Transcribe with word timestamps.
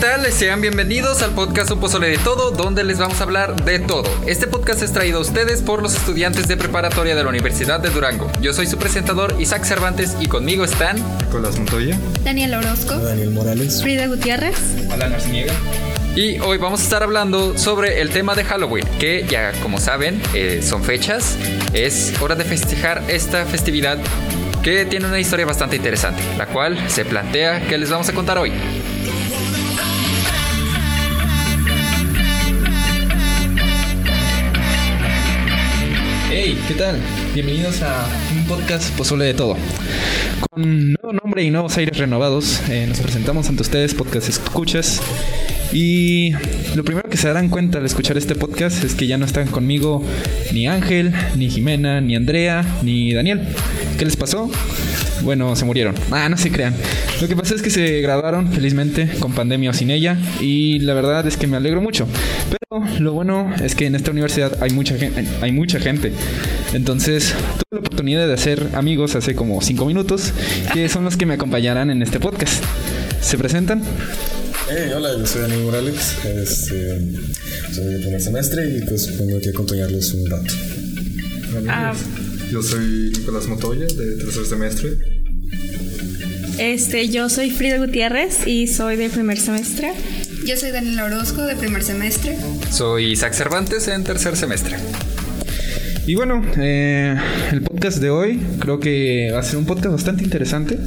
Hola, 0.00 0.16
¿qué 0.16 0.22
tal? 0.22 0.32
Sean 0.32 0.60
bienvenidos 0.62 1.22
al 1.22 1.32
podcast 1.32 1.70
Un 1.70 1.78
Pozole 1.78 2.08
de 2.08 2.16
Todo, 2.16 2.52
donde 2.52 2.84
les 2.84 2.98
vamos 2.98 3.20
a 3.20 3.24
hablar 3.24 3.64
de 3.64 3.78
todo. 3.80 4.10
Este 4.26 4.46
podcast 4.46 4.82
es 4.82 4.92
traído 4.92 5.18
a 5.18 5.20
ustedes 5.20 5.60
por 5.60 5.82
los 5.82 5.94
estudiantes 5.94 6.48
de 6.48 6.56
preparatoria 6.56 7.14
de 7.14 7.22
la 7.22 7.28
Universidad 7.28 7.80
de 7.80 7.90
Durango. 7.90 8.30
Yo 8.40 8.54
soy 8.54 8.66
su 8.66 8.78
presentador 8.78 9.34
Isaac 9.38 9.64
Cervantes 9.64 10.16
y 10.18 10.26
conmigo 10.26 10.64
están 10.64 10.96
Nicolás 11.18 11.58
Montoya, 11.58 11.98
Daniel 12.24 12.54
Orozco, 12.54 12.96
Daniel 12.96 13.30
Morales, 13.32 13.82
Frida 13.82 14.06
Gutiérrez, 14.06 14.56
Alan 14.90 15.12
Arciniega. 15.12 15.52
Y 16.16 16.38
hoy 16.40 16.56
vamos 16.56 16.80
a 16.80 16.84
estar 16.84 17.02
hablando 17.02 17.58
sobre 17.58 18.00
el 18.00 18.08
tema 18.08 18.34
de 18.34 18.44
Halloween, 18.44 18.86
que 18.98 19.26
ya 19.28 19.52
como 19.62 19.78
saben 19.78 20.22
eh, 20.32 20.60
son 20.62 20.82
fechas, 20.82 21.36
es 21.74 22.14
hora 22.22 22.36
de 22.36 22.44
festejar 22.44 23.02
esta 23.08 23.44
festividad 23.44 23.98
que 24.62 24.84
tiene 24.84 25.06
una 25.06 25.18
historia 25.18 25.46
bastante 25.46 25.76
interesante, 25.76 26.22
la 26.36 26.46
cual 26.46 26.78
se 26.88 27.04
plantea 27.04 27.66
que 27.66 27.78
les 27.78 27.90
vamos 27.90 28.08
a 28.08 28.12
contar 28.12 28.38
hoy. 28.38 28.52
Hey, 36.42 36.58
¿qué 36.66 36.72
tal? 36.72 36.98
Bienvenidos 37.34 37.82
a 37.82 38.08
un 38.34 38.46
podcast 38.46 38.96
Pozole 38.96 39.26
de 39.26 39.34
Todo. 39.34 39.58
Con 40.48 40.94
nuevo 40.94 41.12
nombre 41.12 41.44
y 41.44 41.50
nuevos 41.50 41.76
aires 41.76 41.98
renovados, 41.98 42.62
eh, 42.70 42.86
nos 42.88 42.98
presentamos 43.00 43.50
ante 43.50 43.60
ustedes, 43.60 43.92
Podcast 43.92 44.30
Escuchas. 44.30 45.02
Y 45.70 46.32
lo 46.74 46.82
primero 46.82 47.10
que 47.10 47.18
se 47.18 47.28
darán 47.28 47.50
cuenta 47.50 47.76
al 47.76 47.84
escuchar 47.84 48.16
este 48.16 48.36
podcast 48.36 48.82
es 48.84 48.94
que 48.94 49.06
ya 49.06 49.18
no 49.18 49.26
están 49.26 49.48
conmigo 49.48 50.02
ni 50.54 50.66
Ángel, 50.66 51.12
ni 51.36 51.50
Jimena, 51.50 52.00
ni 52.00 52.16
Andrea, 52.16 52.64
ni 52.80 53.12
Daniel. 53.12 53.46
¿Qué 54.00 54.06
les 54.06 54.16
pasó? 54.16 54.50
Bueno, 55.20 55.54
se 55.56 55.66
murieron. 55.66 55.94
Ah, 56.10 56.30
no 56.30 56.38
se 56.38 56.50
crean. 56.50 56.74
Lo 57.20 57.28
que 57.28 57.36
pasa 57.36 57.54
es 57.54 57.60
que 57.60 57.68
se 57.68 58.00
graduaron 58.00 58.50
felizmente 58.50 59.06
con 59.18 59.34
pandemia 59.34 59.68
o 59.68 59.72
sin 59.74 59.90
ella 59.90 60.16
y 60.40 60.78
la 60.78 60.94
verdad 60.94 61.26
es 61.26 61.36
que 61.36 61.46
me 61.46 61.58
alegro 61.58 61.82
mucho. 61.82 62.06
Pero 62.48 62.82
lo 62.98 63.12
bueno 63.12 63.54
es 63.62 63.74
que 63.74 63.84
en 63.84 63.94
esta 63.94 64.10
universidad 64.10 64.56
hay 64.62 64.70
mucha 64.70 64.96
gente, 64.96 65.26
hay 65.42 65.52
mucha 65.52 65.78
gente. 65.78 66.12
Entonces 66.72 67.34
tuve 67.34 67.72
la 67.72 67.78
oportunidad 67.80 68.26
de 68.26 68.32
hacer 68.32 68.68
amigos 68.72 69.16
hace 69.16 69.34
como 69.34 69.60
cinco 69.60 69.84
minutos 69.84 70.32
que 70.72 70.88
son 70.88 71.04
los 71.04 71.18
que 71.18 71.26
me 71.26 71.34
acompañarán 71.34 71.90
en 71.90 72.00
este 72.00 72.20
podcast. 72.20 72.64
¿Se 73.20 73.36
presentan? 73.36 73.82
Hey, 74.70 74.92
hola, 74.96 75.10
yo 75.18 75.26
soy 75.26 75.42
Daniel 75.42 75.64
Morales, 75.64 76.16
este, 76.24 77.00
soy 77.74 77.84
de 77.84 77.98
primer 77.98 78.22
semestre 78.22 78.66
y 78.66 78.80
pues 78.80 79.18
vengo 79.18 79.36
aquí 79.36 79.48
a 79.48 79.50
acompañarles 79.50 80.14
un 80.14 80.30
rato. 80.30 80.54
Ah, 81.68 81.92
yo 82.50 82.62
soy 82.62 83.12
Nicolás 83.16 83.46
Montoya, 83.46 83.86
de 83.86 84.16
tercer 84.16 84.46
semestre. 84.46 84.90
este, 86.58 87.08
yo 87.08 87.28
soy 87.28 87.50
Frida 87.50 87.78
Gutiérrez 87.78 88.46
y 88.46 88.66
soy 88.66 88.96
de 88.96 89.08
primer 89.08 89.38
semestre. 89.38 89.92
Yo 90.46 90.56
soy 90.56 90.70
Daniela 90.70 91.04
Orozco 91.04 91.42
de 91.44 91.54
primer 91.56 91.82
semestre. 91.82 92.36
Soy 92.70 93.12
Isaac 93.12 93.34
Cervantes 93.34 93.88
en 93.88 94.04
tercer 94.04 94.36
semestre. 94.36 94.76
Y 96.06 96.14
bueno, 96.14 96.44
eh, 96.58 97.14
el 97.52 97.62
podcast 97.62 97.98
de 97.98 98.10
hoy 98.10 98.40
creo 98.58 98.80
que 98.80 99.30
va 99.32 99.40
a 99.40 99.42
ser 99.42 99.58
un 99.58 99.66
podcast 99.66 99.92
bastante 99.92 100.24
interesante. 100.24 100.78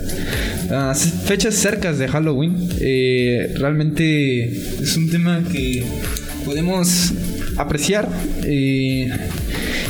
Ah, 0.70 0.94
fechas 0.96 1.56
cercas 1.56 1.98
de 1.98 2.08
Halloween. 2.08 2.58
eh, 2.80 3.54
realmente 3.58 4.44
es 4.82 4.98
un 4.98 5.10
tema 5.10 5.44
que 5.50 5.84
podemos 6.46 7.14
apreciar. 7.58 8.10
eh, 8.44 9.08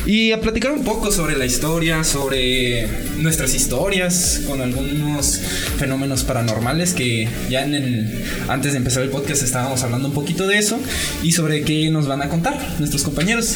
y 0.05 0.31
a 0.31 0.41
platicar 0.41 0.71
un 0.71 0.83
poco 0.83 1.11
sobre 1.11 1.37
la 1.37 1.45
historia, 1.45 2.03
sobre 2.03 2.87
nuestras 3.19 3.53
historias, 3.53 4.41
con 4.47 4.61
algunos 4.61 5.39
fenómenos 5.77 6.23
paranormales 6.23 6.93
que 6.93 7.27
ya 7.49 7.63
en 7.63 7.73
el, 7.73 8.23
antes 8.49 8.73
de 8.73 8.79
empezar 8.79 9.03
el 9.03 9.09
podcast 9.09 9.43
estábamos 9.43 9.81
hablando 9.83 10.09
un 10.09 10.13
poquito 10.13 10.45
de 10.45 10.57
eso 10.57 10.79
y 11.21 11.31
sobre 11.31 11.61
qué 11.61 11.89
nos 11.89 12.07
van 12.07 12.21
a 12.21 12.29
contar 12.29 12.57
nuestros 12.79 13.03
compañeros. 13.03 13.55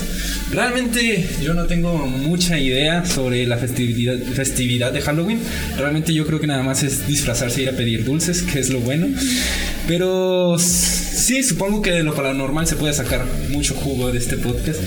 Realmente 0.51 1.27
yo 1.43 1.53
no 1.53 1.65
tengo 1.65 1.97
mucha 2.07 2.57
idea 2.57 3.05
sobre 3.05 3.45
la 3.45 3.57
festividad, 3.57 4.17
festividad 4.33 4.93
de 4.93 5.01
Halloween. 5.01 5.39
Realmente 5.77 6.13
yo 6.13 6.25
creo 6.25 6.39
que 6.39 6.47
nada 6.47 6.63
más 6.63 6.83
es 6.83 7.07
disfrazarse 7.07 7.59
e 7.59 7.63
ir 7.63 7.69
a 7.69 7.73
pedir 7.73 8.05
dulces, 8.05 8.41
que 8.43 8.59
es 8.59 8.69
lo 8.69 8.79
bueno. 8.79 9.07
Pero 9.87 10.57
sí, 11.17 11.43
supongo 11.43 11.81
que 11.81 11.91
de 11.91 12.03
lo 12.03 12.13
paranormal 12.15 12.67
se 12.67 12.75
puede 12.75 12.93
sacar 12.93 13.25
mucho 13.49 13.75
jugo 13.75 14.11
de 14.11 14.19
este 14.19 14.37
podcast. 14.37 14.79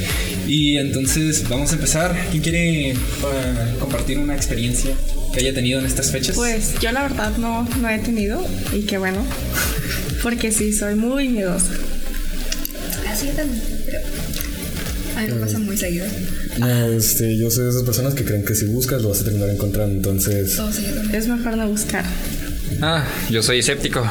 Y 0.47 0.79
entonces 0.79 1.49
vamos 1.49 1.73
a 1.73 1.75
empezar. 1.75 2.17
¿Quién 2.31 2.43
quiere 2.43 2.95
ah, 3.25 3.75
compartir 3.79 4.19
una 4.19 4.35
experiencia 4.35 4.93
que 5.33 5.41
haya 5.41 5.55
tenido 5.55 5.81
en 5.81 5.87
estas 5.87 6.11
fechas? 6.11 6.37
Pues 6.37 6.79
yo 6.81 6.93
la 6.93 7.03
verdad 7.03 7.37
no, 7.37 7.69
no 7.81 7.89
he 7.89 7.99
tenido 7.99 8.45
y 8.73 8.83
qué 8.83 8.99
bueno, 8.99 9.25
porque 10.23 10.53
sí, 10.53 10.73
soy 10.73 10.95
muy 10.95 11.29
miedosa. 11.29 11.73
Así 13.09 13.27
yo 13.27 13.33
también, 13.33 13.63
pero 13.85 13.99
a 15.17 15.23
mí 15.23 15.33
me 15.33 15.41
pasa 15.41 15.59
muy 15.59 15.77
seguido. 15.77 16.07
No, 16.59 16.85
este, 16.93 17.37
yo 17.37 17.51
soy 17.51 17.65
de 17.65 17.71
esas 17.71 17.83
personas 17.83 18.15
que 18.15 18.25
creen 18.25 18.45
que 18.45 18.55
si 18.55 18.67
buscas 18.67 19.03
lo 19.03 19.11
vas 19.11 19.21
a 19.21 19.25
terminar 19.25 19.51
encontrando, 19.51 19.95
entonces... 19.95 20.57
Todo 20.57 20.73
seguido 20.73 20.95
también. 20.97 21.15
Es 21.15 21.29
mejor 21.29 21.57
no 21.57 21.69
buscar. 21.69 22.05
Ah, 22.83 23.05
yo 23.29 23.43
soy 23.43 23.59
escéptico. 23.59 24.03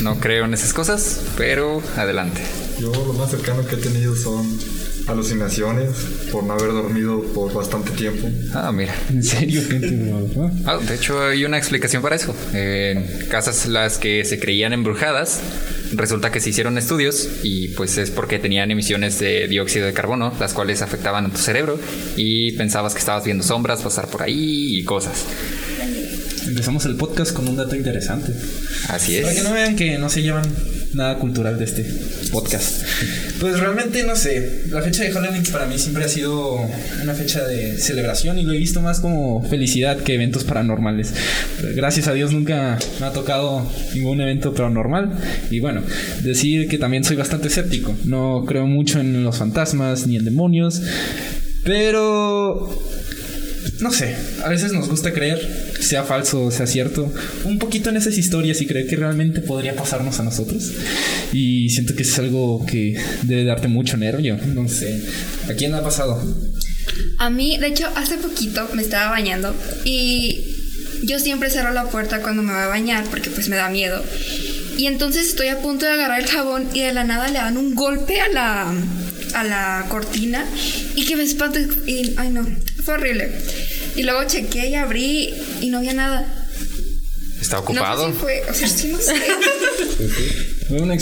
No 0.00 0.18
creo 0.18 0.44
en 0.44 0.54
esas 0.54 0.72
cosas, 0.72 1.20
pero 1.36 1.82
adelante. 1.96 2.40
Yo 2.80 2.92
lo 2.92 3.12
más 3.12 3.30
cercano 3.30 3.64
que 3.66 3.76
he 3.76 3.78
tenido 3.78 4.14
son 4.16 4.58
alucinaciones 5.06 5.90
por 6.32 6.42
no 6.42 6.54
haber 6.54 6.72
dormido 6.72 7.22
por 7.32 7.52
bastante 7.52 7.92
tiempo. 7.92 8.28
Ah, 8.52 8.72
mira. 8.72 8.94
¿En 9.10 9.22
serio? 9.22 9.62
No. 9.70 10.50
Ah, 10.64 10.78
de 10.78 10.94
hecho, 10.94 11.22
hay 11.22 11.44
una 11.44 11.58
explicación 11.58 12.02
para 12.02 12.16
eso. 12.16 12.34
En 12.52 13.06
casas 13.30 13.66
las 13.66 13.98
que 13.98 14.24
se 14.24 14.40
creían 14.40 14.72
embrujadas, 14.72 15.40
resulta 15.92 16.32
que 16.32 16.40
se 16.40 16.50
hicieron 16.50 16.76
estudios 16.78 17.28
y 17.44 17.68
pues 17.68 17.96
es 17.98 18.10
porque 18.10 18.38
tenían 18.38 18.70
emisiones 18.70 19.18
de 19.20 19.46
dióxido 19.46 19.86
de 19.86 19.92
carbono, 19.92 20.32
las 20.40 20.52
cuales 20.52 20.82
afectaban 20.82 21.26
a 21.26 21.30
tu 21.30 21.38
cerebro 21.38 21.78
y 22.16 22.52
pensabas 22.52 22.92
que 22.92 22.98
estabas 22.98 23.24
viendo 23.24 23.44
sombras 23.44 23.82
pasar 23.82 24.08
por 24.08 24.22
ahí 24.22 24.78
y 24.78 24.84
cosas. 24.84 25.24
Empezamos 26.46 26.84
el 26.86 26.94
podcast 26.96 27.32
con 27.32 27.48
un 27.48 27.56
dato 27.56 27.74
interesante. 27.74 28.32
Así 28.88 29.20
Para 29.20 29.32
que 29.32 29.38
es. 29.40 29.44
no 29.44 29.52
vean 29.52 29.76
que 29.76 29.98
no 29.98 30.08
se 30.08 30.22
llevan 30.22 30.44
nada 30.94 31.18
cultural 31.18 31.58
de 31.58 31.64
este 31.64 31.84
podcast. 32.30 32.82
Pues 33.40 33.58
realmente 33.58 34.04
no 34.04 34.14
sé. 34.16 34.62
La 34.70 34.80
fecha 34.82 35.02
de 35.02 35.10
Halloween 35.12 35.42
para 35.52 35.66
mí 35.66 35.78
siempre 35.78 36.04
ha 36.04 36.08
sido 36.08 36.58
una 37.02 37.14
fecha 37.14 37.44
de 37.46 37.76
celebración 37.78 38.38
y 38.38 38.44
lo 38.44 38.52
he 38.52 38.58
visto 38.58 38.80
más 38.80 39.00
como 39.00 39.42
felicidad 39.48 39.98
que 39.98 40.14
eventos 40.14 40.44
paranormales. 40.44 41.12
Gracias 41.74 42.06
a 42.08 42.14
Dios 42.14 42.32
nunca 42.32 42.78
me 43.00 43.06
ha 43.06 43.12
tocado 43.12 43.68
ningún 43.94 44.20
evento 44.20 44.54
paranormal. 44.54 45.12
Y 45.50 45.60
bueno, 45.60 45.82
decir 46.22 46.68
que 46.68 46.78
también 46.78 47.04
soy 47.04 47.16
bastante 47.16 47.48
escéptico. 47.48 47.94
No 48.04 48.44
creo 48.46 48.66
mucho 48.66 49.00
en 49.00 49.24
los 49.24 49.36
fantasmas 49.38 50.06
ni 50.06 50.16
en 50.16 50.24
demonios. 50.24 50.80
Pero 51.64 52.70
no 53.80 53.92
sé, 53.92 54.16
a 54.44 54.48
veces 54.48 54.72
nos 54.72 54.88
gusta 54.88 55.12
creer, 55.12 55.74
sea 55.80 56.04
falso 56.04 56.44
o 56.44 56.50
sea 56.50 56.66
cierto, 56.66 57.12
un 57.44 57.58
poquito 57.58 57.90
en 57.90 57.96
esas 57.96 58.16
historias 58.18 58.60
y 58.60 58.66
creer 58.66 58.86
que 58.86 58.96
realmente 58.96 59.40
podría 59.40 59.74
pasarnos 59.74 60.18
a 60.20 60.22
nosotros. 60.22 60.72
Y 61.32 61.70
siento 61.70 61.94
que 61.94 62.02
es 62.02 62.18
algo 62.18 62.64
que 62.66 62.98
debe 63.22 63.44
darte 63.44 63.68
mucho 63.68 63.96
nervio, 63.96 64.38
no 64.54 64.68
sé. 64.68 65.02
¿A 65.48 65.54
quién 65.54 65.74
ha 65.74 65.82
pasado? 65.82 66.22
A 67.18 67.30
mí, 67.30 67.58
de 67.58 67.68
hecho, 67.68 67.86
hace 67.96 68.16
poquito 68.16 68.68
me 68.74 68.82
estaba 68.82 69.10
bañando 69.10 69.54
y 69.84 70.56
yo 71.02 71.18
siempre 71.18 71.50
cierro 71.50 71.72
la 71.72 71.84
puerta 71.84 72.22
cuando 72.22 72.42
me 72.42 72.52
voy 72.52 72.62
a 72.62 72.66
bañar 72.68 73.04
porque 73.10 73.30
pues 73.30 73.48
me 73.48 73.56
da 73.56 73.68
miedo. 73.68 74.02
Y 74.76 74.86
entonces 74.86 75.28
estoy 75.28 75.48
a 75.48 75.60
punto 75.60 75.86
de 75.86 75.92
agarrar 75.92 76.20
el 76.20 76.26
jabón 76.26 76.68
y 76.74 76.80
de 76.80 76.92
la 76.92 77.04
nada 77.04 77.28
le 77.28 77.34
dan 77.34 77.56
un 77.56 77.74
golpe 77.74 78.20
a 78.20 78.28
la, 78.28 78.74
a 79.34 79.44
la 79.44 79.86
cortina 79.88 80.44
y 80.94 81.04
que 81.06 81.16
me 81.16 81.24
espanta. 81.24 81.60
Y, 81.86 82.14
ay 82.16 82.30
no, 82.30 82.46
fue 82.86 82.94
horrible. 82.94 83.30
Y 83.96 84.02
luego 84.04 84.24
chequé 84.24 84.68
y 84.68 84.74
abrí 84.74 85.34
y 85.60 85.68
no 85.68 85.78
había 85.78 85.92
nada. 85.92 86.26
¿Está 87.40 87.56
No 87.56 87.62
ocupado? 87.62 88.06
sé 88.06 88.12
si 88.12 88.18
fue, 88.18 88.42
o 88.48 88.54
sea, 88.54 88.68
sí 88.68 88.88
no 88.88 88.98
sé. 88.98 89.14
Una, 90.68 90.94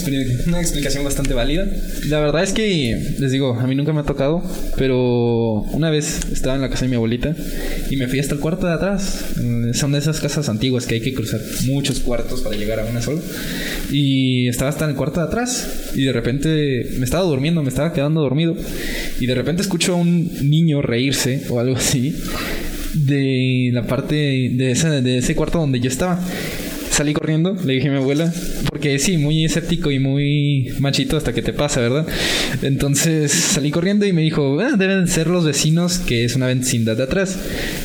una 0.46 0.60
explicación 0.60 1.04
bastante 1.04 1.32
válida. 1.32 1.66
La 2.08 2.20
verdad 2.20 2.42
es 2.42 2.52
que, 2.52 3.14
les 3.18 3.32
digo, 3.32 3.54
a 3.54 3.66
mí 3.66 3.74
nunca 3.74 3.94
me 3.94 4.00
ha 4.00 4.04
tocado, 4.04 4.42
pero 4.76 5.62
una 5.72 5.90
vez 5.90 6.20
estaba 6.30 6.54
en 6.54 6.60
la 6.60 6.68
casa 6.68 6.82
de 6.82 6.90
mi 6.90 6.96
abuelita 6.96 7.34
y 7.90 7.96
me 7.96 8.06
fui 8.06 8.18
hasta 8.20 8.34
el 8.34 8.40
cuarto 8.40 8.66
de 8.66 8.74
atrás. 8.74 9.24
Mm, 9.36 9.72
Son 9.72 9.92
de 9.92 9.98
esas 9.98 10.20
casas 10.20 10.48
antiguas 10.50 10.86
que 10.86 10.96
hay 10.96 11.00
que 11.00 11.14
cruzar 11.14 11.40
muchos 11.64 12.00
cuartos 12.00 12.42
para 12.42 12.56
llegar 12.56 12.78
a 12.80 12.84
una 12.84 13.00
sola. 13.00 13.20
Y 13.90 14.48
estaba 14.48 14.68
hasta 14.68 14.84
en 14.84 14.90
el 14.90 14.96
cuarto 14.96 15.20
de 15.20 15.26
atrás 15.26 15.92
y 15.94 16.04
de 16.04 16.12
repente 16.12 16.86
me 16.98 17.04
estaba 17.04 17.24
durmiendo, 17.24 17.62
me 17.62 17.70
estaba 17.70 17.92
quedando 17.92 18.20
dormido 18.20 18.54
y 19.18 19.26
de 19.26 19.34
repente 19.34 19.62
escucho 19.62 19.94
a 19.94 19.96
un 19.96 20.30
niño 20.48 20.82
reírse 20.82 21.44
o 21.48 21.58
algo 21.58 21.76
así 21.76 22.14
de 22.94 23.70
la 23.72 23.86
parte 23.86 24.14
de 24.14 24.70
ese, 24.70 24.88
de 25.00 25.18
ese 25.18 25.34
cuarto 25.34 25.58
donde 25.58 25.80
yo 25.80 25.88
estaba. 25.88 26.20
Salí 26.94 27.12
corriendo, 27.12 27.56
le 27.64 27.74
dije 27.74 27.88
a 27.88 27.90
mi 27.90 27.96
abuela, 27.96 28.32
porque 28.68 28.98
sí, 29.00 29.16
muy 29.16 29.44
escéptico 29.44 29.90
y 29.90 29.98
muy 29.98 30.72
machito 30.78 31.16
hasta 31.16 31.32
que 31.32 31.42
te 31.42 31.52
pasa, 31.52 31.80
¿verdad? 31.80 32.06
Entonces 32.62 33.32
salí 33.32 33.72
corriendo 33.72 34.06
y 34.06 34.12
me 34.12 34.22
dijo, 34.22 34.60
"Ah, 34.60 34.76
deben 34.78 35.08
ser 35.08 35.26
los 35.26 35.44
vecinos, 35.44 35.98
que 35.98 36.24
es 36.24 36.36
una 36.36 36.46
vecindad 36.46 36.96
de 36.96 37.02
atrás. 37.02 37.36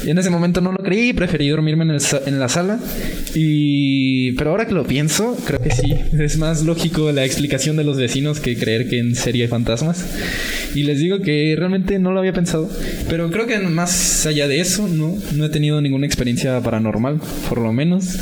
Y 0.05 0.11
en 0.11 0.19
ese 0.19 0.29
momento 0.29 0.61
no 0.61 0.71
lo 0.71 0.77
creí, 0.77 1.13
preferí 1.13 1.49
dormirme 1.49 1.85
en, 1.85 1.91
el 1.91 2.01
en 2.27 2.39
la 2.39 2.49
sala. 2.49 2.79
Y... 3.33 4.31
Pero 4.33 4.51
ahora 4.51 4.67
que 4.67 4.73
lo 4.73 4.85
pienso, 4.85 5.35
creo 5.45 5.59
que 5.59 5.71
sí, 5.71 5.95
es 6.19 6.37
más 6.37 6.63
lógico 6.63 7.11
la 7.11 7.25
explicación 7.25 7.77
de 7.77 7.83
los 7.83 7.97
vecinos 7.97 8.39
que 8.39 8.57
creer 8.57 8.87
que 8.89 8.99
en 8.99 9.15
serie 9.15 9.43
hay 9.43 9.49
fantasmas. 9.49 10.05
Y 10.75 10.83
les 10.83 10.99
digo 10.99 11.19
que 11.21 11.55
realmente 11.57 11.97
no 11.97 12.11
lo 12.11 12.19
había 12.19 12.33
pensado. 12.33 12.69
Pero 13.09 13.31
creo 13.31 13.47
que 13.47 13.57
más 13.57 14.25
allá 14.27 14.47
de 14.47 14.59
eso, 14.59 14.87
no, 14.87 15.17
no 15.35 15.45
he 15.45 15.49
tenido 15.49 15.81
ninguna 15.81 16.05
experiencia 16.05 16.61
paranormal, 16.61 17.19
por 17.47 17.59
lo 17.59 17.73
menos. 17.73 18.17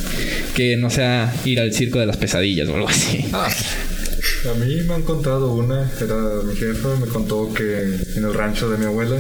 Que 0.57 0.75
no 0.75 0.89
sea 0.89 1.31
ir 1.45 1.59
al 1.59 1.71
circo 1.71 2.00
de 2.00 2.07
las 2.07 2.18
pesadillas 2.18 2.68
o 2.68 2.74
algo 2.74 2.89
así. 2.89 3.30
A 3.31 4.54
mí 4.56 4.81
me 4.88 4.95
han 4.95 5.04
contado 5.04 5.54
una, 5.54 5.88
era 6.01 6.18
mi 6.44 6.56
jefa, 6.56 6.95
me 6.95 7.06
contó 7.06 7.54
que 7.54 7.80
en 8.15 8.25
el 8.25 8.33
rancho 8.33 8.68
de 8.68 8.80
mi 8.80 8.86
abuela 8.86 9.19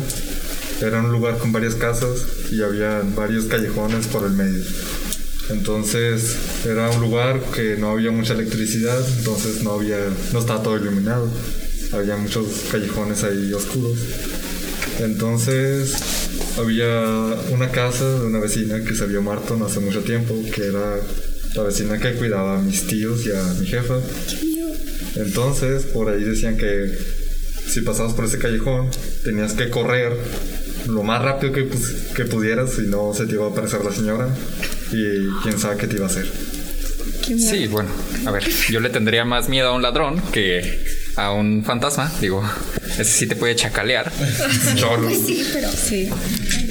era 0.81 0.99
un 0.99 1.11
lugar 1.11 1.37
con 1.37 1.51
varias 1.51 1.75
casas 1.75 2.25
y 2.51 2.63
había 2.63 3.03
varios 3.15 3.45
callejones 3.45 4.07
por 4.07 4.25
el 4.25 4.31
medio. 4.31 4.63
Entonces 5.51 6.37
era 6.65 6.89
un 6.89 7.01
lugar 7.01 7.39
que 7.53 7.77
no 7.77 7.91
había 7.91 8.09
mucha 8.09 8.33
electricidad, 8.33 8.99
entonces 9.19 9.61
no 9.61 9.73
había, 9.73 9.99
no 10.33 10.39
estaba 10.39 10.63
todo 10.63 10.77
iluminado. 10.77 11.29
Había 11.93 12.17
muchos 12.17 12.47
callejones 12.71 13.23
ahí 13.23 13.53
oscuros. 13.53 13.99
Entonces 14.99 15.93
había 16.57 16.89
una 17.51 17.69
casa 17.69 18.19
de 18.19 18.25
una 18.25 18.39
vecina 18.39 18.83
que 18.83 18.95
se 18.95 19.03
había 19.03 19.19
muerto 19.19 19.55
no 19.55 19.67
hace 19.67 19.79
mucho 19.79 20.01
tiempo, 20.01 20.35
que 20.51 20.65
era 20.65 20.97
la 21.55 21.63
vecina 21.63 21.97
que 21.99 22.13
cuidaba 22.13 22.57
a 22.57 22.61
mis 22.61 22.85
tíos 22.87 23.25
y 23.25 23.31
a 23.31 23.43
mi 23.59 23.65
jefa. 23.67 23.95
Entonces, 25.15 25.83
por 25.85 26.09
ahí 26.09 26.23
decían 26.23 26.57
que 26.57 26.91
si 27.67 27.81
pasabas 27.81 28.13
por 28.13 28.25
ese 28.25 28.37
callejón, 28.37 28.89
tenías 29.23 29.53
que 29.53 29.69
correr 29.69 30.13
lo 30.87 31.03
más 31.03 31.21
rápido 31.21 31.51
que, 31.53 31.63
pus- 31.63 32.13
que 32.15 32.25
pudieras, 32.25 32.73
si 32.73 32.83
no 32.83 33.13
se 33.13 33.25
te 33.25 33.33
iba 33.33 33.45
a 33.47 33.49
aparecer 33.49 33.83
la 33.83 33.91
señora 33.91 34.29
y 34.91 35.27
quién 35.43 35.59
sabe 35.59 35.77
qué 35.77 35.87
te 35.87 35.95
iba 35.97 36.05
a 36.05 36.09
hacer. 36.09 36.27
Sí, 37.25 37.67
bueno, 37.67 37.89
a 38.25 38.31
ver, 38.31 38.43
yo 38.69 38.79
le 38.79 38.89
tendría 38.89 39.25
más 39.25 39.49
miedo 39.49 39.67
a 39.69 39.73
un 39.75 39.81
ladrón 39.81 40.21
que 40.31 40.85
a 41.17 41.31
un 41.33 41.63
fantasma. 41.65 42.09
Digo, 42.21 42.41
ese 42.97 43.03
sí 43.03 43.27
te 43.27 43.35
puede 43.35 43.53
chacalear. 43.55 44.11
Solo. 44.77 45.07
Pues 45.09 45.19
sí, 45.25 45.45
pero 45.51 45.69
Sí. 45.71 46.09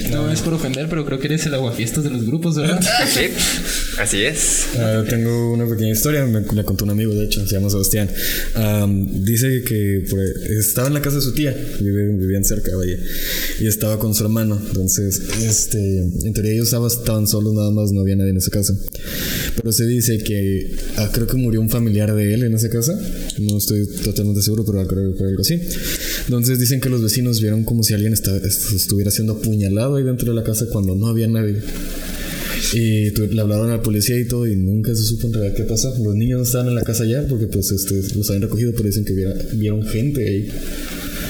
No 0.09 0.31
es 0.31 0.41
por 0.41 0.53
ofender, 0.53 0.87
pero 0.89 1.05
creo 1.05 1.19
que 1.19 1.27
eres 1.27 1.45
el 1.45 1.53
aguafiestas 1.53 2.03
de 2.05 2.09
los 2.11 2.25
grupos, 2.25 2.55
¿verdad? 2.55 2.79
Sí, 3.07 3.29
así 3.99 4.21
es. 4.23 4.67
Ah, 4.77 5.03
tengo 5.09 5.53
una 5.53 5.67
pequeña 5.67 5.91
historia, 5.91 6.25
me 6.25 6.41
la 6.53 6.63
contó 6.63 6.83
un 6.85 6.91
amigo, 6.91 7.13
de 7.13 7.25
hecho, 7.25 7.45
se 7.45 7.53
llama 7.55 7.69
Sebastián. 7.69 8.09
Am, 8.55 9.23
dice 9.23 9.63
que 9.63 10.05
por- 10.09 10.19
estaba 10.51 10.87
en 10.87 10.93
la 10.93 11.01
casa 11.01 11.17
de 11.17 11.21
su 11.21 11.33
tía, 11.33 11.55
vive- 11.79 12.15
vivían 12.17 12.43
cerca, 12.43 12.75
vaya, 12.75 12.97
y 13.59 13.67
estaba 13.67 13.99
con 13.99 14.13
su 14.13 14.23
hermano. 14.23 14.61
Entonces, 14.67 15.21
este, 15.43 15.77
en 15.99 16.33
teoría 16.33 16.53
ellos 16.53 16.67
estaban, 16.73 17.27
solos, 17.27 17.53
nada 17.53 17.71
más, 17.71 17.91
no 17.91 18.01
había 18.01 18.15
nadie 18.15 18.31
en 18.31 18.37
esa 18.37 18.51
casa. 18.51 18.73
Pero 19.55 19.71
se 19.71 19.85
dice 19.85 20.19
que 20.19 20.75
ah, 20.97 21.09
creo 21.13 21.27
que 21.27 21.37
murió 21.37 21.59
un 21.61 21.69
familiar 21.69 22.13
de 22.13 22.33
él 22.33 22.43
en 22.43 22.53
esa 22.53 22.69
casa, 22.69 22.93
no 23.39 23.57
estoy 23.57 23.87
totalmente 24.03 24.41
seguro, 24.41 24.63
pero 24.65 24.85
creo 24.87 25.15
que 25.15 25.23
algo 25.23 25.41
así. 25.41 25.59
Entonces 26.25 26.59
dicen 26.59 26.79
que 26.81 26.89
los 26.89 27.01
vecinos 27.01 27.41
vieron 27.41 27.63
como 27.63 27.83
si 27.83 27.93
alguien 27.93 28.13
estuviera 28.13 29.11
siendo 29.11 29.33
apuñalado 29.33 29.95
ahí 29.95 30.03
dentro 30.03 30.29
de 30.31 30.35
la 30.35 30.43
casa 30.43 30.65
cuando 30.71 30.95
no 30.95 31.07
había 31.07 31.27
nadie. 31.27 31.55
Y 32.73 33.11
tu- 33.11 33.25
le 33.27 33.41
hablaron 33.41 33.69
a 33.69 33.77
la 33.77 33.81
policía 33.83 34.17
y 34.19 34.25
todo 34.25 34.45
y 34.47 34.55
nunca 34.55 34.93
se 34.95 35.03
supo 35.03 35.27
en 35.27 35.33
realidad 35.33 35.55
qué 35.55 35.63
pasó. 35.63 35.95
Los 36.03 36.15
niños 36.15 36.39
no 36.39 36.43
estaban 36.43 36.67
en 36.67 36.75
la 36.75 36.83
casa 36.83 37.05
ya 37.05 37.25
porque 37.27 37.47
pues 37.47 37.71
este, 37.71 38.01
los 38.15 38.29
habían 38.29 38.43
recogido, 38.43 38.71
pero 38.73 38.83
dicen 38.85 39.05
que 39.05 39.13
viera- 39.13 39.35
vieron 39.53 39.83
gente 39.85 40.27
ahí. 40.27 40.49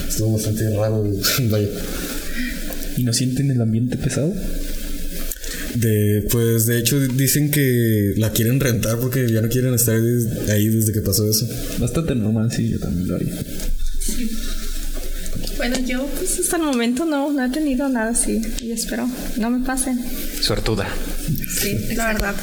Estuvo 0.08 0.34
bastante 0.34 0.70
raro. 0.76 1.04
Vaya. 1.50 1.68
¿Y 2.98 3.04
no 3.04 3.14
sienten 3.14 3.52
el 3.52 3.62
ambiente 3.62 3.98
pesado? 3.98 4.34
De, 5.76 6.26
pues 6.32 6.66
de 6.66 6.80
hecho 6.80 7.00
dicen 7.00 7.52
que 7.52 8.14
la 8.18 8.32
quieren 8.32 8.60
rentar 8.60 8.98
porque 9.00 9.32
ya 9.32 9.42
no 9.42 9.50
quieren 9.50 9.76
estar 9.76 10.02
des- 10.02 10.50
ahí 10.50 10.68
desde 10.70 10.92
que 10.92 11.02
pasó 11.02 11.30
eso. 11.30 11.48
Bastante 11.78 12.16
normal, 12.16 12.52
sí, 12.52 12.70
yo 12.70 12.80
también 12.80 13.08
lo 13.08 13.16
haría. 13.16 13.34
Bueno, 15.58 15.76
yo 15.86 16.08
pues 16.18 16.40
hasta 16.40 16.58
el 16.58 16.64
momento 16.64 17.06
no, 17.06 17.32
no 17.32 17.46
he 17.46 17.50
tenido 17.50 17.90
nada 17.90 18.12
así 18.12 18.42
y 18.62 18.72
espero 18.72 19.08
no 19.38 19.50
me 19.50 19.66
pasen. 19.66 20.00
Suertuda. 20.42 20.88
Sí, 21.28 21.78
la 21.96 22.08
verdad. 22.08 22.36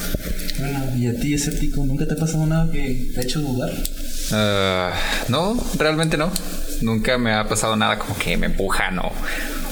Bueno, 0.58 0.92
¿y 0.96 1.06
a 1.06 1.14
ti, 1.14 1.34
escéptico, 1.34 1.84
nunca 1.86 2.06
te 2.06 2.14
ha 2.14 2.16
pasado 2.16 2.46
nada 2.46 2.70
que 2.70 3.10
te 3.14 3.20
ha 3.20 3.22
hecho 3.22 3.40
dudar? 3.40 3.72
Ah, 4.32 4.92
no, 5.28 5.62
realmente 5.78 6.16
no. 6.16 6.30
Nunca 6.82 7.18
me 7.18 7.32
ha 7.32 7.46
pasado 7.48 7.76
nada 7.76 7.98
como 7.98 8.16
que 8.18 8.36
me 8.36 8.46
empujan 8.46 8.98
o. 8.98 9.12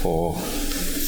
o 0.05 0.43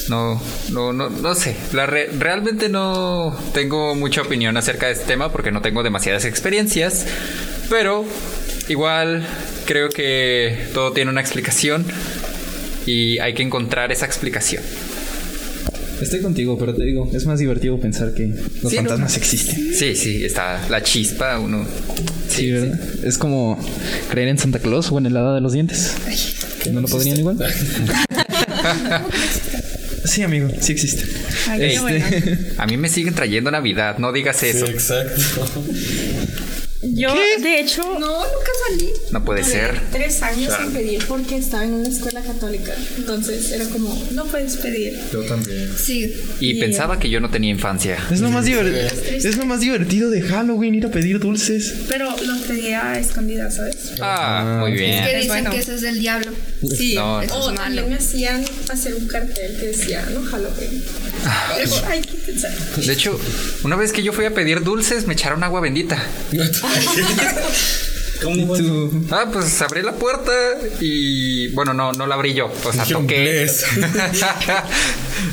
no, 0.09 0.39
no, 0.69 0.93
no, 0.93 1.09
no 1.09 1.35
sé. 1.35 1.55
La 1.73 1.85
re- 1.87 2.09
realmente 2.17 2.69
no 2.69 3.35
tengo 3.53 3.95
mucha 3.95 4.21
opinión 4.21 4.55
acerca 4.57 4.85
de 4.87 4.93
este 4.93 5.05
tema 5.05 5.31
porque 5.31 5.51
no 5.51 5.61
tengo 5.61 5.81
demasiadas 5.83 6.25
experiencias. 6.25 7.05
Pero 7.69 8.05
igual 8.67 9.25
creo 9.65 9.89
que 9.89 10.67
todo 10.73 10.91
tiene 10.91 11.09
una 11.09 11.21
explicación 11.21 11.85
y 12.85 13.17
hay 13.19 13.33
que 13.33 13.41
encontrar 13.41 13.91
esa 13.91 14.05
explicación. 14.05 14.61
Estoy 16.01 16.21
contigo, 16.21 16.57
pero 16.57 16.73
te 16.75 16.83
digo, 16.83 17.09
es 17.13 17.25
más 17.25 17.39
divertido 17.39 17.79
pensar 17.79 18.13
que 18.13 18.27
los 18.61 18.69
Sí, 18.71 18.75
fantasmas 18.77 19.11
no. 19.11 19.17
existen. 19.17 19.73
Sí, 19.73 19.95
sí, 19.95 20.23
está 20.25 20.67
la 20.69 20.83
chispa, 20.83 21.39
uno. 21.39 21.65
Sí, 22.29 22.51
¿verdad? 22.51 22.79
Es 23.03 23.17
como 23.17 23.57
creer 24.09 24.27
en 24.27 24.37
Santa 24.37 24.59
Claus 24.59 24.91
o 24.91 24.97
en 24.97 25.05
el 25.05 25.15
hada 25.17 25.33
de 25.35 25.41
los 25.41 25.53
dientes. 25.53 25.93
¿No 26.71 26.81
lo 26.81 26.87
podrían 26.87 27.17
igual? 27.19 27.37
sí, 30.05 30.23
amigo, 30.23 30.49
sí 30.59 30.71
existe. 30.73 31.03
Ay, 31.47 31.63
Este, 31.63 31.79
bueno. 31.81 32.05
A 32.57 32.65
mí 32.67 32.77
me 32.77 32.89
siguen 32.89 33.13
trayendo 33.13 33.51
Navidad, 33.51 33.97
no 33.97 34.11
digas 34.11 34.41
eso. 34.43 34.65
exacto. 34.65 35.45
Yo, 36.93 37.13
de 37.41 37.59
hecho, 37.59 37.83
no, 37.83 37.99
nunca 37.99 38.51
salí. 38.67 38.89
No 39.11 39.23
puede 39.25 39.41
duré 39.41 39.51
ser. 39.53 39.81
tres 39.91 40.21
años 40.21 40.53
sin 40.59 40.71
pedir 40.71 41.03
porque 41.07 41.37
estaba 41.37 41.63
en 41.63 41.73
una 41.73 41.87
escuela 41.89 42.21
católica. 42.21 42.73
Entonces 42.97 43.51
era 43.51 43.65
como, 43.65 43.97
no 44.11 44.25
puedes 44.25 44.57
pedir. 44.57 44.99
Yo 45.11 45.23
también. 45.23 45.69
Sí. 45.77 46.13
Y 46.39 46.59
pensaba 46.59 46.99
que 46.99 47.09
yo 47.09 47.19
no 47.19 47.29
tenía 47.29 47.51
infancia. 47.51 47.97
Es 48.11 48.21
lo, 48.21 48.29
más 48.29 48.45
divertido, 48.45 48.79
es 49.15 49.37
lo 49.37 49.45
más 49.45 49.59
divertido 49.61 50.09
de 50.09 50.21
Halloween, 50.21 50.75
ir 50.75 50.85
a 50.85 50.91
pedir 50.91 51.19
dulces. 51.19 51.73
Pero 51.87 52.15
los 52.25 52.39
pedía 52.43 52.91
a 52.91 52.99
escondidas, 52.99 53.55
¿sabes? 53.55 53.93
Ah, 54.01 54.57
muy 54.61 54.73
Que 54.73 54.77
bien. 54.79 55.05
dicen 55.05 55.27
bueno. 55.27 55.51
que 55.51 55.57
eso 55.59 55.73
es 55.73 55.81
del 55.81 55.99
diablo. 55.99 56.31
Sí. 56.77 56.95
No, 56.95 57.21
eso 57.21 57.35
o 57.35 57.53
también 57.53 57.89
me 57.89 57.95
hacían 57.95 58.43
hacer 58.69 58.95
un 58.95 59.07
cartel 59.07 59.57
que 59.59 59.67
decía, 59.67 60.05
no 60.13 60.23
Halloween. 60.23 60.83
Pero 61.57 61.85
hay 61.87 62.01
que 62.01 62.17
pensar. 62.17 62.51
De 62.51 62.93
hecho, 62.93 63.19
una 63.63 63.75
vez 63.75 63.91
que 63.91 64.03
yo 64.03 64.13
fui 64.13 64.25
a 64.25 64.33
pedir 64.33 64.63
dulces, 64.63 65.07
me 65.07 65.13
echaron 65.13 65.43
agua 65.43 65.61
bendita. 65.61 66.03
¿Y 68.27 68.45
tú? 68.45 69.07
Ah, 69.11 69.29
pues 69.31 69.61
abrí 69.61 69.81
la 69.81 69.93
puerta 69.93 70.31
y. 70.79 71.49
Bueno, 71.49 71.73
no, 71.73 71.91
no 71.91 72.07
la 72.07 72.15
abrí 72.15 72.33
yo. 72.33 72.51
O 72.63 72.73
sea, 72.73 72.85
toqué. 72.89 73.45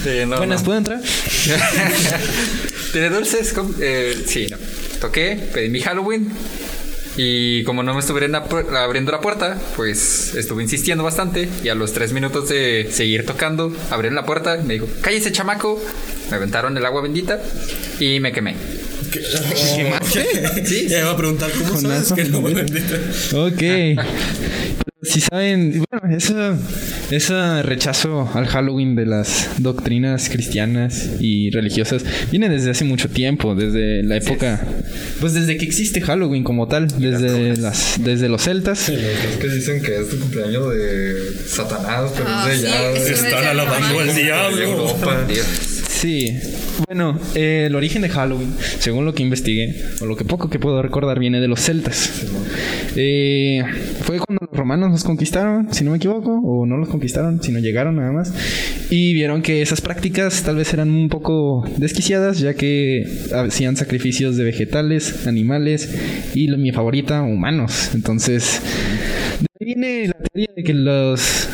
Eh, 0.04 0.26
no, 0.26 0.36
Buenas, 0.36 0.60
no. 0.60 0.64
¿puedo 0.64 0.78
entrar? 0.78 1.00
¿Tiene 2.92 3.10
dulces? 3.10 3.52
¿Cómo? 3.52 3.74
Eh, 3.80 4.24
sí, 4.26 4.46
no. 4.50 4.56
Toqué, 5.00 5.36
pedí 5.52 5.68
mi 5.68 5.80
Halloween. 5.80 6.32
Y 7.16 7.62
como 7.64 7.82
no 7.82 7.92
me 7.94 8.00
estuvieron 8.00 8.34
abriendo 8.34 9.12
la 9.12 9.20
puerta, 9.20 9.58
pues 9.76 10.34
estuve 10.34 10.62
insistiendo 10.62 11.04
bastante. 11.04 11.48
Y 11.62 11.68
a 11.68 11.74
los 11.74 11.92
tres 11.92 12.12
minutos 12.12 12.48
de 12.48 12.88
seguir 12.90 13.26
tocando, 13.26 13.74
abrieron 13.90 14.14
la 14.16 14.24
puerta 14.24 14.56
y 14.56 14.62
me 14.64 14.74
dijo: 14.74 14.88
Cállese, 15.02 15.32
chamaco. 15.32 15.82
Me 16.30 16.36
aventaron 16.36 16.76
el 16.78 16.86
agua 16.86 17.02
bendita 17.02 17.42
y 18.00 18.18
me 18.20 18.32
quemé. 18.32 18.56
Sí, 20.64 20.88
ya 20.88 21.00
iba 21.00 21.10
a 21.10 21.16
preguntar 21.16 21.50
cómo 21.50 21.78
sabes 21.78 22.02
eso. 22.02 22.14
que 22.14 22.24
no 22.24 22.40
bendita. 22.42 22.96
Ok. 23.34 23.62
Si 25.04 25.20
saben, 25.20 25.84
bueno, 25.90 26.16
ese, 26.16 26.32
ese 27.16 27.62
rechazo 27.62 28.30
al 28.34 28.46
Halloween 28.46 28.94
de 28.94 29.06
las 29.06 29.50
doctrinas 29.58 30.28
cristianas 30.28 31.10
y 31.20 31.50
religiosas 31.50 32.04
viene 32.30 32.48
desde 32.48 32.70
hace 32.70 32.84
mucho 32.84 33.08
tiempo, 33.08 33.54
desde 33.54 34.02
la 34.02 34.16
época, 34.16 34.64
pues 35.20 35.34
desde 35.34 35.56
que 35.56 35.64
existe 35.64 36.00
Halloween 36.00 36.44
como 36.44 36.68
tal, 36.68 36.88
desde 36.98 37.56
las, 37.56 37.96
desde 38.02 38.28
los 38.28 38.42
celtas. 38.42 38.88
Es 38.88 39.36
que 39.40 39.48
dicen 39.48 39.82
que 39.82 40.00
es 40.00 40.12
el 40.12 40.18
cumpleaños 40.20 40.74
de 40.74 41.32
Satanás, 41.46 42.10
pero 42.16 42.24
Ah, 42.28 42.48
es 42.50 42.62
de 42.62 42.68
sí, 42.68 42.72
ya. 43.22 43.28
Están 43.28 43.44
alabando 43.44 44.00
al 44.00 44.06
de 44.06 44.14
diablo. 44.14 44.96
Sí. 45.88 46.38
Bueno, 46.86 47.18
eh, 47.34 47.64
el 47.66 47.74
origen 47.74 48.02
de 48.02 48.08
Halloween, 48.08 48.54
según 48.78 49.04
lo 49.04 49.14
que 49.14 49.22
investigué, 49.22 49.74
o 50.00 50.06
lo 50.06 50.16
que 50.16 50.24
poco 50.24 50.50
que 50.50 50.58
puedo 50.58 50.82
recordar, 50.82 51.18
viene 51.18 51.40
de 51.40 51.48
los 51.48 51.60
celtas. 51.60 52.24
Eh, 52.96 53.62
fue 54.02 54.18
cuando 54.18 54.46
los 54.50 54.58
romanos 54.58 54.90
nos 54.90 55.04
conquistaron, 55.04 55.72
si 55.72 55.84
no 55.84 55.92
me 55.92 55.96
equivoco, 55.96 56.40
o 56.44 56.66
no 56.66 56.76
los 56.76 56.88
conquistaron, 56.88 57.42
sino 57.42 57.58
llegaron 57.58 57.96
nada 57.96 58.12
más. 58.12 58.32
Y 58.90 59.14
vieron 59.14 59.42
que 59.42 59.62
esas 59.62 59.80
prácticas 59.80 60.42
tal 60.42 60.56
vez 60.56 60.72
eran 60.74 60.90
un 60.90 61.08
poco 61.08 61.64
desquiciadas, 61.76 62.38
ya 62.38 62.54
que 62.54 63.06
hacían 63.34 63.76
sacrificios 63.76 64.36
de 64.36 64.44
vegetales, 64.44 65.26
animales 65.26 65.94
y 66.34 66.48
mi 66.48 66.72
favorita, 66.72 67.22
humanos. 67.22 67.90
Entonces, 67.94 68.60
de 69.40 69.46
ahí 69.60 69.66
viene 69.66 70.08
la 70.08 70.14
teoría 70.14 70.48
de 70.54 70.62
que 70.62 70.74
los 70.74 71.48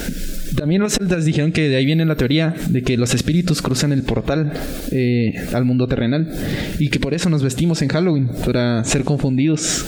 también 0.58 0.82
los 0.82 0.94
celtas 0.94 1.24
dijeron 1.24 1.52
que 1.52 1.68
de 1.68 1.76
ahí 1.76 1.86
viene 1.86 2.04
la 2.04 2.16
teoría 2.16 2.54
de 2.68 2.82
que 2.82 2.96
los 2.96 3.14
espíritus 3.14 3.62
cruzan 3.62 3.92
el 3.92 4.02
portal 4.02 4.52
eh, 4.90 5.32
al 5.52 5.64
mundo 5.64 5.86
terrenal 5.86 6.28
y 6.78 6.88
que 6.88 6.98
por 6.98 7.14
eso 7.14 7.30
nos 7.30 7.42
vestimos 7.42 7.80
en 7.82 7.88
Halloween, 7.88 8.28
para 8.44 8.82
ser 8.84 9.04
confundidos 9.04 9.84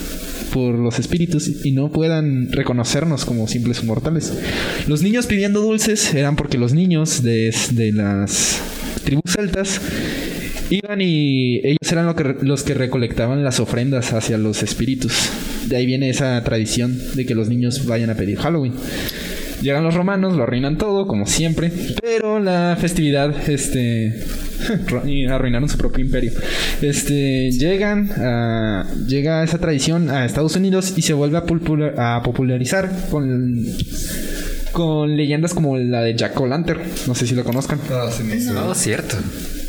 por 0.53 0.75
los 0.79 0.99
espíritus 0.99 1.65
y 1.65 1.73
no 1.73 1.91
puedan 1.91 2.51
reconocernos 2.53 3.25
como 3.25 3.47
simples 3.49 3.85
mortales. 3.85 4.33
Los 4.89 5.03
niños 5.03 5.27
pidiendo 5.27 5.61
dulces 5.61 6.15
eran 6.15 6.37
porque 6.37 6.57
los 6.59 6.73
niños 6.73 7.23
de, 7.23 7.55
de 7.73 7.93
las 7.93 8.61
tribus 9.05 9.33
celtas 9.33 9.81
iban 10.71 11.01
y 11.01 11.57
ellos 11.65 11.93
eran 11.93 12.15
que- 12.15 12.37
los 12.43 12.63
que 12.63 12.75
recolectaban 12.75 13.43
las 13.43 13.59
ofrendas 13.61 14.13
hacia 14.13 14.39
los 14.39 14.63
espíritus. 14.63 15.31
De 15.67 15.77
ahí 15.77 15.87
viene 15.87 16.11
esa 16.11 16.43
tradición 16.43 16.97
de 17.15 17.27
que 17.27 17.35
los 17.35 17.49
niños 17.49 17.87
vayan 17.87 18.11
a 18.11 18.15
pedir 18.15 18.39
Halloween. 18.39 18.73
Llegan 19.61 19.85
los 19.85 19.95
romanos, 19.95 20.37
lo 20.37 20.45
arruinan 20.45 20.79
todo, 20.79 21.07
como 21.07 21.27
siempre. 21.27 21.71
Pero 22.01 22.39
la 22.39 22.77
festividad, 22.81 23.49
este. 23.49 24.25
y 25.07 25.27
arruinaron 25.27 25.69
su 25.69 25.77
propio 25.77 26.05
imperio. 26.05 26.33
Este. 26.81 27.51
Llegan 27.51 28.11
a. 28.17 28.87
Llega 29.07 29.45
esa 29.45 29.59
tradición 29.59 30.11
a 30.11 30.25
Estados 30.25 30.57
Unidos 30.57 30.95
y 30.97 31.03
se 31.03 31.13
vuelve 31.13 31.39
a, 31.39 32.23
popularizar 32.23 32.91
con. 33.11 33.65
Con 34.73 35.17
leyendas 35.17 35.53
como 35.53 35.77
la 35.77 36.01
de 36.03 36.15
Jack 36.15 36.41
O'Lantern. 36.41 36.81
No 37.07 37.15
sé 37.15 37.27
si 37.27 37.35
lo 37.35 37.45
conozcan. 37.45 37.81
Ah, 37.91 38.09
sí, 38.11 38.23
me 38.23 38.37
hizo. 38.37 38.53
No, 38.53 38.75
cierto. 38.75 39.17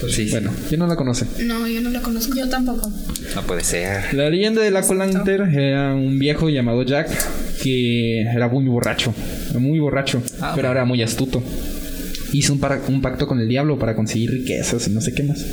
Sí, 0.10 0.30
Bueno, 0.32 0.52
¿quién 0.70 0.80
no 0.80 0.88
la 0.88 0.96
conoce? 0.96 1.26
No, 1.44 1.68
yo 1.68 1.82
no 1.82 1.90
la 1.90 2.02
conozco. 2.02 2.36
Yo 2.36 2.48
tampoco. 2.50 2.92
no 3.36 3.42
puede 3.44 3.64
ser. 3.64 4.14
La 4.14 4.30
leyenda 4.30 4.62
de 4.62 4.72
la 4.72 4.80
O'Lantern 4.82 5.54
era 5.58 5.94
un 5.94 6.18
viejo 6.20 6.50
llamado 6.50 6.84
Jack 6.84 7.10
que 7.62 8.22
era 8.22 8.48
muy 8.48 8.66
borracho, 8.66 9.14
muy 9.60 9.78
borracho, 9.80 10.22
Ah, 10.40 10.54
pero 10.56 10.72
era 10.72 10.84
muy 10.86 11.02
astuto. 11.04 11.44
Hizo 12.34 12.54
un, 12.54 12.60
para- 12.60 12.82
un 12.88 13.02
pacto 13.02 13.28
con 13.28 13.40
el 13.42 13.48
diablo 13.50 13.78
para 13.78 13.94
conseguir 13.96 14.32
riquezas 14.32 14.88
y 14.88 14.92
no 14.92 15.02
sé 15.02 15.14
qué 15.14 15.22
más. 15.24 15.46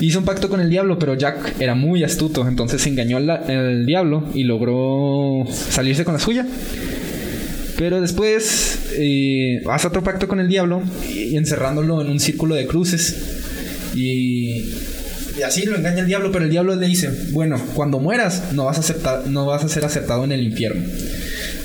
Hizo 0.00 0.20
un 0.20 0.24
pacto 0.24 0.48
con 0.48 0.60
el 0.60 0.70
diablo, 0.70 0.98
pero 0.98 1.14
Jack 1.14 1.60
era 1.60 1.74
muy 1.74 2.04
astuto, 2.04 2.46
entonces 2.48 2.86
engañó 2.86 3.16
al 3.16 3.28
al 3.28 3.84
diablo 3.86 4.24
y 4.34 4.44
logró 4.44 5.44
salirse 5.52 6.04
con 6.04 6.14
la 6.14 6.20
suya. 6.20 6.46
Pero 7.76 8.00
después 8.00 8.78
eh, 8.98 9.62
hace 9.70 9.88
otro 9.88 10.02
pacto 10.02 10.28
con 10.28 10.40
el 10.40 10.48
diablo 10.48 10.82
y 11.12 11.36
encerrándolo 11.36 12.00
en 12.00 12.08
un 12.08 12.20
círculo 12.20 12.54
de 12.54 12.66
cruces. 12.66 13.42
Y, 13.96 14.74
y 15.38 15.42
así 15.42 15.64
lo 15.64 15.76
engaña 15.76 16.00
el 16.00 16.06
diablo, 16.06 16.30
pero 16.30 16.44
el 16.44 16.50
diablo 16.50 16.76
le 16.76 16.86
dice, 16.86 17.10
bueno, 17.32 17.60
cuando 17.74 17.98
mueras 17.98 18.52
no 18.52 18.66
vas 18.66 18.76
a 18.76 18.80
aceptar, 18.80 19.26
no 19.26 19.46
vas 19.46 19.64
a 19.64 19.68
ser 19.68 19.84
aceptado 19.84 20.24
en 20.24 20.32
el 20.32 20.42
infierno. 20.42 20.82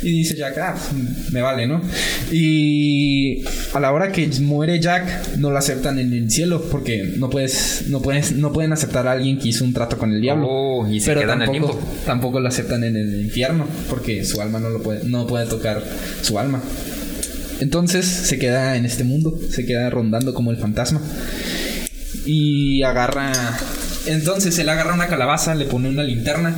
Y 0.03 0.11
dice 0.11 0.35
Jack, 0.35 0.57
ah, 0.57 0.75
me 1.31 1.41
vale, 1.41 1.67
¿no? 1.67 1.79
Y 2.31 3.43
a 3.73 3.79
la 3.79 3.91
hora 3.91 4.11
que 4.11 4.27
muere 4.41 4.79
Jack, 4.79 5.37
no 5.37 5.51
lo 5.51 5.57
aceptan 5.59 5.99
en 5.99 6.11
el 6.13 6.31
cielo 6.31 6.63
porque 6.71 7.13
no 7.17 7.29
puedes, 7.29 7.83
no 7.87 8.01
puedes, 8.01 8.31
no 8.31 8.51
pueden 8.51 8.73
aceptar 8.73 9.07
a 9.07 9.11
alguien 9.11 9.37
que 9.37 9.49
hizo 9.49 9.63
un 9.63 9.73
trato 9.73 9.99
con 9.99 10.11
el 10.11 10.19
diablo. 10.19 10.47
Oh, 10.49 10.87
y 10.91 10.99
se 10.99 11.07
pero 11.07 11.21
queda 11.21 11.33
en 11.33 11.41
el 11.43 11.47
tampoco, 11.49 11.73
limbo. 11.73 11.91
tampoco 12.05 12.39
lo 12.39 12.47
aceptan 12.47 12.83
en 12.83 12.95
el 12.95 13.21
infierno 13.21 13.67
porque 13.89 14.25
su 14.25 14.41
alma 14.41 14.59
no 14.59 14.69
lo 14.69 14.81
puede, 14.81 15.03
no 15.03 15.27
puede 15.27 15.45
tocar 15.45 15.83
su 16.23 16.39
alma. 16.39 16.63
Entonces 17.59 18.05
se 18.05 18.39
queda 18.39 18.75
en 18.77 18.85
este 18.85 19.03
mundo, 19.03 19.37
se 19.51 19.67
queda 19.67 19.87
rondando 19.91 20.33
como 20.33 20.49
el 20.49 20.57
fantasma. 20.57 20.99
Y 22.25 22.83
agarra. 22.83 23.31
Entonces 24.05 24.57
él 24.59 24.69
agarra 24.69 24.93
una 24.93 25.07
calabaza, 25.07 25.55
le 25.55 25.65
pone 25.65 25.89
una 25.89 26.03
linterna. 26.03 26.55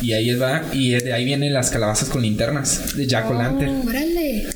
Y 0.00 0.12
ahí 0.14 0.34
va. 0.34 0.62
Y 0.72 0.90
de 0.90 1.12
ahí 1.12 1.24
vienen 1.24 1.52
las 1.54 1.70
calabazas 1.70 2.08
con 2.08 2.22
linternas 2.22 2.96
de 2.96 3.06
Jack 3.06 3.30
O'Lantern. 3.30 3.86
Órale. 3.88 4.46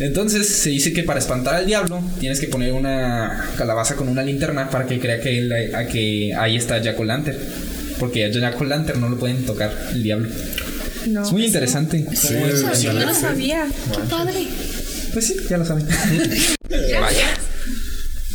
Entonces 0.00 0.48
se 0.48 0.70
dice 0.70 0.92
que 0.92 1.04
para 1.04 1.20
espantar 1.20 1.54
al 1.54 1.66
diablo 1.66 2.02
tienes 2.18 2.40
que 2.40 2.48
poner 2.48 2.72
una 2.72 3.48
calabaza 3.56 3.94
con 3.94 4.08
una 4.08 4.22
linterna 4.22 4.68
para 4.68 4.86
que 4.86 4.98
crea 4.98 5.20
que, 5.20 5.38
él- 5.38 5.74
a 5.74 5.86
que 5.86 6.34
ahí 6.36 6.56
está 6.56 6.78
Jack 6.82 6.98
O'Lantern. 6.98 7.38
Porque 8.00 8.24
a 8.24 8.28
Jack 8.30 8.60
O'Lantern 8.60 9.00
no 9.00 9.08
lo 9.08 9.16
pueden 9.18 9.44
tocar 9.46 9.72
el 9.92 10.02
diablo. 10.02 10.28
No. 11.06 11.22
Es 11.22 11.30
muy 11.32 11.44
interesante. 11.46 12.04
Sí, 12.12 12.34
funciona. 12.34 12.74
Yo 12.74 12.92
no 12.92 13.06
lo 13.06 13.14
sabía. 13.14 13.66
Qué 13.92 14.00
padre. 14.10 14.46
Pues 15.12 15.26
sí, 15.28 15.36
ya 15.48 15.58
lo 15.58 15.64
saben. 15.64 15.86
Vaya. 17.00 17.26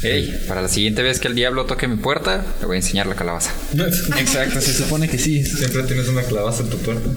Ey, 0.01 0.46
para 0.48 0.62
la 0.62 0.70
siguiente 0.70 1.01
vez 1.03 1.20
que 1.20 1.27
el 1.27 1.36
diablo 1.36 1.65
toque 1.65 1.88
mi 1.88 1.98
puerta, 1.98 2.46
le 2.62 2.65
voy 2.65 2.75
a 2.75 2.79
enseñar 2.79 3.06
la 3.08 3.15
calabaza. 3.15 3.51
Exacto, 4.18 4.62
se 4.62 4.74
supone 4.74 5.10
que 5.10 5.18
sí. 5.18 5.44
Siempre 5.44 5.84
tienes 5.84 6.08
una 6.08 6.24
clavaza 6.24 6.63
en 6.63 6.70
tu 6.70 6.77
puerta. 6.77 7.10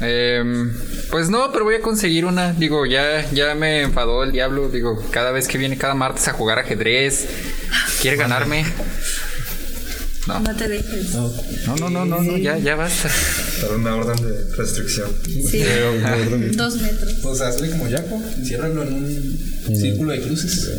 Em, 0.00 0.72
pues 1.10 1.30
no, 1.30 1.52
pero 1.52 1.64
voy 1.64 1.76
a 1.76 1.80
conseguir 1.80 2.24
una. 2.24 2.52
Digo, 2.52 2.84
ya, 2.84 3.30
ya 3.30 3.54
me 3.54 3.82
enfadó 3.82 4.24
el 4.24 4.32
diablo. 4.32 4.68
Digo, 4.68 5.00
cada 5.12 5.30
vez 5.30 5.46
que 5.46 5.56
viene 5.56 5.78
cada 5.78 5.94
martes 5.94 6.26
a 6.26 6.32
jugar 6.32 6.58
ajedrez, 6.58 7.26
quiere 8.02 8.16
ganarme. 8.16 8.64
No, 10.26 10.40
No 10.40 10.56
te 10.56 10.66
dejes. 10.68 11.10
no, 11.14 11.76
no, 11.76 11.90
no, 11.90 12.04
no, 12.06 12.22
no, 12.22 12.36
ya, 12.38 12.58
ya 12.58 12.74
basta. 12.74 13.10
Dar 13.60 13.72
una 13.76 13.94
orden 13.94 14.16
de 14.26 14.56
restricción. 14.56 15.10
Sí. 15.50 15.62
Dos 16.56 16.76
metros. 16.80 17.12
Pues 17.22 17.40
hazle 17.40 17.70
como 17.70 17.88
Jaco, 17.88 18.20
enciérralo 18.36 18.82
en 18.82 18.94
un 19.68 19.76
círculo 19.76 20.12
de 20.12 20.20
cruces. 20.22 20.70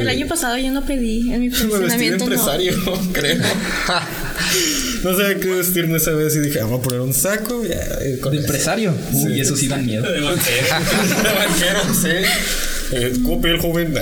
El 0.00 0.08
año 0.08 0.26
pasado 0.26 0.56
yo 0.58 0.70
no 0.72 0.84
pedí 0.84 1.32
en 1.32 1.40
mi 1.40 1.48
Me 1.50 1.56
vestí 1.56 1.64
de 1.64 1.68
funcionamiento. 1.68 2.26
no. 2.26 2.34
empresario, 2.34 2.74
creo. 3.12 3.42
No 5.02 5.16
sabía 5.16 5.38
qué 5.40 5.48
vestirme 5.48 5.96
esa 5.98 6.12
vez 6.12 6.34
y 6.36 6.40
dije, 6.40 6.58
vamos 6.60 6.80
a 6.80 6.82
poner 6.82 7.00
un 7.00 7.14
saco. 7.14 7.64
Ya, 7.64 7.80
eh, 8.00 8.18
con 8.20 8.32
De 8.32 8.38
empresario. 8.38 8.94
Uy, 9.12 9.40
eso 9.40 9.56
sí 9.56 9.68
dan 9.68 9.84
miedo. 9.86 10.10
De 10.10 10.20
banquero. 10.20 10.66
De 11.22 11.32
banquero, 11.34 11.94
sí. 11.94 12.08
Eh, 12.92 13.12
el 13.44 13.58
joven. 13.58 13.94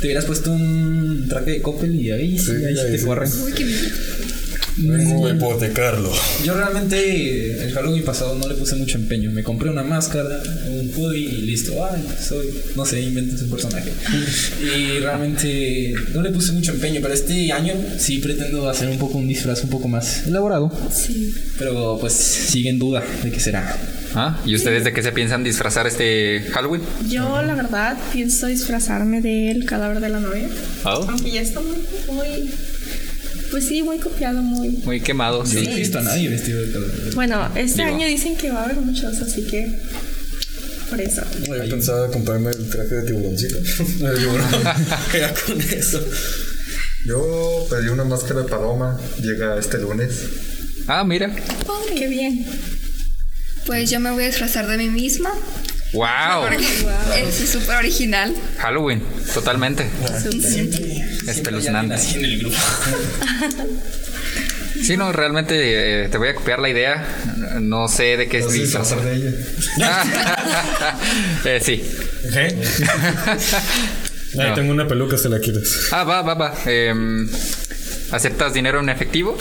Te 0.00 0.06
hubieras 0.06 0.26
puesto 0.26 0.52
un 0.52 1.26
traje 1.28 1.50
de 1.52 1.62
Coppel 1.62 1.94
y 1.94 2.10
ahí 2.12 2.38
sí, 2.38 2.46
Sí, 2.46 2.52
ahí 2.64 2.74
sí 2.74 2.80
ahí 2.80 2.92
te 2.92 2.98
sí. 2.98 3.04
corren. 3.04 3.30
Vengo 4.78 5.26
a 5.26 5.30
hipotecarlo. 5.30 6.12
Yo 6.44 6.54
realmente 6.54 7.64
el 7.64 7.72
Halloween 7.72 8.04
pasado 8.04 8.36
no 8.36 8.48
le 8.48 8.54
puse 8.54 8.76
mucho 8.76 8.96
empeño. 8.96 9.30
Me 9.30 9.42
compré 9.42 9.70
una 9.70 9.82
máscara, 9.82 10.40
un 10.68 10.90
hoodie 10.96 11.20
y 11.20 11.42
listo. 11.42 11.84
Ay, 11.84 12.04
soy, 12.20 12.48
no 12.76 12.84
sé, 12.84 13.00
inventas 13.00 13.42
un 13.42 13.50
personaje. 13.50 13.92
Y 14.62 14.98
realmente 15.00 15.92
no 16.14 16.22
le 16.22 16.30
puse 16.30 16.52
mucho 16.52 16.72
empeño, 16.72 17.00
pero 17.02 17.14
este 17.14 17.50
año 17.52 17.74
sí 17.98 18.18
pretendo 18.18 18.68
hacer 18.68 18.88
un 18.88 18.98
poco 18.98 19.18
un 19.18 19.26
disfraz 19.28 19.64
un 19.64 19.70
poco 19.70 19.88
más 19.88 20.26
elaborado. 20.26 20.70
Sí. 20.92 21.34
Pero 21.58 21.98
pues 22.00 22.12
sigue 22.12 22.70
en 22.70 22.78
duda 22.78 23.02
de 23.22 23.30
qué 23.30 23.40
será. 23.40 23.76
¿Ah? 24.14 24.40
¿Y 24.44 24.54
ustedes 24.54 24.84
de 24.84 24.92
qué 24.92 25.02
se 25.02 25.12
piensan 25.12 25.44
disfrazar 25.44 25.86
este 25.86 26.40
Halloween? 26.52 26.82
Yo, 27.08 27.42
la 27.42 27.54
verdad, 27.54 27.96
pienso 28.12 28.46
disfrazarme 28.46 29.20
del 29.20 29.64
cadáver 29.64 30.00
de 30.00 30.08
la 30.08 30.20
novia. 30.20 30.48
Oh, 30.84 31.06
Aunque 31.08 31.30
ya 31.30 31.42
está 31.42 31.60
muy, 31.60 31.76
muy. 32.06 32.50
Pues 33.50 33.66
sí, 33.66 33.82
muy 33.82 33.98
copiado, 33.98 34.42
muy. 34.42 34.68
muy 34.84 35.00
quemado, 35.00 35.42
Yo 35.44 35.54
no 35.54 35.60
he 35.60 35.64
sí. 35.72 35.80
visto 35.80 35.98
a 35.98 36.02
nadie 36.02 36.28
vestido 36.28 36.60
de 36.62 36.72
cadáver. 36.72 37.14
Bueno, 37.14 37.48
este 37.56 37.82
Digo. 37.84 37.94
año 37.96 38.06
dicen 38.06 38.36
que 38.36 38.50
va 38.50 38.60
a 38.62 38.64
haber 38.64 38.76
muchos, 38.76 39.20
así 39.22 39.42
que. 39.44 39.80
Por 40.90 41.00
eso. 41.00 41.22
Yo 41.46 41.68
pensaba 41.70 42.08
comprarme 42.10 42.50
el 42.50 42.68
traje 42.70 42.94
de 42.94 43.02
tiburoncito. 43.02 43.58
El 44.06 44.18
tiburón. 44.18 44.46
Ya 45.12 45.34
con 45.34 45.60
eso. 45.60 46.00
Yo 47.04 47.66
pedí 47.70 47.88
una 47.88 48.04
máscara 48.04 48.42
de 48.42 48.48
paloma. 48.48 48.98
Llega 49.22 49.58
este 49.58 49.78
lunes. 49.78 50.12
Ah, 50.86 51.04
mira. 51.04 51.34
Qué 51.96 52.06
bien. 52.08 52.46
Pues 53.66 53.90
yo 53.90 54.00
me 54.00 54.10
voy 54.12 54.24
a 54.24 54.26
disfrazar 54.28 54.66
de 54.66 54.78
mí 54.78 54.88
misma. 54.88 55.30
Wow. 55.92 56.46
Es 57.16 57.48
súper 57.50 57.76
original. 57.76 58.34
Halloween, 58.58 59.02
totalmente. 59.32 59.86
Espeluznante. 61.26 61.94
Así 61.94 62.16
en 62.18 62.24
el 62.24 62.38
grupo. 62.40 62.56
Sí, 64.80 64.96
no, 64.96 65.10
realmente 65.12 66.04
eh, 66.04 66.08
te 66.08 66.18
voy 66.18 66.28
a 66.28 66.34
copiar 66.36 66.60
la 66.60 66.68
idea. 66.68 67.04
No 67.60 67.88
sé 67.88 68.16
de 68.16 68.28
qué 68.28 68.38
es 68.38 68.44
No 68.44 68.50
sé 68.52 68.58
disfrazar. 68.58 69.00
de 69.02 69.14
ella. 69.16 69.30
eh, 71.44 71.60
sí. 71.60 71.82
Ahí 74.38 74.48
No. 74.50 74.54
tengo 74.54 74.70
una 74.70 74.86
peluca 74.86 75.18
si 75.18 75.28
la 75.28 75.40
quieres. 75.40 75.88
Ah, 75.90 76.04
va, 76.04 76.22
va, 76.22 76.34
va. 76.34 76.54
Em, 76.64 77.28
¿Aceptas 78.12 78.54
dinero 78.54 78.78
en 78.78 78.88
efectivo? 78.88 79.36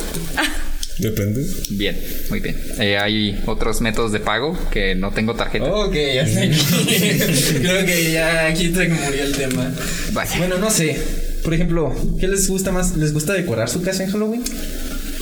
Depende. 1.00 1.46
Bien, 1.70 1.98
muy 2.30 2.40
bien. 2.40 2.56
Eh, 2.80 2.98
hay 2.98 3.42
otros 3.46 3.82
métodos 3.82 4.12
de 4.12 4.20
pago 4.20 4.58
que 4.72 4.96
no 4.96 5.12
tengo 5.12 5.36
tarjeta. 5.36 5.66
Ok, 5.66 5.94
ya 5.94 6.24
está 6.24 6.42
aquí. 6.42 6.58
Creo 7.62 7.86
que 7.86 8.12
ya 8.12 8.48
aquí 8.48 8.70
te 8.70 8.88
murió 8.88 9.24
el 9.24 9.36
tema. 9.36 9.72
Vaya. 10.14 10.38
Bueno, 10.38 10.58
no 10.58 10.70
sé. 10.72 10.98
Por 11.44 11.54
ejemplo, 11.54 11.96
¿qué 12.20 12.28
les 12.28 12.48
gusta 12.48 12.72
más? 12.72 12.98
¿Les 12.98 13.14
gusta 13.14 13.34
decorar 13.34 13.70
su 13.70 13.82
casa 13.82 14.04
en 14.04 14.12
Halloween? 14.12 14.44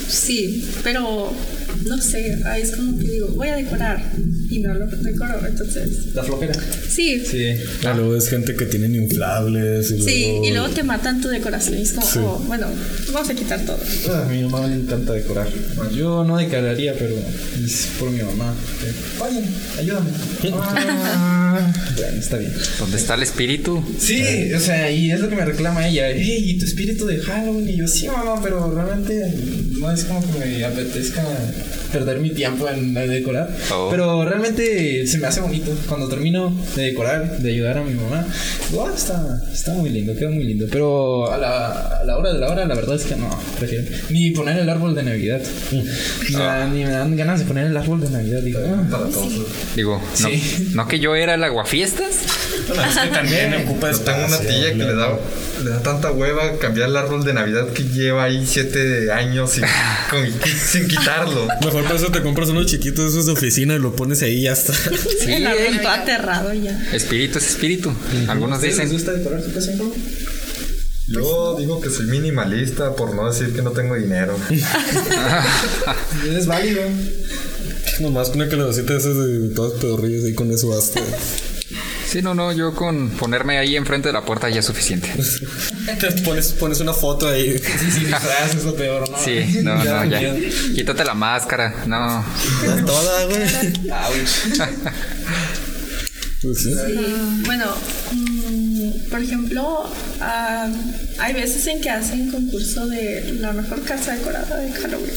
Sí, 0.07 0.65
pero 0.83 1.31
no 1.85 2.01
sé, 2.01 2.37
es 2.57 2.71
como 2.71 2.97
que 2.97 3.05
digo, 3.05 3.27
voy 3.29 3.49
a 3.49 3.55
decorar 3.55 4.01
y 4.55 4.59
no 4.59 4.73
lo 4.73 4.85
decoro, 4.87 5.45
entonces, 5.47 6.13
La 6.13 6.23
flojera. 6.23 6.53
sí. 6.89 7.21
Sí. 7.25 7.55
Ah, 7.85 7.93
luego 7.95 8.15
es 8.15 8.29
gente 8.29 8.55
que 8.55 8.65
tienen 8.65 8.95
inflables 8.95 9.91
y 9.91 9.97
luego... 9.97 10.05
Sí, 10.09 10.39
y 10.47 10.51
luego 10.51 10.69
te 10.69 10.83
matan 10.83 11.21
tu 11.21 11.27
decoración 11.27 11.77
y 11.79 11.81
es 11.81 11.93
como, 11.93 12.05
Sí. 12.07 12.19
oh, 12.21 12.43
bueno, 12.47 12.67
vamos 13.11 13.29
a 13.29 13.33
quitar 13.33 13.59
todo. 13.65 13.77
A 14.15 14.25
mi 14.25 14.41
mamá 14.43 14.67
le 14.67 14.75
encanta 14.75 15.13
decorar. 15.13 15.47
Yo 15.93 16.23
no 16.23 16.37
decoraría, 16.37 16.93
pero 16.97 17.15
es 17.63 17.87
por 17.99 18.09
mi 18.11 18.21
mamá. 18.21 18.53
que, 18.79 19.19
Vayan, 19.19 19.43
ayúdame. 19.79 20.09
Ah, 20.53 21.73
bueno, 21.97 22.17
está 22.19 22.37
bien. 22.37 22.53
¿Dónde 22.79 22.97
está 22.97 23.15
el 23.15 23.23
espíritu? 23.23 23.83
Sí, 23.99 24.53
o 24.53 24.59
sea, 24.59 24.89
y 24.91 25.11
es 25.11 25.19
lo 25.19 25.29
que 25.29 25.35
me 25.35 25.45
reclama 25.45 25.87
ella. 25.87 26.09
Hey, 26.11 26.43
¿y 26.49 26.57
tu 26.59 26.65
espíritu 26.65 27.05
de 27.05 27.17
Halloween? 27.19 27.69
Y 27.69 27.77
yo, 27.77 27.87
sí, 27.87 28.07
mamá, 28.07 28.39
pero 28.43 28.71
realmente 28.73 29.33
no 29.79 29.91
es 29.91 30.03
como 30.05 30.21
que 30.31 30.39
me 30.39 30.63
apetezca 30.63 31.23
perder 31.91 32.19
mi 32.19 32.29
tiempo 32.31 32.67
en 32.69 32.93
decorar. 32.93 33.55
Oh. 33.71 33.87
Pero 33.89 34.23
realmente 34.25 34.44
se 34.53 35.17
me 35.19 35.27
hace 35.27 35.41
bonito. 35.41 35.71
Cuando 35.87 36.07
termino 36.07 36.53
de 36.75 36.83
decorar, 36.83 37.37
de 37.39 37.49
ayudar 37.51 37.77
a 37.77 37.83
mi 37.83 37.93
mamá, 37.93 38.25
digo, 38.69 38.85
ah, 38.87 38.93
está, 38.95 39.41
está 39.51 39.73
muy 39.73 39.89
lindo, 39.89 40.15
queda 40.15 40.29
muy 40.29 40.43
lindo. 40.43 40.67
Pero 40.71 41.31
a 41.31 41.37
la, 41.37 41.99
a 42.01 42.03
la 42.03 42.17
hora 42.17 42.33
de 42.33 42.39
la 42.39 42.49
hora, 42.51 42.65
la 42.65 42.75
verdad 42.75 42.95
es 42.95 43.03
que 43.05 43.15
no, 43.15 43.29
prefiero. 43.59 43.85
Ni 44.09 44.31
poner 44.31 44.57
el 44.59 44.69
árbol 44.69 44.93
de 44.95 45.03
Navidad. 45.03 45.41
Ni, 45.71 45.83
me 46.35 46.39
dan- 46.43 46.73
ni 46.75 46.83
me 46.83 46.91
dan 46.91 47.15
ganas 47.15 47.39
de 47.39 47.45
poner 47.45 47.67
el 47.67 47.77
árbol 47.77 48.01
de 48.01 48.09
Navidad. 48.09 48.41
Digo, 48.41 48.59
ah, 48.65 48.83
Para 48.89 49.05
todos. 49.05 49.33
Digo, 49.75 50.01
no, 50.21 50.27
Sí. 50.29 50.71
no 50.73 50.87
que 50.87 50.99
yo 50.99 51.15
era 51.15 51.35
el 51.35 51.43
aguafiestas. 51.43 52.15
Bueno, 52.67 52.83
es 52.83 52.97
que 52.97 53.07
también 53.09 53.53
ocupa 53.63 53.91
Yo 53.91 53.99
tengo 53.99 54.17
una 54.17 54.25
espacio, 54.27 54.49
tía 54.49 54.71
que 54.71 54.77
le 54.77 54.95
da, 54.95 55.19
le 55.63 55.69
da 55.69 55.83
tanta 55.83 56.11
hueva 56.11 56.57
cambiar 56.57 56.89
el 56.89 56.97
árbol 56.97 57.23
de 57.23 57.33
Navidad 57.33 57.67
que 57.69 57.83
lleva 57.83 58.23
ahí 58.23 58.45
siete 58.47 59.11
años 59.11 59.51
sin, 59.51 59.63
con- 60.09 60.25
sin 60.71 60.87
quitarlo. 60.87 61.47
Mejor 61.63 61.85
por 61.85 61.95
eso 61.95 62.07
te 62.11 62.21
compras 62.21 62.49
unos 62.49 62.65
chiquitos 62.65 63.11
esos 63.11 63.25
de 63.27 63.33
oficina 63.33 63.75
y 63.75 63.79
lo 63.79 63.95
pones 63.95 64.21
ahí 64.23 64.37
y 64.37 64.41
ya 64.43 64.53
está. 64.53 64.73
el 65.27 65.45
árbol 65.47 65.77
todo 65.81 65.91
aterrado 65.91 66.53
ya. 66.53 66.71
Espíritu 66.93 67.37
es 67.37 67.47
espíritu. 67.49 67.93
Algunos 68.27 68.57
¿ustedes 68.57 68.77
les 68.77 68.89
dicen. 68.89 68.97
gusta 68.97 69.11
decorar 69.13 69.43
su 69.43 69.53
casa? 69.53 69.71
Yo 71.07 71.55
digo 71.59 71.79
que 71.81 71.91
soy 71.91 72.07
minimalista 72.07 72.95
por 72.95 73.13
no 73.13 73.31
decir 73.31 73.53
que 73.53 73.61
no 73.61 73.71
tengo 73.71 73.93
dinero. 73.95 74.35
Es 76.35 76.47
válido. 76.47 76.81
Nomás 77.99 78.29
con 78.29 78.41
una 78.41 78.49
calabacita 78.49 78.93
de 78.93 78.99
esas 78.99 79.15
de 79.15 79.49
todas 79.55 79.79
pedorrillas 79.79 80.25
ahí 80.25 80.33
con 80.33 80.51
eso 80.51 80.69
basta. 80.69 80.99
Sí, 82.15 82.21
no, 82.21 82.33
no, 82.33 82.53
yo 82.53 82.73
con 82.73 83.09
ponerme 83.09 83.57
ahí 83.57 83.75
enfrente 83.75 84.07
de 84.07 84.13
la 84.13 84.23
puerta 84.23 84.47
ya 84.47 84.61
es 84.61 84.65
suficiente. 84.65 85.11
Te 85.99 86.11
pones, 86.21 86.53
pones 86.53 86.79
una 86.79 86.93
foto 86.93 87.27
ahí. 87.27 87.61
Sí, 87.79 87.91
sí, 87.91 87.99
disfraz 88.05 88.55
es 88.55 88.63
lo 88.63 88.73
peor, 88.73 89.09
¿no? 89.09 89.17
Sí, 89.17 89.59
no, 89.61 89.75
no, 89.83 90.05
ya. 90.05 90.21
ya. 90.21 90.33
Quítate 90.73 91.03
la 91.03 91.13
máscara. 91.13 91.83
No. 91.85 92.23
Toda, 92.85 93.25
güey. 93.25 93.41
Pues 96.41 96.61
sí. 96.61 96.73
Bueno, 97.45 97.65
mm, 98.11 99.09
por 99.09 99.19
ejemplo, 99.19 99.91
ah, 100.21 100.69
hay 101.17 101.33
veces 101.33 101.67
en 101.67 101.81
que 101.81 101.89
hacen 101.89 102.31
concurso 102.31 102.87
de 102.87 103.33
la 103.39 103.51
mejor 103.51 103.83
casa 103.83 104.15
decorada 104.15 104.57
de 104.57 104.71
Halloween. 104.71 105.11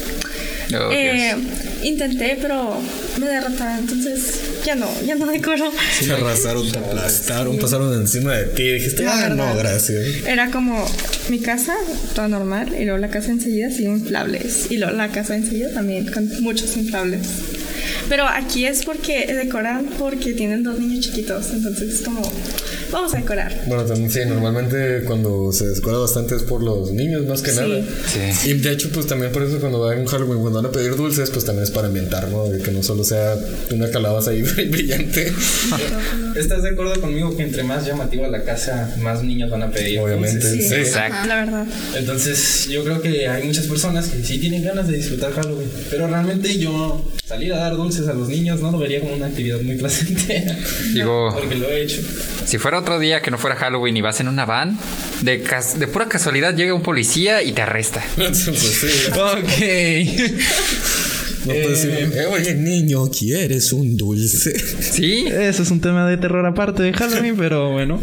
Oh, 0.74 0.90
Eh, 0.92 1.34
intenté, 1.82 2.38
pero 2.40 2.78
me 3.18 3.26
derrotaron, 3.26 3.78
entonces 3.78 4.40
ya 4.64 4.74
no, 4.74 4.88
ya 5.06 5.14
no 5.14 5.26
decoro. 5.26 5.72
Se 6.00 6.12
arrasaron, 6.12 6.70
te 6.70 6.78
aplastaron, 6.78 7.58
pasaron 7.58 7.94
encima 7.98 8.34
de 8.34 8.44
ti. 8.46 8.72
Dijiste, 8.72 9.04
La 9.04 9.26
ah, 9.26 9.28
no, 9.30 9.56
gracias. 9.56 10.04
Era 10.26 10.50
como 10.50 10.84
mi 11.30 11.38
casa, 11.40 11.74
toda 12.14 12.28
normal, 12.28 12.74
y 12.78 12.84
luego 12.84 12.98
la 12.98 13.08
casa 13.08 13.30
enseguida 13.30 13.70
sin 13.70 13.90
inflables. 13.98 14.66
Y 14.70 14.76
luego 14.76 14.94
la 14.94 15.08
casa 15.08 15.36
enseguida 15.36 15.72
también 15.72 16.10
con 16.12 16.28
muchos 16.42 16.76
inflables. 16.76 17.20
Pero 18.08 18.26
aquí 18.26 18.64
es 18.66 18.84
porque 18.84 19.26
decoran 19.34 19.86
porque 19.98 20.32
tienen 20.32 20.62
dos 20.62 20.78
niños 20.78 21.04
chiquitos, 21.06 21.50
entonces 21.52 21.94
es 21.96 22.02
como, 22.02 22.22
vamos 22.90 23.12
a 23.14 23.18
decorar. 23.18 23.54
Bueno, 23.66 23.84
también 23.84 24.10
sí, 24.10 24.20
normalmente 24.26 25.02
cuando 25.06 25.52
se 25.52 25.66
descuela 25.68 25.98
bastante 25.98 26.36
es 26.36 26.42
por 26.42 26.62
los 26.62 26.90
niños, 26.92 27.26
más 27.26 27.42
que 27.42 27.50
Sí. 27.50 27.56
nada. 27.60 27.82
Sí. 28.06 28.50
Y 28.50 28.54
de 28.54 28.72
hecho, 28.72 28.88
pues 28.90 29.06
también 29.06 29.30
por 29.32 29.42
eso 29.42 29.58
cuando 29.60 29.80
van 29.80 29.98
en 29.98 30.06
Halloween, 30.06 30.40
cuando 30.40 30.62
van 30.62 30.70
a 30.70 30.72
pedir 30.72 30.96
dulces, 30.96 31.30
pues 31.30 31.44
también 31.44 31.64
es 31.64 31.70
para 31.70 31.88
ambientar, 31.88 32.28
¿no? 32.28 32.44
De 32.48 32.62
que 32.62 32.70
no 32.70 32.82
solo 32.82 33.04
sea 33.04 33.36
una 33.70 33.90
calabaza 33.90 34.30
ahí 34.30 34.42
brillante. 34.70 35.32
¿Estás 36.36 36.62
de 36.62 36.70
acuerdo 36.70 37.00
conmigo 37.00 37.36
que 37.36 37.42
entre 37.42 37.62
más 37.62 37.86
llamativa 37.86 38.28
la 38.28 38.42
casa, 38.44 38.94
más 39.00 39.22
niños 39.22 39.50
van 39.50 39.62
a 39.64 39.70
pedir? 39.70 39.98
Obviamente, 40.00 40.48
dulces? 40.48 40.68
sí. 40.68 40.74
Exacto. 40.74 41.26
La 41.26 41.36
verdad. 41.36 41.66
Entonces, 41.96 42.68
yo 42.68 42.84
creo 42.84 43.00
que 43.02 43.28
hay 43.28 43.44
muchas 43.44 43.66
personas 43.66 44.08
que 44.08 44.22
sí 44.24 44.38
tienen 44.38 44.62
ganas 44.64 44.88
de 44.88 44.96
disfrutar 44.96 45.32
Halloween. 45.32 45.68
Pero 45.90 46.06
realmente 46.06 46.58
yo 46.58 47.04
salir 47.26 47.52
a 47.52 47.58
dar 47.58 47.76
dulces 47.76 47.97
a 48.06 48.12
los 48.12 48.28
niños 48.28 48.60
no 48.60 48.70
lo 48.70 48.78
vería 48.78 49.00
como 49.00 49.14
una 49.14 49.26
actividad 49.26 49.60
muy 49.62 49.76
placentera. 49.76 50.56
Digo, 50.94 51.30
Porque 51.34 51.54
lo 51.56 51.68
he 51.68 51.82
hecho. 51.82 52.02
si 52.46 52.58
fuera 52.58 52.78
otro 52.78 52.98
día 52.98 53.20
que 53.22 53.30
no 53.30 53.38
fuera 53.38 53.56
Halloween 53.56 53.96
y 53.96 54.00
vas 54.02 54.20
en 54.20 54.28
una 54.28 54.44
van, 54.44 54.78
de, 55.22 55.42
cas- 55.42 55.78
de 55.78 55.88
pura 55.88 56.08
casualidad 56.08 56.54
llega 56.54 56.74
un 56.74 56.82
policía 56.82 57.42
y 57.42 57.52
te 57.52 57.62
arresta. 57.62 58.04
pues 58.16 58.36
sí. 58.38 58.86
Ok. 59.10 60.58
No 61.46 61.54
puedes 61.54 61.82
decir, 61.82 62.12
eh, 62.14 62.26
oye, 62.26 62.54
niño, 62.54 63.08
¿quieres 63.10 63.72
un 63.72 63.96
dulce? 63.96 64.52
Sí. 64.82 65.24
Eso 65.26 65.62
es 65.62 65.70
un 65.70 65.80
tema 65.80 66.06
de 66.08 66.16
terror 66.18 66.44
aparte 66.44 66.82
de 66.82 66.92
Halloween, 66.92 67.36
pero 67.38 67.70
bueno. 67.72 68.00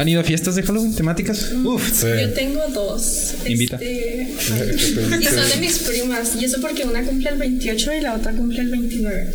¿Han 0.00 0.08
ido 0.08 0.22
a 0.22 0.24
fiestas 0.24 0.54
de 0.54 0.62
Halloween 0.62 0.94
temáticas? 0.94 1.52
Uf. 1.62 1.92
Sí. 1.92 2.06
Yo 2.06 2.32
tengo 2.32 2.62
dos. 2.72 3.34
Invita. 3.44 3.76
Este, 3.76 4.32
y 4.32 5.24
son 5.24 5.50
de 5.50 5.56
mis 5.60 5.78
primas. 5.80 6.36
Y 6.40 6.46
eso 6.46 6.58
porque 6.62 6.84
una 6.84 7.04
cumple 7.04 7.28
el 7.28 7.36
28 7.36 7.92
y 7.92 8.00
la 8.00 8.14
otra 8.14 8.32
cumple 8.32 8.60
el 8.60 8.70
29. 8.70 9.30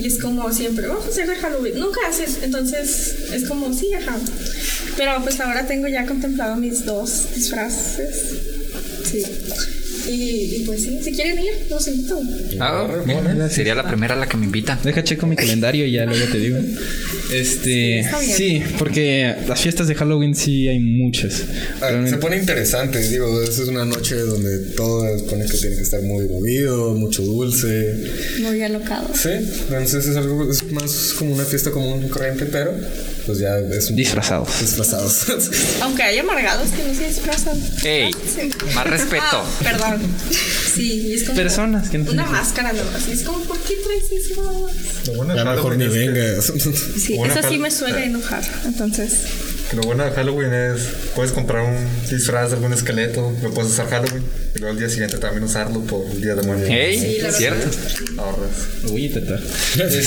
Y 0.00 0.06
es 0.06 0.18
como 0.18 0.52
siempre, 0.52 0.86
vamos 0.86 1.06
a 1.06 1.08
hacer 1.08 1.26
de 1.26 1.36
Halloween. 1.36 1.80
Nunca 1.80 2.00
haces. 2.06 2.40
Entonces 2.42 3.14
es 3.32 3.48
como, 3.48 3.72
sí, 3.72 3.90
ajá. 3.94 4.18
Pero 4.98 5.12
pues 5.22 5.40
ahora 5.40 5.66
tengo 5.66 5.88
ya 5.88 6.04
contemplado 6.04 6.56
mis 6.56 6.84
dos 6.84 7.34
disfraces. 7.34 8.34
Sí. 9.10 9.22
Y, 10.08 10.56
y 10.56 10.62
pues 10.66 10.82
sí, 10.82 10.98
si 11.02 11.12
quieren 11.12 11.38
ir, 11.38 11.66
los 11.70 11.86
invito. 11.88 12.20
Ah, 12.60 12.86
mira, 13.04 13.48
sería 13.50 13.74
la 13.74 13.86
primera 13.88 14.14
a 14.14 14.18
la 14.18 14.26
que 14.28 14.36
me 14.36 14.46
invitan. 14.46 14.78
Deja 14.82 15.02
checo 15.04 15.26
mi 15.26 15.36
calendario 15.36 15.86
y 15.86 15.92
ya 15.92 16.04
luego 16.06 16.26
te 16.30 16.38
digo. 16.38 16.58
Este, 17.32 18.08
sí, 18.36 18.62
porque 18.78 19.34
las 19.48 19.60
fiestas 19.60 19.88
de 19.88 19.94
Halloween 19.94 20.34
sí 20.34 20.68
hay 20.68 20.78
muchas. 20.78 21.42
Ah, 21.80 21.90
se 22.08 22.16
pone 22.18 22.36
interesante, 22.36 23.00
digo, 23.08 23.42
esa 23.42 23.62
es 23.62 23.68
una 23.68 23.84
noche 23.84 24.14
donde 24.16 24.58
todo 24.76 25.04
pone 25.26 25.44
que 25.46 25.56
tiene 25.58 25.76
que 25.76 25.82
estar 25.82 26.00
muy 26.02 26.26
movido, 26.28 26.94
mucho 26.94 27.22
dulce. 27.22 27.96
Muy 28.40 28.62
alocado. 28.62 29.08
Sí, 29.14 29.30
entonces 29.30 30.06
es 30.06 30.16
algo, 30.16 30.48
es 30.50 30.70
más 30.72 31.14
como 31.18 31.34
una 31.34 31.44
fiesta 31.44 31.70
común 31.70 32.04
y 32.04 32.08
corriente, 32.08 32.46
pero 32.46 32.72
pues 33.26 33.38
ya 33.38 33.58
es 33.58 33.90
un 33.90 33.96
Disfrazados. 33.96 34.48
disfrazados. 34.60 35.26
Aunque 35.82 36.02
hay 36.02 36.18
amargados 36.18 36.68
que 36.70 36.82
no 36.84 36.94
se 36.94 37.08
disfrazan. 37.08 37.58
Ey, 37.84 38.12
Sí. 38.12 38.50
más 38.74 38.86
respeto. 38.86 39.22
Ah, 39.32 39.44
perdón. 39.62 39.95
Sí, 40.76 40.92
y 41.08 41.14
es 41.14 41.24
como. 41.24 41.36
Personas 41.36 41.88
que 41.88 41.96
no 41.98 42.10
Una 42.10 42.26
máscara 42.26 42.72
nomás. 42.72 43.08
Es 43.08 43.22
como, 43.22 43.40
¿por 43.44 43.58
qué 43.60 43.74
traes 43.82 44.26
eso? 44.26 44.68
Lo 45.06 45.12
bueno 45.14 45.32
de 45.34 45.38
ya 45.42 45.50
mejor 45.50 45.76
ni 45.76 45.84
Halloween 45.84 46.10
es 46.16 46.44
que- 46.44 46.52
vengas. 46.52 46.52
Sí, 47.02 47.14
eso 47.24 47.48
sí 47.48 47.58
me 47.58 47.70
suele 47.70 48.04
enojar. 48.04 48.42
Entonces, 48.66 49.12
Lo 49.72 49.82
bueno 49.82 50.04
de 50.04 50.10
Halloween 50.12 50.52
es, 50.52 50.82
puedes 51.14 51.32
comprar 51.32 51.64
un 51.64 51.88
disfraz 52.10 52.50
de 52.50 52.56
algún 52.56 52.72
esqueleto, 52.74 53.34
lo 53.42 53.50
puedes 53.54 53.72
usar 53.72 53.88
Halloween, 53.88 54.22
y 54.54 54.58
luego 54.58 54.72
al 54.74 54.78
día 54.78 54.88
siguiente 54.90 55.16
también 55.18 55.42
usarlo 55.44 55.80
por 55.80 56.06
el 56.10 56.20
día 56.20 56.34
de 56.34 56.42
muertos. 56.42 56.68
Ey, 56.70 56.98
Sí, 57.00 57.18
la 57.22 57.32
¿cierto? 57.32 57.68
Ahorras. 58.18 58.50
Lo 58.84 58.90
voy 58.90 59.02
a 59.04 59.06
intentar. 59.06 59.40
Este, 59.40 60.04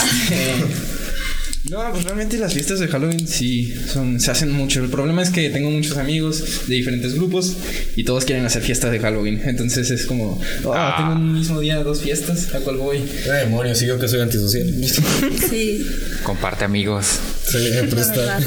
no, 1.69 1.91
pues 1.91 2.03
realmente 2.03 2.37
las 2.37 2.53
fiestas 2.53 2.79
de 2.79 2.87
Halloween 2.87 3.27
sí 3.27 3.73
son, 3.91 4.19
se 4.19 4.31
hacen 4.31 4.51
mucho. 4.51 4.83
El 4.83 4.89
problema 4.89 5.21
es 5.21 5.29
que 5.29 5.49
tengo 5.49 5.69
muchos 5.69 5.97
amigos 5.97 6.67
de 6.67 6.75
diferentes 6.75 7.13
grupos 7.13 7.57
y 7.95 8.03
todos 8.03 8.25
quieren 8.25 8.45
hacer 8.45 8.61
fiestas 8.63 8.91
de 8.91 8.99
Halloween. 8.99 9.41
Entonces 9.45 9.89
es 9.91 10.05
como, 10.05 10.41
ah, 10.73 10.95
tengo 10.97 11.13
un 11.13 11.33
mismo 11.33 11.59
día 11.59 11.83
dos 11.83 12.01
fiestas, 12.01 12.53
¿a 12.55 12.59
cuál 12.59 12.77
voy? 12.77 12.97
Eh, 12.97 13.31
demonios, 13.45 13.77
sigo 13.77 13.99
que 13.99 14.07
soy 14.07 14.21
antisocial. 14.21 14.73
sí, 15.49 15.85
Comparte 16.23 16.65
amigos. 16.65 17.19
Sí, 17.47 17.57
la 17.73 17.83
presta. 17.83 18.39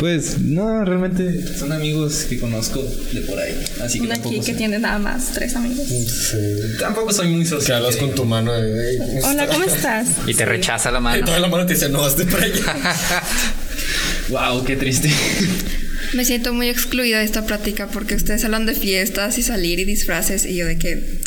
Pues 0.00 0.38
no, 0.40 0.82
realmente 0.84 1.44
son 1.58 1.72
amigos 1.72 2.24
que 2.28 2.38
conozco 2.40 2.82
de 3.12 3.20
por 3.20 3.38
ahí. 3.38 3.54
Así 3.82 3.98
que 3.98 4.06
Una 4.06 4.14
tampoco, 4.14 4.30
aquí 4.36 4.40
que 4.40 4.52
soy- 4.52 4.54
tiene 4.58 4.78
nada 4.78 4.98
más 4.98 5.32
tres 5.34 5.54
amigos. 5.54 5.86
Sí. 5.86 6.36
tampoco 6.80 7.12
soy 7.12 7.28
muy 7.28 7.42
Que 7.42 7.50
social. 7.50 7.78
hablas 7.78 7.96
con 7.96 8.14
tu 8.14 8.24
mano 8.24 8.52
de, 8.54 8.90
"Ey, 8.92 8.98
¿cómo 8.98 9.28
Hola, 9.28 9.42
estás?" 9.44 9.48
¿cómo 9.58 9.64
estás? 9.64 10.06
Y 10.26 10.34
te 10.34 10.44
rechaza 10.46 10.90
la 10.90 10.98
Y 11.00 11.02
mano. 11.02 11.24
toda 11.26 11.38
la 11.38 11.48
mano 11.48 11.66
te 11.66 11.74
dice, 11.74 11.88
no, 11.90 12.02
hazte 12.04 12.24
para 12.24 12.44
allá. 12.44 12.76
Wow, 14.30 14.64
qué 14.64 14.76
triste. 14.76 15.10
Me 16.14 16.24
siento 16.24 16.52
muy 16.54 16.68
excluida 16.68 17.18
de 17.18 17.24
esta 17.24 17.44
plática 17.46 17.88
porque 17.88 18.14
ustedes 18.14 18.44
hablan 18.44 18.64
de 18.66 18.74
fiestas 18.74 19.38
y 19.38 19.42
salir 19.42 19.78
y 19.80 19.84
disfraces 19.84 20.44
y 20.46 20.56
yo 20.56 20.66
de 20.66 20.78
que... 20.78 21.20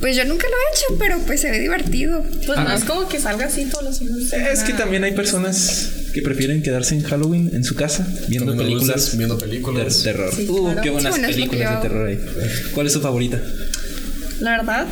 Pues 0.00 0.16
yo 0.16 0.24
nunca 0.24 0.46
lo 0.48 0.54
he 0.54 0.74
hecho, 0.74 0.98
pero 0.98 1.18
pues 1.26 1.42
se 1.42 1.50
ve 1.50 1.58
divertido. 1.60 2.24
Pues 2.46 2.58
no 2.58 2.72
es 2.72 2.84
como 2.84 3.06
que 3.06 3.20
salga 3.20 3.46
así 3.46 3.66
todos 3.66 3.84
los 3.84 3.98
fines. 3.98 4.30
de 4.30 4.52
Es 4.52 4.60
que 4.60 4.72
también 4.72 5.04
hay 5.04 5.12
personas 5.12 5.90
que 6.14 6.22
prefieren 6.22 6.62
quedarse 6.62 6.94
en 6.94 7.02
Halloween 7.02 7.50
en 7.54 7.64
su 7.64 7.74
casa 7.74 8.06
viendo 8.26 8.52
Comiendo 8.52 8.78
películas 8.80 9.16
viendo 9.16 9.36
de 9.36 9.42
películas. 9.46 10.02
terror. 10.02 10.34
Sí, 10.34 10.46
uh, 10.48 10.64
claro. 10.64 10.82
qué 10.82 10.90
buenas 10.90 11.14
Sí, 11.14 11.20
bueno, 11.20 11.34
películas 11.36 11.76
de 11.82 11.88
terror 11.88 12.08
hay. 12.08 12.18
¿Cuál 12.72 12.86
es 12.86 12.92
su 12.94 13.00
favorita? 13.02 13.42
La 14.40 14.52
verdad, 14.56 14.86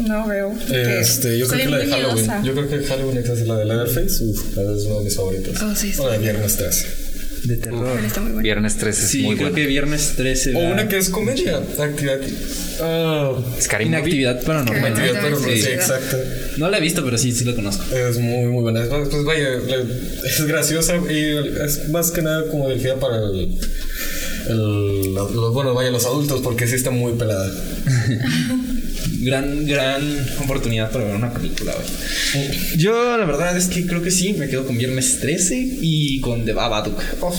no 0.00 0.26
veo. 0.26 0.54
Este, 0.70 1.38
yo 1.38 1.46
creo 1.46 1.60
que 1.64 1.70
la 1.70 1.78
de 1.78 1.86
Halloween. 1.86 2.14
miedosa. 2.14 2.42
Yo 2.42 2.52
creo 2.54 2.68
que 2.68 2.86
Halloween 2.86 3.18
es 3.18 3.46
la 3.46 3.56
de 3.58 3.64
Leatherface. 3.66 4.24
Uf, 4.24 4.58
es 4.58 4.84
una 4.86 4.98
de 4.98 5.04
mis 5.04 5.14
favoritas. 5.14 5.62
Oh, 5.62 5.74
sí, 5.74 5.92
sí. 5.92 6.00
La 6.02 6.12
de 6.12 6.18
Viernes 6.18 6.56
13. 6.56 7.03
De 7.44 7.56
terror. 7.58 7.98
Está 8.04 8.20
muy 8.20 8.32
bueno. 8.32 8.42
Viernes 8.42 8.76
13 8.76 9.04
es 9.04 9.10
Sí, 9.10 9.22
muy 9.22 9.36
creo 9.36 9.52
que 9.52 9.66
viernes 9.66 10.14
13. 10.16 10.54
O 10.54 10.58
una 10.60 10.88
que 10.88 10.96
es 10.96 11.10
comedia. 11.10 11.58
Actividad. 11.78 12.18
Ah, 12.80 13.32
Scary. 13.60 13.84
Inactividad 13.86 14.42
paranormal. 14.42 14.92
Scary 14.94 15.08
actividad 15.10 15.22
Movie. 15.22 15.30
paranormal. 15.30 15.56
Sí, 15.56 15.62
Sí. 15.62 15.68
exacto. 15.72 16.16
No 16.56 16.70
la 16.70 16.78
he 16.78 16.80
visto, 16.80 17.04
pero 17.04 17.18
sí, 17.18 17.32
sí 17.32 17.44
la 17.44 17.54
conozco. 17.54 17.84
Es 17.94 18.18
muy, 18.18 18.46
muy 18.46 18.62
buena. 18.62 18.82
Es, 18.82 18.88
pues 18.88 19.24
vaya, 19.24 19.48
es 20.24 20.46
graciosa 20.46 20.96
y 21.10 21.36
es 21.64 21.88
más 21.90 22.10
que 22.10 22.22
nada 22.22 22.48
como 22.50 22.68
dirigida 22.70 22.96
para 22.96 23.16
el. 23.18 23.58
el- 24.48 25.14
los, 25.14 25.52
bueno, 25.52 25.74
vaya, 25.74 25.90
los 25.90 26.04
adultos, 26.06 26.40
porque 26.42 26.66
sí 26.66 26.74
está 26.76 26.90
muy 26.90 27.12
pelada. 27.12 27.50
Gran, 29.24 29.66
gran 29.66 30.26
oportunidad 30.42 30.90
para 30.90 31.04
ver 31.06 31.14
una 31.16 31.32
película 31.32 31.72
hoy. 31.74 32.78
Yo, 32.78 33.16
la 33.16 33.24
verdad 33.24 33.56
es 33.56 33.66
que 33.66 33.86
creo 33.86 34.02
que 34.02 34.10
sí, 34.10 34.34
me 34.34 34.48
quedo 34.48 34.66
con 34.66 34.76
Viernes 34.76 35.18
13 35.20 35.56
y 35.80 36.20
con 36.20 36.44
The 36.44 36.52
Babadook. 36.52 37.00
Oh, 37.20 37.34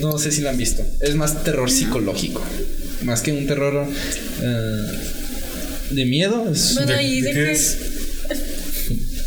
no 0.00 0.18
sé 0.18 0.30
si 0.32 0.42
la 0.42 0.50
han 0.50 0.58
visto. 0.58 0.82
Es 1.00 1.14
más 1.14 1.42
terror 1.44 1.70
psicológico. 1.70 2.42
Más 3.04 3.20
que 3.22 3.32
un 3.32 3.46
terror 3.46 3.86
eh, 4.42 4.82
de 5.90 6.04
miedo. 6.06 6.48
Es 6.50 6.74
Bueno, 6.74 6.92
¿De- 6.92 7.02
¿y 7.04 7.20
de 7.20 7.32
de 7.32 7.34
qué 7.44 7.52
es? 7.52 7.76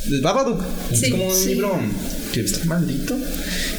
The 0.09 0.19
Babadook. 0.21 0.63
Es 0.91 1.09
como 1.11 1.27
un 1.27 1.35
sí. 1.35 1.49
libro 1.49 1.79
que 2.43 2.51
está 2.51 2.65
maldito. 2.65 3.17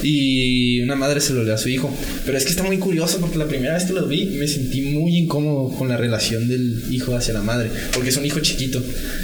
Y 0.03 0.81
una 0.81 0.97
madre 0.97 1.21
se 1.21 1.33
lo 1.33 1.43
lee 1.43 1.51
a 1.51 1.59
su 1.59 1.69
hijo. 1.69 1.95
Pero 2.25 2.39
es 2.39 2.45
que 2.45 2.51
está 2.51 2.63
muy 2.63 2.79
curioso 2.79 3.19
porque 3.21 3.39
la 3.39 3.47
primera 3.47 3.75
vez 3.75 3.85
que 3.85 3.93
lo 3.93 4.07
vi 4.07 4.27
me 4.27 4.47
sentí 4.47 4.83
muy 4.83 5.17
incómodo 5.17 5.77
con 5.77 5.89
la 5.89 5.97
relación 5.97 6.49
del 6.49 6.83
hijo 6.91 7.17
hacia 7.17 7.35
la 7.35 7.43
madre. 7.43 7.71
Porque 7.93 8.11
es 8.11 8.17
un 8.17 8.27
hijo 8.27 8.41
chiquito, 8.41 8.83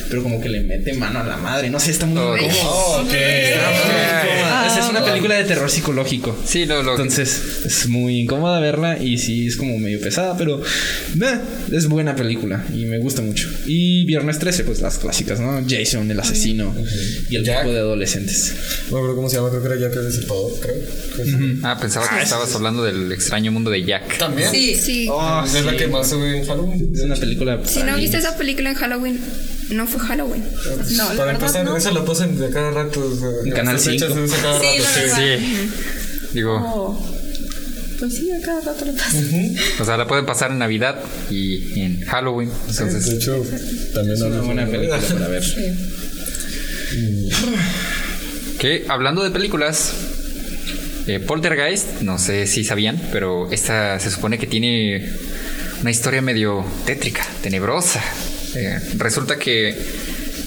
pero 0.08 0.22
como 0.22 0.40
que 0.40 0.48
le 0.48 0.60
mete 0.60 0.94
mano 0.94 1.20
a 1.20 1.24
la 1.24 1.36
madre. 1.36 1.70
No 1.70 1.80
sé, 1.80 1.90
está 1.90 2.06
muy 2.06 2.18
incómodo. 2.18 2.48
Oh, 2.64 3.04
película 5.14 5.36
de 5.36 5.44
terror 5.44 5.70
psicológico. 5.70 6.36
Sí, 6.46 6.66
lo, 6.66 6.82
lo 6.82 6.92
Entonces 6.92 7.40
es 7.64 7.86
muy 7.88 8.20
incómoda 8.20 8.60
verla 8.60 8.98
y 9.02 9.18
sí 9.18 9.46
es 9.46 9.56
como 9.56 9.78
medio 9.78 10.00
pesada, 10.00 10.36
pero 10.36 10.60
eh, 10.60 11.40
es 11.72 11.86
buena 11.88 12.14
película 12.16 12.64
y 12.74 12.84
me 12.84 12.98
gusta 12.98 13.22
mucho. 13.22 13.48
Y 13.66 14.04
Viernes 14.04 14.38
13, 14.38 14.64
pues 14.64 14.80
las 14.80 14.98
clásicas, 14.98 15.40
¿no? 15.40 15.62
Jason, 15.68 16.10
el 16.10 16.20
asesino 16.20 16.74
y 17.30 17.36
el 17.36 17.44
Jack. 17.44 17.60
grupo 17.60 17.72
de 17.74 17.80
adolescentes. 17.80 18.54
No 18.90 18.92
me 18.92 18.98
acuerdo 18.98 19.16
cómo 19.16 19.30
se 19.30 19.36
llama, 19.36 19.50
creo 19.50 19.62
que 19.62 19.68
era 19.68 19.76
Jack 19.80 19.96
el 19.96 20.04
Destripador, 20.04 20.52
creo. 20.60 20.74
Que 21.16 21.24
sí. 21.24 21.60
Ah, 21.62 21.78
pensaba 21.80 22.08
que 22.08 22.22
estabas 22.22 22.54
hablando 22.54 22.82
del 22.84 23.10
extraño 23.12 23.52
mundo 23.52 23.70
de 23.70 23.84
Jack. 23.84 24.18
También. 24.18 24.50
Sí. 24.50 24.74
Sí. 24.74 25.06
Oh, 25.10 25.42
es 25.44 25.64
la 25.64 25.72
sí. 25.72 25.76
que 25.76 25.86
más 25.88 26.08
se 26.08 26.16
ve 26.16 26.38
en 26.38 26.46
Halloween. 26.46 26.90
Es 26.94 27.00
una 27.02 27.16
película. 27.16 27.60
Si 27.64 27.82
no 27.82 27.96
viste 27.96 28.18
esa 28.18 28.36
película 28.36 28.70
en 28.70 28.76
Halloween, 28.76 29.20
no 29.70 29.86
fue 29.86 30.00
Halloween. 30.00 30.44
No, 30.44 31.04
la 31.04 31.04
Para 31.16 31.24
verdad 31.24 31.34
empezar, 31.34 31.64
no. 31.64 31.76
esa 31.76 31.90
la 31.92 32.04
pasan 32.04 32.38
de 32.38 32.50
cada 32.50 32.70
rato. 32.70 33.02
En 33.44 33.50
Canal 33.52 33.76
esas 33.76 33.92
fechas 33.92 34.08
5. 34.12 34.24
es 34.24 34.30
de 34.30 34.36
cada 34.38 34.60
Sí, 34.60 34.66
rato, 34.78 35.06
la 35.06 35.16
sí. 35.16 35.22
Sí. 35.46 35.70
Digo, 36.34 36.56
Oh. 36.56 37.10
Pues 37.98 38.14
sí, 38.16 38.30
a 38.32 38.40
cada 38.44 38.60
rato 38.60 38.84
le 38.84 38.92
pasa. 38.92 39.18
o 39.80 39.84
sea, 39.84 39.96
la 39.96 40.06
pueden 40.06 40.26
pasar 40.26 40.50
en 40.50 40.58
Navidad 40.58 40.96
y 41.30 41.80
en 41.80 42.00
Halloween. 42.04 42.48
De 42.50 42.54
Entonces, 42.70 43.08
hecho, 43.08 43.42
también 43.94 44.16
Es 44.16 44.22
una 44.22 44.40
buena 44.40 44.66
película 44.66 44.98
para 45.00 45.28
ver. 45.28 45.42
que 48.58 48.84
hablando 48.88 49.22
de 49.22 49.30
películas, 49.30 49.92
eh, 51.06 51.20
Poltergeist, 51.20 52.00
no 52.02 52.18
sé 52.18 52.46
si 52.46 52.64
sabían, 52.64 53.00
pero 53.12 53.50
esta 53.52 53.98
se 54.00 54.10
supone 54.10 54.38
que 54.38 54.46
tiene 54.46 55.08
una 55.80 55.90
historia 55.90 56.20
medio 56.22 56.64
tétrica, 56.86 57.24
tenebrosa. 57.42 58.02
Eh, 58.54 58.80
resulta 58.96 59.36
que 59.36 59.76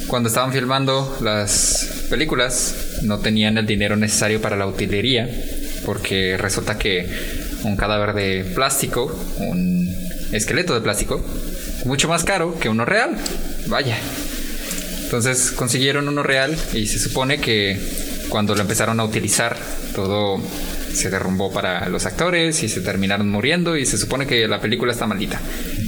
cuando 0.08 0.30
estaban 0.30 0.54
filmando 0.54 1.17
las 1.22 2.06
películas 2.10 3.02
no 3.04 3.20
tenían 3.20 3.58
el 3.58 3.65
dinero 3.65 3.96
necesario 3.96 4.41
para 4.41 4.56
la 4.56 4.65
utilería, 4.65 5.30
porque 5.86 6.38
resulta 6.38 6.78
que 6.78 7.08
un 7.63 7.76
cadáver 7.76 8.13
de 8.13 8.46
plástico, 8.56 9.13
un 9.39 9.93
esqueleto 10.32 10.74
de 10.74 10.82
plástico, 10.82 11.24
mucho 11.86 12.08
más 12.08 12.24
caro 12.24 12.58
que 12.60 12.70
uno 12.70 12.86
real. 12.86 13.17
Vaya. 13.67 13.98
Entonces 15.04 15.52
consiguieron 15.52 16.08
uno 16.08 16.24
real 16.24 16.58
y 16.74 16.88
se 16.88 17.00
supone 17.00 17.39
que 17.39 17.80
cuando 18.30 18.56
lo 18.56 18.62
empezaron 18.62 19.00
a 19.00 19.06
utilizar 19.06 19.58
todo 19.96 20.41
se 20.93 21.10
derrumbó 21.10 21.52
para 21.52 21.88
los 21.89 22.06
actores 22.06 22.63
y 22.63 22.70
se 22.70 22.82
terminaron 22.82 23.30
muriendo 23.30 23.78
y 23.78 23.86
se 23.86 23.98
supone 23.98 24.26
que 24.26 24.48
la 24.48 24.60
película 24.60 24.91
está 24.91 25.06
maldita. 25.06 25.39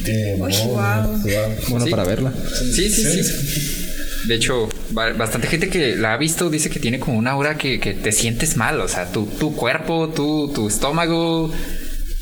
Demonios, 0.03 0.65
wow. 0.65 0.75
wow. 0.75 1.55
Bueno, 1.69 1.85
Sí. 1.85 1.91
para 1.91 2.03
verla. 2.03 2.33
Sí, 2.73 2.89
sí, 2.89 3.03
sí. 3.23 3.85
De 4.27 4.35
hecho, 4.35 4.67
ba- 4.91 5.13
bastante 5.13 5.47
gente 5.47 5.69
que 5.69 5.95
la 5.95 6.13
ha 6.13 6.17
visto 6.17 6.49
dice 6.49 6.69
que 6.69 6.79
tiene 6.79 6.99
como 6.99 7.17
una 7.17 7.31
aura 7.31 7.57
que, 7.57 7.79
que 7.79 7.93
te 7.93 8.11
sientes 8.11 8.57
mal. 8.57 8.79
O 8.81 8.87
sea, 8.87 9.11
tu, 9.11 9.25
tu 9.25 9.55
cuerpo, 9.55 10.09
tu, 10.09 10.51
tu 10.53 10.67
estómago, 10.67 11.51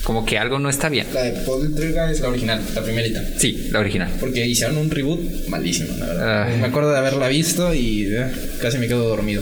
como 0.04 0.26
que 0.26 0.38
algo 0.38 0.60
no 0.60 0.70
está 0.70 0.90
bien. 0.90 1.08
La 1.14 1.24
de 1.24 1.32
Poltergeist 1.42 2.12
es 2.16 2.20
la 2.22 2.30
original, 2.30 2.62
la 2.76 2.84
primerita. 2.84 3.24
Sí, 3.38 3.68
la 3.72 3.80
original. 3.80 4.12
Porque 4.20 4.46
hicieron 4.46 4.78
un 4.78 4.90
reboot 4.92 5.48
malísimo, 5.48 5.90
la 5.98 6.06
verdad. 6.06 6.44
Ay. 6.44 6.58
Me 6.62 6.68
acuerdo 6.68 6.92
de 6.92 6.98
haberla 7.00 7.28
visto 7.28 7.74
y 7.74 8.06
eh, 8.06 8.28
casi 8.62 8.78
me 8.78 8.88
quedo 8.88 9.08
dormido. 9.10 9.42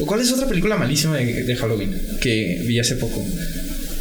¿O 0.00 0.06
cuál 0.06 0.20
es 0.20 0.32
otra 0.32 0.46
película 0.48 0.76
malísima 0.76 1.16
de, 1.18 1.44
de 1.44 1.56
Halloween 1.56 1.94
que 2.20 2.62
vi 2.66 2.78
hace 2.78 2.96
poco? 2.96 3.24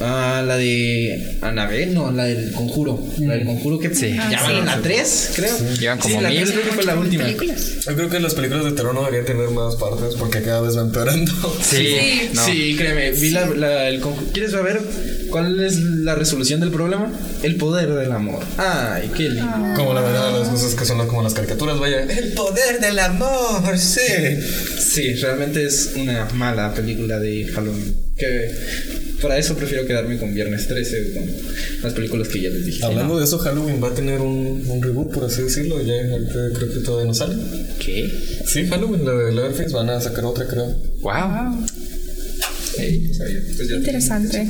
Ah, 0.05 0.43
la 0.45 0.57
de 0.57 1.37
Annabelle, 1.41 1.93
no, 1.93 2.11
la 2.11 2.25
del 2.25 2.51
Conjuro. 2.51 2.99
La 3.19 3.35
del 3.35 3.45
Conjuro 3.45 3.79
que 3.79 3.93
Sí. 3.95 4.13
ya 4.29 4.41
van 4.43 4.55
en 4.57 4.65
la 4.65 4.81
3, 4.81 5.31
creo. 5.35 5.55
Llevan 5.79 5.97
como 5.99 6.15
sí, 6.17 6.21
la 6.21 6.29
mil. 6.29 6.39
3 6.39 6.51
creo 6.51 6.63
que 6.65 6.71
fue 6.71 6.83
la 6.83 6.95
última. 6.97 7.23
Películas. 7.23 7.61
Yo 7.85 7.95
creo 7.95 8.09
que 8.09 8.19
las 8.19 8.33
películas 8.33 8.65
de 8.65 8.71
terror 8.73 8.93
no 8.93 9.01
deberían 9.05 9.25
tener 9.25 9.49
más 9.49 9.75
partes 9.75 10.15
porque 10.15 10.41
cada 10.41 10.61
vez 10.61 10.75
van 10.75 10.87
empeorando. 10.87 11.31
Sí, 11.63 12.29
no. 12.33 12.45
Sí, 12.45 12.75
créeme, 12.77 13.11
vi 13.11 13.29
la, 13.31 13.45
la- 13.47 13.87
el 13.87 14.01
conju- 14.01 14.31
¿Quieres 14.33 14.51
saber 14.51 14.81
cuál 15.29 15.59
es 15.63 15.77
la 15.79 16.15
resolución 16.15 16.59
del 16.59 16.71
problema? 16.71 17.11
El 17.41 17.55
poder 17.55 17.93
del 17.93 18.11
amor. 18.11 18.43
Ay, 18.57 19.09
qué 19.15 19.29
lindo. 19.29 19.47
Como 19.75 19.93
la 19.93 20.01
verdad, 20.01 20.39
las 20.39 20.49
cosas 20.49 20.75
que 20.75 20.85
son 20.85 21.05
como 21.07 21.23
las 21.23 21.33
caricaturas, 21.33 21.79
vaya. 21.79 22.01
El 22.03 22.33
poder 22.33 22.79
del 22.79 22.99
amor, 22.99 23.77
sí. 23.77 24.01
Sí, 24.79 25.13
realmente 25.15 25.65
es 25.65 25.91
una 25.95 26.25
mala 26.33 26.73
película 26.73 27.19
de 27.19 27.45
Halloween. 27.53 27.95
Que 28.17 28.55
para 29.21 29.37
eso 29.39 29.55
prefiero 29.55 29.87
quedarme 29.87 30.19
con 30.19 30.33
Viernes 30.35 30.67
13 30.67 31.11
o 31.11 31.13
con 31.13 31.29
las 31.81 31.93
películas 31.93 32.27
que 32.27 32.41
ya 32.41 32.49
les 32.49 32.65
dije. 32.65 32.85
Hablando 32.85 33.17
de 33.17 33.25
eso, 33.25 33.39
Halloween 33.39 33.83
va 33.83 33.89
a 33.89 33.95
tener 33.95 34.19
un, 34.19 34.63
un 34.67 34.83
reboot, 34.83 35.11
por 35.11 35.25
así 35.25 35.41
decirlo. 35.41 35.81
Ya 35.81 35.95
creo 36.53 36.73
que 36.73 36.79
todavía 36.81 37.07
no 37.07 37.13
sale. 37.13 37.35
¿Qué? 37.79 38.11
Sí, 38.45 38.67
Halloween, 38.67 39.05
la 39.05 39.13
de 39.13 39.31
Leatherface, 39.31 39.73
van 39.73 39.89
a 39.89 39.99
sacar 39.99 40.25
otra, 40.25 40.45
creo. 40.47 40.75
Wow. 41.01 41.65
Pues 42.75 43.71
Interesante. 43.71 44.47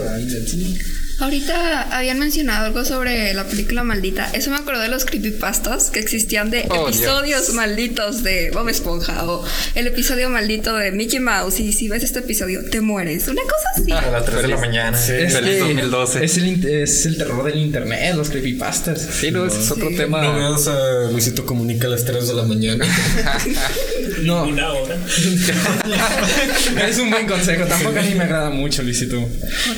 Ahorita 1.20 1.96
habían 1.98 2.20
mencionado 2.20 2.66
algo 2.66 2.84
sobre 2.86 3.34
la 3.34 3.46
película 3.46 3.84
maldita. 3.84 4.30
Eso 4.34 4.50
me 4.50 4.58
acordó 4.58 4.82
de 4.82 4.88
los 4.90 5.06
creepypastas 5.06 5.90
que 5.90 6.00
existían 6.00 6.50
de 6.50 6.66
Oh, 6.70 6.88
episodios 6.90 7.54
malditos 7.54 8.24
de 8.24 8.50
Bob 8.52 8.68
Esponja 8.70 9.24
o 9.26 9.46
el 9.76 9.88
episodio 9.88 10.30
maldito 10.30 10.76
de 10.76 10.92
Mickey 10.92 11.20
Mouse. 11.20 11.60
Y 11.60 11.72
si 11.72 11.88
ves 11.88 12.04
este 12.04 12.20
episodio, 12.20 12.62
te 12.70 12.82
mueres. 12.82 13.28
Una 13.28 13.42
cosa 13.44 13.70
así. 13.76 13.92
A 13.92 14.12
las 14.12 14.26
3 14.26 14.42
de 14.42 14.48
la 14.50 14.58
mañana. 14.58 14.98
Sí. 14.98 15.14
Es, 15.14 15.34
Feliz 15.34 15.54
que 15.54 15.60
2012. 15.60 16.26
es 16.26 16.38
el, 16.38 16.48
in- 16.48 16.68
es 16.68 17.06
el 17.06 17.18
terror 17.18 17.44
del 17.46 17.58
internet, 17.60 18.16
los 18.16 18.30
creepypastas. 18.30 19.02
Sí, 19.02 19.32
no, 19.32 19.46
ese 19.46 19.60
es 19.62 19.72
otro 19.72 19.90
tema. 19.96 20.22
No 20.24 20.36
veas 20.36 20.68
a 20.68 21.10
Luisito 21.12 21.46
Comunica 21.46 21.88
a 21.88 21.92
las 21.92 22.04
3 22.06 22.28
de 22.28 22.34
la 22.34 22.44
mañana. 22.44 22.86
No, 24.24 24.44
Una 24.48 24.74
hora. 24.74 24.98
es 26.90 26.98
un 27.00 27.10
buen 27.10 27.28
consejo. 27.28 27.66
Tampoco 27.66 28.00
a 28.00 28.02
mí 28.02 28.14
me 28.16 28.24
agrada 28.24 28.50
mucho, 28.50 28.84
Luisito. 28.84 29.28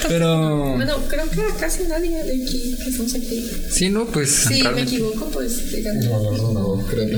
Pero. 0.07 0.75
Bueno, 0.75 0.97
creo 1.07 1.29
que 1.29 1.41
a 1.41 1.55
casi 1.59 1.83
nadie 1.83 2.11
de 2.23 2.43
aquí 2.43 2.75
que 2.83 2.89
estamos 2.89 3.13
aquí. 3.15 3.49
Sí, 3.69 3.89
no, 3.89 4.05
pues 4.05 4.29
Si 4.31 4.55
me 4.55 4.61
realmente 4.63 4.91
equivoco, 4.95 5.29
pues 5.31 5.71
díganme. 5.71 6.05
No, 6.05 6.19
no, 6.21 6.31
no, 6.37 6.53
no, 6.77 6.85
creo 6.87 7.07
que 7.07 7.17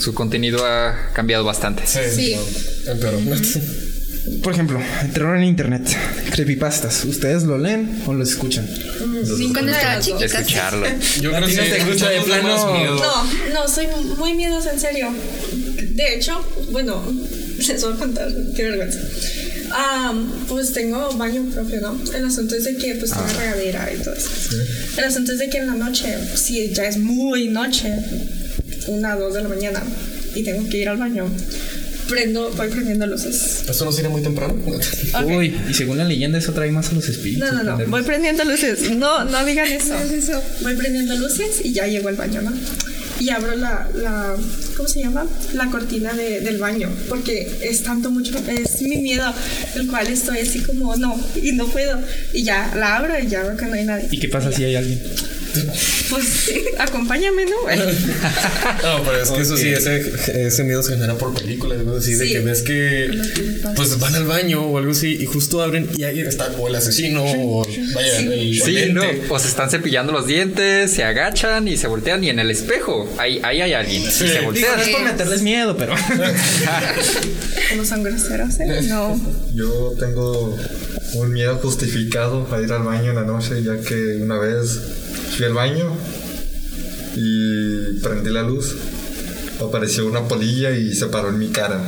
su 0.00 0.14
contenido 0.14 0.64
ha 0.66 1.10
cambiado 1.12 1.44
bastante. 1.44 1.84
Sí, 1.86 1.98
Sí. 2.14 2.36
no. 2.86 2.92
Por 4.42 4.52
ejemplo, 4.52 4.80
el 5.02 5.12
terror 5.12 5.36
en 5.36 5.44
internet. 5.44 5.82
Creepypastas. 6.30 7.04
¿Ustedes 7.04 7.42
lo 7.42 7.58
leen 7.58 8.02
o 8.06 8.14
lo 8.14 8.22
escuchan? 8.22 8.68
Sí, 9.36 9.50
Cuando 9.52 9.72
estaba 9.72 9.98
chiquita. 10.00 10.28
sí. 10.28 10.36
Escucharlo. 10.36 10.86
Yo 11.20 11.30
¿A 11.36 11.40
creo 11.40 11.48
que 11.48 11.54
no 11.56 11.62
te 11.76 11.84
gusta 11.84 12.08
de 12.08 12.20
plano? 12.20 12.56
No, 12.96 13.24
no, 13.52 13.68
soy 13.68 13.86
muy 14.18 14.34
miedosa, 14.34 14.72
en 14.72 14.80
serio. 14.80 15.08
De 15.94 16.14
hecho, 16.14 16.40
bueno, 16.70 17.02
les 17.58 17.82
voy 17.82 17.92
a 17.92 17.96
contar, 17.96 18.32
qué 18.56 18.64
vergüenza. 18.64 19.00
Ah, 19.74 20.12
pues 20.48 20.72
tengo 20.72 21.12
baño 21.12 21.44
propio, 21.52 21.80
¿no? 21.80 21.98
El 22.14 22.26
asunto 22.26 22.54
es 22.54 22.64
de 22.64 22.76
que 22.76 22.94
pues 22.96 23.10
tengo 23.10 23.26
regadera 23.38 23.90
y 23.92 24.02
todo 24.02 24.14
eso. 24.14 24.28
El 24.98 25.04
asunto 25.04 25.32
es 25.32 25.38
de 25.38 25.48
que 25.48 25.58
en 25.58 25.66
la 25.66 25.74
noche, 25.74 26.14
si 26.34 26.72
ya 26.72 26.86
es 26.86 26.98
muy 26.98 27.48
noche, 27.48 27.90
una, 28.88 29.16
dos 29.16 29.32
de 29.34 29.42
la 29.42 29.48
mañana, 29.48 29.82
y 30.34 30.42
tengo 30.42 30.68
que 30.68 30.78
ir 30.78 30.88
al 30.88 30.98
baño, 30.98 31.26
prendo, 32.08 32.50
voy 32.50 32.68
prendiendo 32.68 33.06
luces. 33.06 33.64
¿Eso 33.68 33.84
no 33.86 33.92
sería 33.92 34.10
muy 34.10 34.22
temprano? 34.22 34.54
Ok. 35.14 35.30
Uy, 35.36 35.54
y 35.68 35.74
según 35.74 35.98
la 35.98 36.04
leyenda, 36.04 36.38
eso 36.38 36.52
trae 36.52 36.70
más 36.70 36.88
a 36.90 36.92
los 36.94 37.06
espíritus. 37.08 37.52
No, 37.52 37.62
no, 37.62 37.76
no. 37.78 37.86
Voy 37.86 38.02
prendiendo 38.02 38.44
luces. 38.44 38.90
No, 38.90 39.24
no 39.24 39.44
digan 39.44 39.70
eso. 39.72 39.94
Voy 40.62 40.74
prendiendo 40.74 41.14
luces 41.16 41.60
y 41.62 41.72
ya 41.72 41.86
llego 41.86 42.08
al 42.08 42.16
baño, 42.16 42.40
¿no? 42.42 42.52
Y 43.22 43.30
abro 43.30 43.54
la, 43.56 43.88
la 43.94 44.34
¿cómo 44.76 44.88
se 44.88 45.00
llama? 45.00 45.26
La 45.54 45.66
cortina 45.70 46.12
de- 46.12 46.40
del 46.40 46.58
baño, 46.58 46.88
porque 47.08 47.50
es 47.62 47.82
tanto 47.82 48.10
mucho, 48.10 48.34
es 48.48 48.82
mi 48.82 48.96
miedo, 48.98 49.32
el 49.76 49.86
cual 49.86 50.06
estoy 50.08 50.38
así 50.38 50.60
como, 50.60 50.96
no, 50.96 51.18
y 51.40 51.52
no 51.52 51.66
puedo, 51.68 52.00
y 52.32 52.42
ya 52.42 52.72
la 52.76 52.96
abro 52.96 53.14
y 53.22 53.28
ya 53.28 53.56
que 53.56 53.66
no 53.66 53.74
hay 53.74 53.84
nadie. 53.84 54.08
¿Y 54.10 54.18
qué 54.18 54.28
pasa 54.28 54.50
si 54.52 54.64
hay 54.64 54.76
alguien? 54.76 55.00
Pues 56.10 56.50
acompáñame, 56.78 57.44
¿no? 57.46 57.56
No, 58.82 59.02
pero 59.04 59.22
es 59.22 59.30
que 59.30 59.40
eso 59.42 59.56
sí, 59.56 59.68
ese, 59.68 60.12
ese 60.46 60.64
miedo 60.64 60.82
se 60.82 60.92
genera 60.94 61.14
por 61.14 61.34
películas, 61.34 61.78
algo 61.78 61.96
así, 61.96 62.14
de 62.14 62.26
Sí. 62.26 62.32
que 62.32 62.40
ves 62.40 62.62
que 62.62 63.10
pues 63.76 63.98
van 63.98 64.14
al 64.14 64.24
baño 64.24 64.62
o 64.62 64.78
algo 64.78 64.92
así 64.92 65.16
y 65.20 65.26
justo 65.26 65.62
abren 65.62 65.88
y 65.96 66.04
ahí 66.04 66.20
está 66.20 66.48
o 66.58 66.68
el 66.68 66.74
asesino 66.74 67.24
o 67.24 67.66
vaya 67.94 68.18
el 68.18 68.60
Sí, 68.62 68.86
no. 68.92 69.02
O 69.28 69.38
se 69.38 69.48
están 69.48 69.70
cepillando 69.70 70.12
los 70.12 70.26
dientes, 70.26 70.90
se 70.92 71.04
agachan 71.04 71.68
y 71.68 71.76
se 71.76 71.86
voltean. 71.86 72.22
Y 72.24 72.30
en 72.30 72.38
el 72.38 72.50
espejo, 72.50 73.08
ahí, 73.18 73.40
ahí 73.42 73.60
hay 73.60 73.72
alguien. 73.72 74.02
Y 74.02 74.10
se 74.10 74.24
Digo, 74.24 74.44
voltean. 74.46 74.76
no 74.76 74.82
es 74.82 74.88
por 74.88 75.02
meterles 75.04 75.42
miedo, 75.42 75.76
pero. 75.76 75.94
¿Cómo 77.70 77.84
son 77.84 78.02
groseros? 78.02 78.58
eh? 78.60 78.82
No. 78.88 79.20
Yo 79.54 79.94
tengo 79.98 80.56
un 81.14 81.32
miedo 81.32 81.56
justificado 81.62 82.46
a 82.52 82.60
ir 82.60 82.72
al 82.72 82.82
baño 82.82 83.10
en 83.10 83.16
la 83.16 83.22
noche, 83.24 83.62
ya 83.62 83.76
que 83.80 84.16
una 84.20 84.38
vez 84.38 84.78
fui 85.36 85.46
al 85.46 85.54
baño 85.54 85.92
y 87.14 88.00
prendí 88.00 88.30
la 88.30 88.42
luz. 88.42 88.76
Apareció 89.60 90.06
una 90.06 90.26
polilla 90.26 90.70
y 90.72 90.94
se 90.94 91.06
paró 91.06 91.28
en 91.28 91.38
mi 91.38 91.48
cara. 91.48 91.80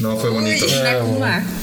No 0.00 0.16
fue 0.16 0.30
bonito. 0.30 0.66
Uy. 0.66 1.61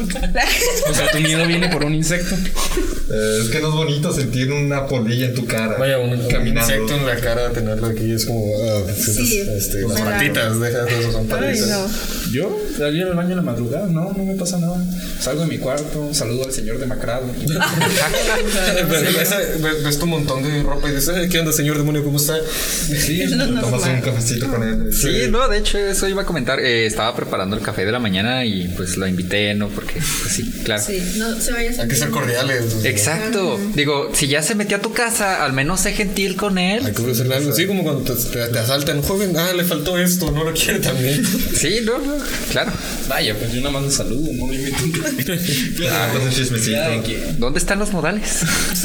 O 0.90 0.94
sea, 0.94 1.10
tu 1.10 1.18
miedo 1.20 1.46
viene 1.46 1.68
por 1.68 1.84
un 1.84 1.94
insecto. 1.94 2.34
Eh, 2.34 3.38
es 3.42 3.48
que 3.50 3.60
no 3.60 3.68
es 3.68 3.74
bonito 3.74 4.12
sentir 4.12 4.50
una 4.52 4.86
polilla 4.86 5.26
en 5.26 5.34
tu 5.34 5.46
cara. 5.46 5.76
Vaya, 5.78 5.98
un, 5.98 6.10
insecto 6.12 6.94
en 6.94 7.06
la 7.06 7.16
cara, 7.16 7.50
tenerlo 7.50 7.86
aquí 7.88 8.10
es 8.12 8.24
como. 8.26 8.44
ah, 8.62 8.82
Sí. 8.96 9.40
este, 9.40 9.82
las 9.82 9.92
Claro. 10.00 10.10
patitas, 10.10 10.60
deja 10.60 10.84
de 10.84 11.00
eso, 11.00 11.12
son 11.12 11.28
no. 11.28 11.86
Yo 12.32 12.58
salí 12.78 13.02
al 13.02 13.14
baño 13.14 13.30
en 13.30 13.36
la 13.36 13.42
madrugada, 13.42 13.86
no, 13.86 14.12
no 14.16 14.24
me 14.24 14.34
pasa 14.34 14.58
nada. 14.58 14.82
Salgo 15.20 15.42
de 15.42 15.46
mi 15.48 15.58
cuarto, 15.58 16.12
saludo 16.12 16.44
al 16.46 16.52
señor 16.52 16.78
demacrado. 16.78 17.26
Ves- 19.84 19.98
tu 19.98 20.06
montón 20.06 20.42
de 20.42 20.62
ropa 20.62 20.88
y 20.88 20.94
dices, 20.94 21.10
"Ay, 21.16 21.28
¿qué 21.28 21.38
onda, 21.38 21.52
señor 21.52 21.76
demonio? 21.78 22.02
¿Cómo 22.04 22.16
está? 22.16 22.34
Sí, 22.48 23.24
lo 23.26 23.60
Tomas 23.60 23.86
un 23.86 24.00
cafecito 24.00 24.48
con 24.48 24.62
él. 24.62 24.92
Sí, 24.92 25.28
no, 25.30 25.48
de 25.48 25.58
hecho, 25.58 25.78
eso 25.78 26.08
iba 26.08 26.22
a 26.22 26.24
comentar. 26.26 26.58
Eh, 26.60 26.86
estaba 26.86 27.14
preparando 27.14 27.56
el 27.56 27.62
café 27.62 27.84
de 27.84 27.92
la 27.92 27.98
mañana 27.98 28.44
y 28.44 28.68
pues 28.76 28.96
lo 28.96 29.06
invité, 29.06 29.54
¿no? 29.54 29.68
Porque, 29.68 29.83
pues 29.92 30.32
sí, 30.32 30.50
claro. 30.64 30.82
Sí, 30.84 31.00
no 31.16 31.40
se 31.40 31.52
vaya 31.52 31.70
a 31.78 31.82
Hay 31.82 31.88
que 31.88 31.96
ser 31.96 32.10
cordiales. 32.10 32.84
Exacto. 32.84 33.60
Digo, 33.74 34.10
si 34.14 34.28
ya 34.28 34.42
se 34.42 34.54
metió 34.54 34.76
a 34.78 34.80
tu 34.80 34.92
casa, 34.92 35.44
al 35.44 35.52
menos 35.52 35.80
sé 35.80 35.92
gentil 35.92 36.36
con 36.36 36.58
él. 36.58 36.84
Hay 36.84 36.92
que 36.92 37.02
ofrecerle 37.02 37.34
algo. 37.36 37.52
Sí, 37.54 37.66
como 37.66 37.82
cuando 37.84 38.02
te, 38.14 38.20
te- 38.30 38.48
te 38.48 38.58
asaltan, 38.58 39.02
joven, 39.02 39.36
ah, 39.36 39.52
le 39.54 39.64
faltó 39.64 39.98
esto, 39.98 40.30
no 40.30 40.44
lo 40.44 40.52
quiere 40.52 40.78
también. 40.80 41.22
Sí, 41.54 41.80
no, 41.82 41.98
no, 41.98 42.14
claro. 42.50 42.72
Vaya, 43.08 43.34
pues 43.38 43.52
yo 43.52 43.60
nada 43.60 43.70
más 43.72 43.82
lo 43.84 43.90
saludo, 43.90 44.28
no 44.32 44.50
le 44.52 44.56
invito 44.58 44.76
café. 45.02 45.88
Ah, 45.90 46.12
un 46.22 46.30
chismecito. 46.30 46.72
Ya, 46.72 47.02
que- 47.02 47.22
¿Dónde 47.38 47.58
están 47.58 47.78
los 47.78 47.92
modales? 47.92 48.40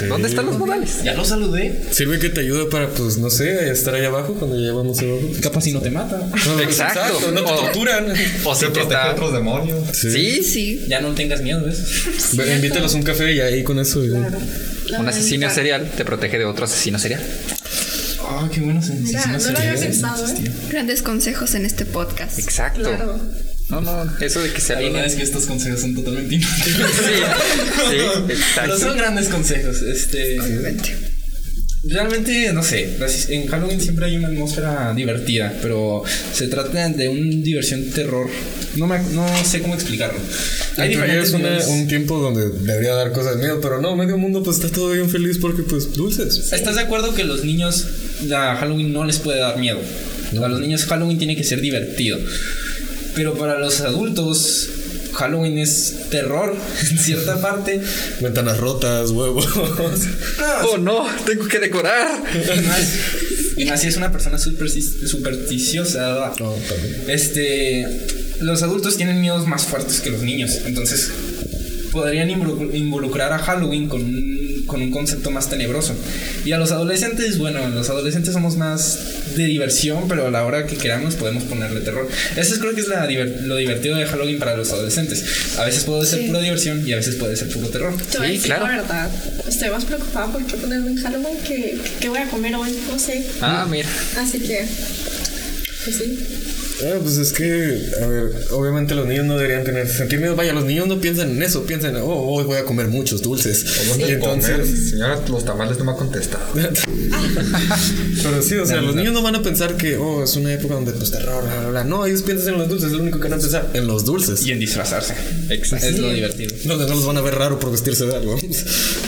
¿Dónde 0.08 0.28
están 0.30 0.46
los 0.46 0.58
modales? 0.58 1.04
Ya 1.04 1.14
lo 1.14 1.26
saludé. 1.26 1.84
Sirve 1.92 2.20
que 2.20 2.30
te 2.30 2.42
ayude 2.42 2.66
para, 2.66 2.90
pues, 2.90 3.18
no 3.18 3.30
sé, 3.30 3.70
estar 3.72 3.94
ahí 3.96 4.06
abajo 4.06 4.34
cuando 4.36 4.60
ya 4.60 4.72
vamos 4.72 5.00
abajo. 5.00 5.20
Capaz 5.42 5.62
si 5.62 5.72
no 5.72 5.82
te 5.82 5.90
mata. 5.92 6.18
No, 6.46 6.60
Exacto. 6.62 7.32
no 7.32 7.44
te 7.44 7.52
O- 7.52 7.56
torturan. 7.56 8.14
O 8.44 8.54
si 8.56 8.62
Se 8.62 8.66
te 8.68 8.72
protege 8.72 8.82
está... 8.84 9.04
a 9.10 9.12
otros 9.14 9.34
demonios. 9.34 9.80
Sí, 9.94 10.44
Sí. 10.44 10.86
Ya 10.90 11.00
no 11.02 11.14
tengas 11.14 11.42
miedo, 11.42 11.64
¿ves? 11.64 12.34
Ve, 12.34 12.54
Invítalos 12.56 12.94
a 12.96 12.98
un 12.98 13.04
café 13.04 13.34
y 13.34 13.40
ahí 13.40 13.64
con 13.64 13.80
eso. 13.80 14.04
y- 14.04 14.10
Un 14.10 15.08
asesino 15.08 15.50
serial 15.50 15.92
te 15.96 16.04
protege 16.04 16.38
de 16.40 16.46
otro 16.46 16.66
asesino 16.66 16.98
serial. 17.00 17.22
Ah, 18.22 18.50
qué 18.54 18.60
bueno 18.62 18.82
Mira, 19.02 19.26
no 19.28 19.38
lo 19.52 19.58
había 19.58 19.76
pensado, 19.76 20.28
¿eh? 20.28 20.52
Grandes 20.70 21.02
consejos 21.02 21.54
en 21.56 21.66
este 21.66 21.86
podcast. 21.86 22.38
Exacto. 22.40 22.82
Claro. 22.82 23.20
No, 23.70 23.82
no, 23.82 24.12
eso 24.20 24.42
de 24.42 24.52
que 24.52 24.62
se 24.62 24.74
La 24.74 24.80
verdad 24.80 24.96
alineen. 25.04 25.06
es 25.12 25.16
que 25.16 25.24
estos 25.24 25.46
consejos 25.46 25.80
son 25.82 25.94
totalmente 25.96 26.36
inútiles. 26.36 26.76
Sí, 27.90 27.98
Pero 28.00 28.30
exacto. 28.34 28.80
son 28.80 28.98
grandes 28.98 29.28
consejos. 29.30 29.82
Este. 29.84 30.40
Obviamente. 30.40 30.96
Realmente, 31.82 32.52
no 32.52 32.62
sé, 32.62 32.98
en 33.30 33.48
Halloween 33.48 33.80
siempre 33.80 34.08
hay 34.08 34.18
una 34.18 34.28
atmósfera 34.28 34.94
divertida, 34.94 35.54
pero 35.62 36.04
se 36.34 36.48
trata 36.48 36.90
de 36.90 37.08
una 37.08 37.36
diversión 37.42 37.90
terror. 37.92 38.28
No, 38.76 38.86
me, 38.86 39.00
no 39.14 39.26
sé 39.46 39.62
cómo 39.62 39.76
explicarlo. 39.76 40.20
Hay 40.76 40.94
es 40.94 41.32
una- 41.32 41.58
un 41.68 41.88
tiempo 41.88 42.20
donde 42.20 42.50
debería 42.50 42.94
dar 42.96 43.14
cosas 43.14 43.36
de 43.38 43.44
miedo, 43.44 43.62
pero 43.62 43.80
no, 43.82 43.96
medio 43.96 44.18
mundo 44.18 44.44
pues 44.44 44.58
está 44.58 44.70
todo 44.70 44.92
bien 44.92 45.10
feliz 45.10 45.38
porque 45.40 45.64
pues 45.64 45.94
dulces. 45.94 46.52
¿Estás 46.52 46.76
de 46.76 46.82
acuerdo 46.82 47.14
que 47.16 47.24
los 47.24 47.46
niños 47.46 47.86
a 48.36 48.58
Halloween 48.58 48.92
no 48.92 49.06
les 49.06 49.20
puede 49.20 49.40
dar 49.40 49.58
miedo? 49.58 49.80
A 50.44 50.48
los 50.50 50.60
niños 50.60 50.86
Halloween 50.86 51.18
tiene 51.18 51.38
que 51.38 51.46
ser 51.46 51.62
divertido. 51.62 52.20
Pero 53.16 53.36
para 53.38 53.58
los 53.58 53.80
adultos, 53.82 54.70
Halloween 55.14 55.58
es 55.58 55.96
terror 56.10 56.56
en 56.92 56.98
cierta 56.98 57.40
parte. 57.42 57.82
Ventanas 58.22 58.58
rotas, 58.58 59.12
huevos. 59.12 59.48
Oh, 60.72 60.78
no, 60.78 61.06
tengo 61.26 61.48
que 61.48 61.60
decorar. 61.60 62.22
Y 63.58 63.66
más, 63.66 63.82
si 63.82 63.88
es 63.88 63.98
una 63.98 64.12
persona 64.12 64.38
supersti- 64.38 65.06
supersticiosa. 65.08 66.34
No, 66.40 66.52
también. 66.54 67.04
Este, 67.08 67.86
los 68.42 68.62
adultos 68.64 68.98
tienen 68.98 69.20
miedos 69.22 69.48
más 69.48 69.64
fuertes 69.66 70.00
que 70.02 70.10
los 70.12 70.22
niños, 70.22 70.52
entonces 70.66 71.10
podrían 71.92 72.30
involu- 72.30 72.74
involucrar 72.74 73.34
a 73.34 73.40
Halloween 73.40 73.88
con 73.90 74.02
un, 74.04 74.39
con 74.70 74.82
un 74.82 74.92
concepto 74.92 75.32
más 75.32 75.50
tenebroso. 75.50 75.94
Y 76.46 76.54
a 76.54 76.58
los 76.58 76.72
adolescentes, 76.72 77.38
bueno, 77.38 77.68
los 77.70 77.90
adolescentes 77.90 78.34
somos 78.34 78.56
más 78.56 79.36
de 79.36 79.44
diversión, 79.46 80.08
pero 80.08 80.28
a 80.28 80.32
la 80.32 80.46
hora 80.46 80.66
que 80.66 80.78
queramos 80.78 81.16
podemos 81.16 81.44
ponerle 81.44 81.82
terror. 81.82 82.08
Eso 82.38 82.54
es, 82.54 82.60
creo 82.60 82.74
que 82.74 82.82
es 82.82 82.88
la 82.88 83.06
lo 83.10 83.56
divertido 83.58 83.98
de 83.98 84.06
Halloween 84.06 84.40
para 84.40 84.56
los 84.56 84.72
adolescentes. 84.72 85.58
A 85.58 85.66
veces 85.66 85.84
puede 85.84 86.06
ser 86.06 86.20
Sí. 86.20 86.28
pura 86.28 86.40
diversión 86.40 86.88
y 86.88 86.94
a 86.94 86.98
veces 86.98 87.16
puede 87.16 87.36
ser 87.36 87.50
puro 87.50 87.68
terror. 87.70 87.94
Sí, 88.10 88.40
claro. 88.40 88.68
la 88.68 88.78
verdad. 88.78 89.10
Estoy 89.48 89.70
más 89.72 89.84
preocupada 89.86 90.32
por 90.32 90.46
qué 90.46 90.56
ponerme 90.58 90.92
en 90.92 90.98
Halloween 91.02 91.38
que, 91.46 91.78
que 92.00 92.10
voy 92.10 92.20
a 92.20 92.28
comer 92.30 92.56
hoy, 92.56 92.72
no 92.92 93.00
sé. 93.00 93.26
Ah, 93.42 93.66
mira. 93.70 93.90
Así 94.18 94.40
que, 94.40 94.66
pues 95.84 95.98
sí. 95.98 96.20
Ah, 96.82 96.98
pues 97.02 97.18
es 97.18 97.34
que, 97.34 97.90
a 98.02 98.08
ver, 98.08 98.32
obviamente 98.52 98.96
los 98.96 99.06
niños 99.06 99.26
no 99.26 99.36
deberían 99.38 99.64
tener 99.64 99.88
sentir 99.88 100.20
miedo. 100.20 100.36
Vaya, 100.36 100.54
los 100.54 100.66
niños 100.66 100.88
no 100.88 101.00
piensan 101.02 101.32
en 101.32 101.44
eso, 101.44 101.64
piensan, 101.66 101.96
oh, 101.98 102.08
hoy 102.08 102.46
voy 102.46 102.58
a 102.58 102.64
comer 102.64 102.88
muchos 102.88 103.22
dulces. 103.22 103.66
¿Dónde 103.90 104.14
Y 104.14 104.20
comer? 104.20 104.40
entonces, 104.40 104.90
Señora, 104.92 105.20
los 105.28 105.44
tamales 105.46 105.78
no 105.78 105.86
me 105.86 105.92
ha 105.92 105.96
contestado. 105.96 106.46
pero 108.24 108.42
sí, 108.42 108.56
o 108.56 108.66
sea, 108.66 108.82
los 108.82 108.96
niños 108.96 109.14
no 109.14 109.22
van 109.22 109.36
a 109.36 109.42
pensar 109.42 109.76
que, 109.78 109.98
oh, 109.98 110.24
es 110.24 110.36
una 110.36 110.54
época 110.54 110.76
donde 110.76 110.92
pues 110.94 111.12
terror, 111.12 111.44
bla, 111.44 111.60
bla, 111.62 111.70
bla. 111.70 111.84
No, 111.84 112.06
ellos 112.06 112.22
piensan 112.24 112.54
en 112.54 112.60
los 112.60 112.70
dulces, 112.70 112.88
es 112.92 112.94
lo 112.98 113.02
único 113.04 113.20
que 113.20 113.28
van 113.28 113.40
a 113.40 113.42
pensar, 113.42 113.70
en 113.74 113.88
los 113.88 114.06
dulces. 114.06 114.46
Y 114.46 114.52
en 114.52 114.60
disfrazarse. 114.60 115.14
Exacto. 115.50 115.86
Es 115.88 116.00
lo 116.00 116.12
divertido. 116.12 116.56
No, 116.66 116.76
no 116.78 116.88
los 116.88 117.06
van 117.06 117.18
a 117.18 117.22
ver 117.22 117.36
raro 117.36 117.60
por 117.60 117.72
vestirse 117.72 118.06
de 118.06 118.16
algo. 118.16 118.38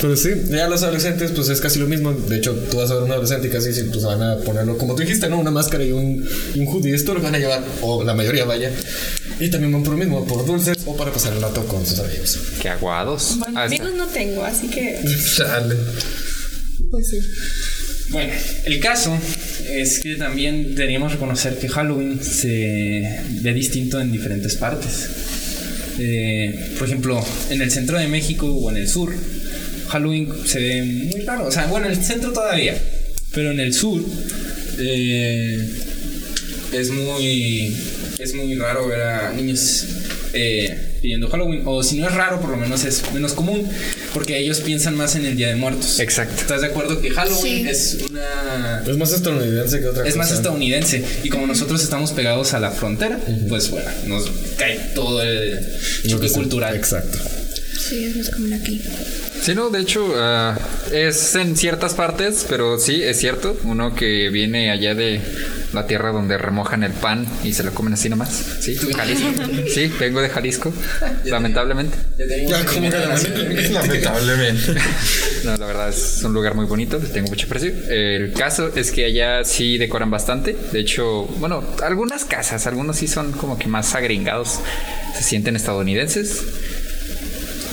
Pero 0.01 0.15
sí, 0.15 0.29
ya 0.49 0.67
los 0.67 0.83
adolescentes, 0.83 1.31
pues 1.31 1.49
es 1.49 1.61
casi 1.61 1.79
lo 1.79 1.87
mismo. 1.87 2.11
De 2.13 2.37
hecho, 2.37 2.53
tú 2.69 2.77
vas 2.77 2.91
a 2.91 2.95
ver 2.95 3.03
un 3.03 3.11
adolescente 3.11 3.47
y 3.47 3.49
casi 3.51 3.73
sí, 3.73 3.83
pues 3.91 4.03
van 4.03 4.21
a 4.21 4.37
ponerlo, 4.37 4.77
como 4.77 4.95
tú 4.95 5.01
dijiste, 5.01 5.29
¿no? 5.29 5.39
Una 5.39 5.51
máscara 5.51 5.83
y 5.83 5.91
un, 5.91 6.27
y 6.53 6.59
un 6.59 6.67
hoodie. 6.67 6.93
Esto 6.95 7.13
lo 7.13 7.21
van 7.21 7.35
a 7.35 7.39
llevar, 7.39 7.60
o 7.81 8.03
la 8.03 8.13
mayoría 8.13 8.45
vaya. 8.45 8.71
Y 9.39 9.49
también 9.49 9.71
van 9.73 9.83
por 9.83 9.93
lo 9.93 9.97
mismo, 9.99 10.25
por 10.27 10.45
dulces 10.45 10.77
o 10.85 10.95
para 10.95 11.11
pasar 11.11 11.33
el 11.33 11.41
rato 11.41 11.65
con 11.65 11.85
sus 11.85 11.99
amigos. 11.99 12.37
Qué 12.61 12.69
aguados. 12.69 13.37
Bueno, 13.39 13.59
Ah, 13.59 13.63
amigos 13.63 13.93
no 13.95 14.07
tengo, 14.07 14.43
así 14.43 14.67
que, 14.67 14.99
Chale. 15.37 15.75
pues 16.91 17.09
sí. 17.09 17.19
Bueno, 18.09 18.33
el 18.65 18.79
caso 18.81 19.17
es 19.69 19.99
que 19.99 20.15
también 20.15 20.75
deberíamos 20.75 21.13
reconocer 21.13 21.57
que 21.57 21.69
Halloween 21.69 22.21
se 22.21 23.19
ve 23.41 23.53
distinto 23.53 24.01
en 24.01 24.11
diferentes 24.11 24.55
partes. 24.55 25.07
Eh, 25.97 26.73
por 26.77 26.87
ejemplo, 26.87 27.23
en 27.49 27.61
el 27.61 27.71
centro 27.71 27.97
de 27.97 28.07
México 28.07 28.47
o 28.51 28.69
en 28.69 28.77
el 28.77 28.89
sur, 28.89 29.13
Halloween 29.87 30.29
se 30.45 30.59
ve 30.59 30.83
muy 30.83 31.21
raro. 31.21 31.47
O 31.47 31.51
sea, 31.51 31.67
bueno, 31.67 31.85
en 31.87 31.93
el 31.93 32.03
centro 32.03 32.31
todavía, 32.33 32.77
pero 33.33 33.51
en 33.51 33.59
el 33.61 33.73
sur 33.73 34.03
eh, 34.79 35.69
es 36.71 36.89
muy 36.89 37.75
es 38.19 38.33
muy 38.35 38.55
raro 38.55 38.87
ver 38.87 39.01
a 39.01 39.31
niños 39.33 39.85
eh, 40.33 40.97
pidiendo 41.01 41.27
Halloween. 41.29 41.63
O 41.65 41.81
si 41.83 41.97
no 41.97 42.07
es 42.07 42.13
raro, 42.13 42.39
por 42.39 42.51
lo 42.51 42.57
menos 42.57 42.83
es 42.85 43.03
menos 43.13 43.33
común, 43.33 43.67
porque 44.13 44.37
ellos 44.37 44.59
piensan 44.61 44.95
más 44.95 45.15
en 45.15 45.25
el 45.25 45.35
Día 45.35 45.47
de 45.49 45.55
Muertos. 45.55 45.99
Exacto. 45.99 46.35
¿Estás 46.41 46.61
de 46.61 46.67
acuerdo 46.67 47.01
que 47.01 47.09
Halloween 47.09 47.63
Sí. 47.65 47.69
es 47.69 47.97
una 48.09 48.83
Es 48.87 48.97
más 48.97 49.11
estadounidense 49.11 49.79
que 49.79 49.87
otra 49.87 50.03
es 50.03 50.09
cosa. 50.13 50.17
más 50.17 50.31
estadounidense 50.31 51.03
y 51.23 51.29
como 51.29 51.47
nosotros 51.47 51.81
estamos 51.83 52.11
pegados 52.11 52.53
a 52.53 52.59
la 52.59 52.71
frontera, 52.71 53.19
pues 53.49 53.69
bueno, 53.71 53.89
nos 54.07 54.29
cae 54.57 54.79
todo 54.95 55.21
el 55.23 55.59
Lo 56.03 56.09
choque 56.09 56.29
cultural. 56.29 56.75
Exacto. 56.75 57.17
Sí, 57.89 58.05
es 58.05 58.15
más 58.15 58.29
común 58.29 58.53
aquí. 58.53 58.81
Sí, 59.41 59.55
no, 59.55 59.69
de 59.71 59.79
hecho, 59.81 60.13
ah, 60.15 60.57
es 60.93 61.33
en 61.35 61.57
ciertas 61.57 61.95
partes, 61.95 62.45
pero 62.47 62.77
sí, 62.77 63.01
es 63.01 63.17
cierto. 63.17 63.57
Uno 63.63 63.95
que 63.95 64.29
viene 64.29 64.69
allá 64.69 64.93
de 64.93 65.19
la 65.73 65.87
tierra 65.87 66.11
donde 66.11 66.37
remojan 66.37 66.83
el 66.83 66.91
pan 66.91 67.25
y 67.43 67.53
se 67.53 67.63
lo 67.63 67.73
comen 67.73 67.93
así 67.93 68.09
nomás. 68.09 68.29
Sí, 68.59 68.75
Jalisco. 68.75 69.27
Sí, 69.73 69.91
vengo 69.99 70.21
de 70.21 70.29
Jalisco, 70.29 70.73
lamentablemente. 71.25 71.97
Ya, 72.47 72.65
como 72.65 72.89
que 72.89 73.69
Lamentablemente. 73.69 74.75
No, 75.43 75.57
la 75.57 75.65
verdad 75.65 75.89
es 75.89 76.21
un 76.23 76.33
lugar 76.33 76.53
muy 76.53 76.65
bonito, 76.65 76.99
tengo 76.99 77.29
mucho 77.29 77.47
precio. 77.47 77.73
El 77.89 78.31
caso 78.33 78.71
es 78.75 78.91
que 78.91 79.05
allá 79.05 79.43
sí 79.43 79.77
decoran 79.79 80.11
bastante. 80.11 80.55
De 80.71 80.79
hecho, 80.79 81.23
bueno, 81.39 81.63
algunas 81.83 82.25
casas, 82.25 82.67
algunos 82.67 82.97
sí 82.97 83.07
son 83.07 83.31
como 83.31 83.57
que 83.57 83.67
más 83.67 83.95
agringados, 83.95 84.59
se 85.15 85.23
sienten 85.23 85.55
estadounidenses. 85.55 86.43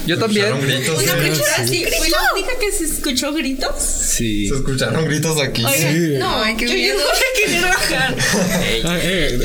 Yo 0.08 0.18
también. 0.18 0.46
Escucharon 0.46 0.66
gritos. 0.68 0.94
Fui 0.96 1.06
la 1.06 1.66
Sí. 1.66 1.68
sí, 1.68 1.84
fui 1.98 2.08
la 2.10 2.18
única 2.34 2.50
que 2.60 2.72
se 2.72 2.84
escuchó 2.84 3.32
gritos. 3.32 3.74
Sí. 3.80 4.48
Se 4.48 4.54
escucharon 4.56 5.04
gritos 5.06 5.40
aquí. 5.40 5.64
Oigan, 5.64 6.18
no, 6.18 6.42
Ay, 6.42 6.56
qué 6.56 6.66
yo 6.66 6.74
ya 6.74 6.94
no 6.94 7.00
voy 7.00 7.06
a 7.06 7.46
querer 7.46 7.62
bajar. 7.62 8.16
Ah, 8.84 8.98
eh, 9.02 9.38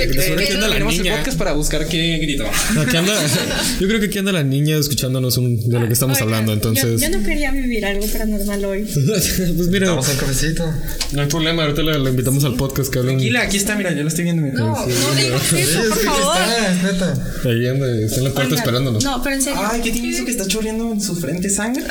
anda 0.54 0.68
la 0.68 0.74
Tenemos 0.74 0.96
el 0.96 1.02
niña. 1.04 1.18
podcast 1.18 1.38
para 1.38 1.54
buscar 1.54 1.88
qué 1.88 2.18
grito. 2.20 2.46
Aquí 2.80 2.96
anda, 2.98 3.14
yo 3.80 3.88
creo 3.88 4.00
que 4.00 4.06
aquí 4.08 4.20
anda 4.20 4.32
la 4.32 4.44
niña 4.44 4.78
escuchándonos 4.78 5.38
un- 5.38 5.58
de 5.70 5.80
lo 5.80 5.88
que 5.88 5.94
estamos 5.94 6.20
hablando, 6.22 6.54
entonces. 6.54 7.02
Yo, 7.02 7.10
yo 7.10 7.18
no 7.18 7.26
quería 7.26 7.52
vivir 7.52 7.86
algo 7.86 8.06
paranormal 8.08 8.66
hoy. 8.66 8.84
pues 8.94 9.68
mira, 9.70 9.88
Estamos 9.88 10.10
en 10.10 10.18
cafecito. 10.18 10.74
no 11.12 11.22
hay 11.22 11.28
problema, 11.28 11.64
ahorita 11.64 11.82
la, 11.84 11.98
la 11.98 12.10
invitamos 12.10 12.44
al 12.46 12.56
podcast 12.56 12.92
que 12.92 13.00
hablan. 13.00 13.16
Tranquila, 13.16 13.42
aquí 13.42 13.58
está, 13.58 13.76
mira, 13.76 13.92
yo 13.94 14.04
lo 14.04 14.08
estoy 14.08 14.24
viendo. 14.26 14.42
mira. 14.44 14.54
No, 14.56 14.68
no 14.86 14.86
digas 15.16 15.42
Sí, 15.50 15.58
eso, 15.58 15.80
es 15.84 15.90
por 15.90 15.98
que 16.00 16.04
favor. 16.06 16.38
está, 16.38 16.92
neta. 16.92 17.14
Ahí 17.46 17.68
anda, 17.68 18.02
está 18.06 18.18
en 18.18 18.24
la 18.26 18.32
puerta 18.32 18.56
esperándonos. 18.56 19.04
No, 19.04 19.22
pero 19.24 19.36
en 19.36 19.42
serio. 19.42 19.60
Ay, 19.64 19.82
¿qué 19.82 19.92
tiene 19.92 20.10
eso 20.10 20.26
que 20.26 20.32
está 20.32 20.48
chorreando 20.54 20.92
en 20.92 21.02
su 21.02 21.16
frente 21.16 21.50
sangre? 21.50 21.84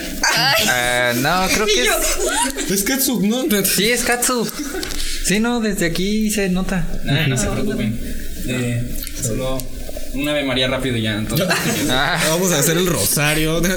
Ah, 0.68 1.12
no, 1.16 1.48
creo 1.54 1.66
que 1.66 1.82
es. 1.82 2.70
Es 2.70 2.82
Katsu, 2.84 3.20
¿no? 3.26 3.44
Sí, 3.64 3.90
es 3.90 4.02
Katsu. 4.04 4.48
Sí, 5.24 5.40
no, 5.40 5.60
desde 5.60 5.86
aquí 5.86 6.30
se 6.30 6.48
nota. 6.48 6.86
Ah, 7.08 7.26
no 7.28 7.36
se 7.36 7.46
preocupen. 7.48 7.98
Eh, 8.46 8.96
solo 9.20 9.58
un 10.14 10.28
Ave 10.28 10.44
María 10.44 10.68
rápido 10.68 10.96
y 10.96 11.02
ya. 11.02 11.16
Entonces, 11.16 11.48
Ah, 11.90 12.20
Vamos 12.28 12.52
a 12.52 12.58
hacer 12.60 12.76
el 12.76 12.86
rosario. 12.86 13.60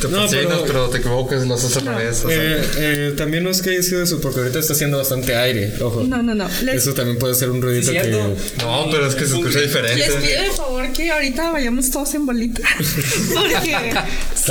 Te 0.00 0.08
No, 0.08 0.22
fascinas, 0.22 0.46
pero- 0.46 0.64
pero, 0.66 0.88
te 0.90 0.98
equivocas, 0.98 1.46
lo 1.46 1.54
haces 1.54 1.76
al 1.76 1.86
revés. 1.86 2.22
o 2.24 2.28
sea. 2.28 2.36
Eh, 2.42 2.62
eh, 2.76 3.14
también 3.16 3.42
no 3.44 3.50
es 3.50 3.62
que 3.62 3.70
haya 3.70 3.82
sido 3.82 4.02
eso, 4.02 4.20
porque 4.20 4.40
ahorita 4.40 4.58
está 4.58 4.72
haciendo 4.74 4.98
bastante 4.98 5.34
aire. 5.36 5.72
Ojo. 5.80 6.04
No, 6.04 6.22
no, 6.22 6.34
no. 6.34 6.48
Les, 6.62 6.76
Eso 6.76 6.94
también 6.94 7.18
puede 7.18 7.34
ser 7.34 7.50
un 7.50 7.62
ruidito 7.62 7.90
Sí, 7.92 7.98
que. 7.98 8.10
no, 8.10 8.86
pero 8.90 9.06
es 9.06 9.14
que 9.14 9.26
se 9.26 9.34
escucha 9.36 9.60
diferente. 9.60 9.96
les 9.96 10.14
pido 10.14 10.42
de 10.42 10.50
favor 10.56 10.92
que 10.92 11.10
ahorita 11.10 11.50
vayamos 11.50 11.90
todos 11.90 12.14
en 12.14 12.26
bolita. 12.26 12.62
Porque 13.34 13.54
a 13.54 13.78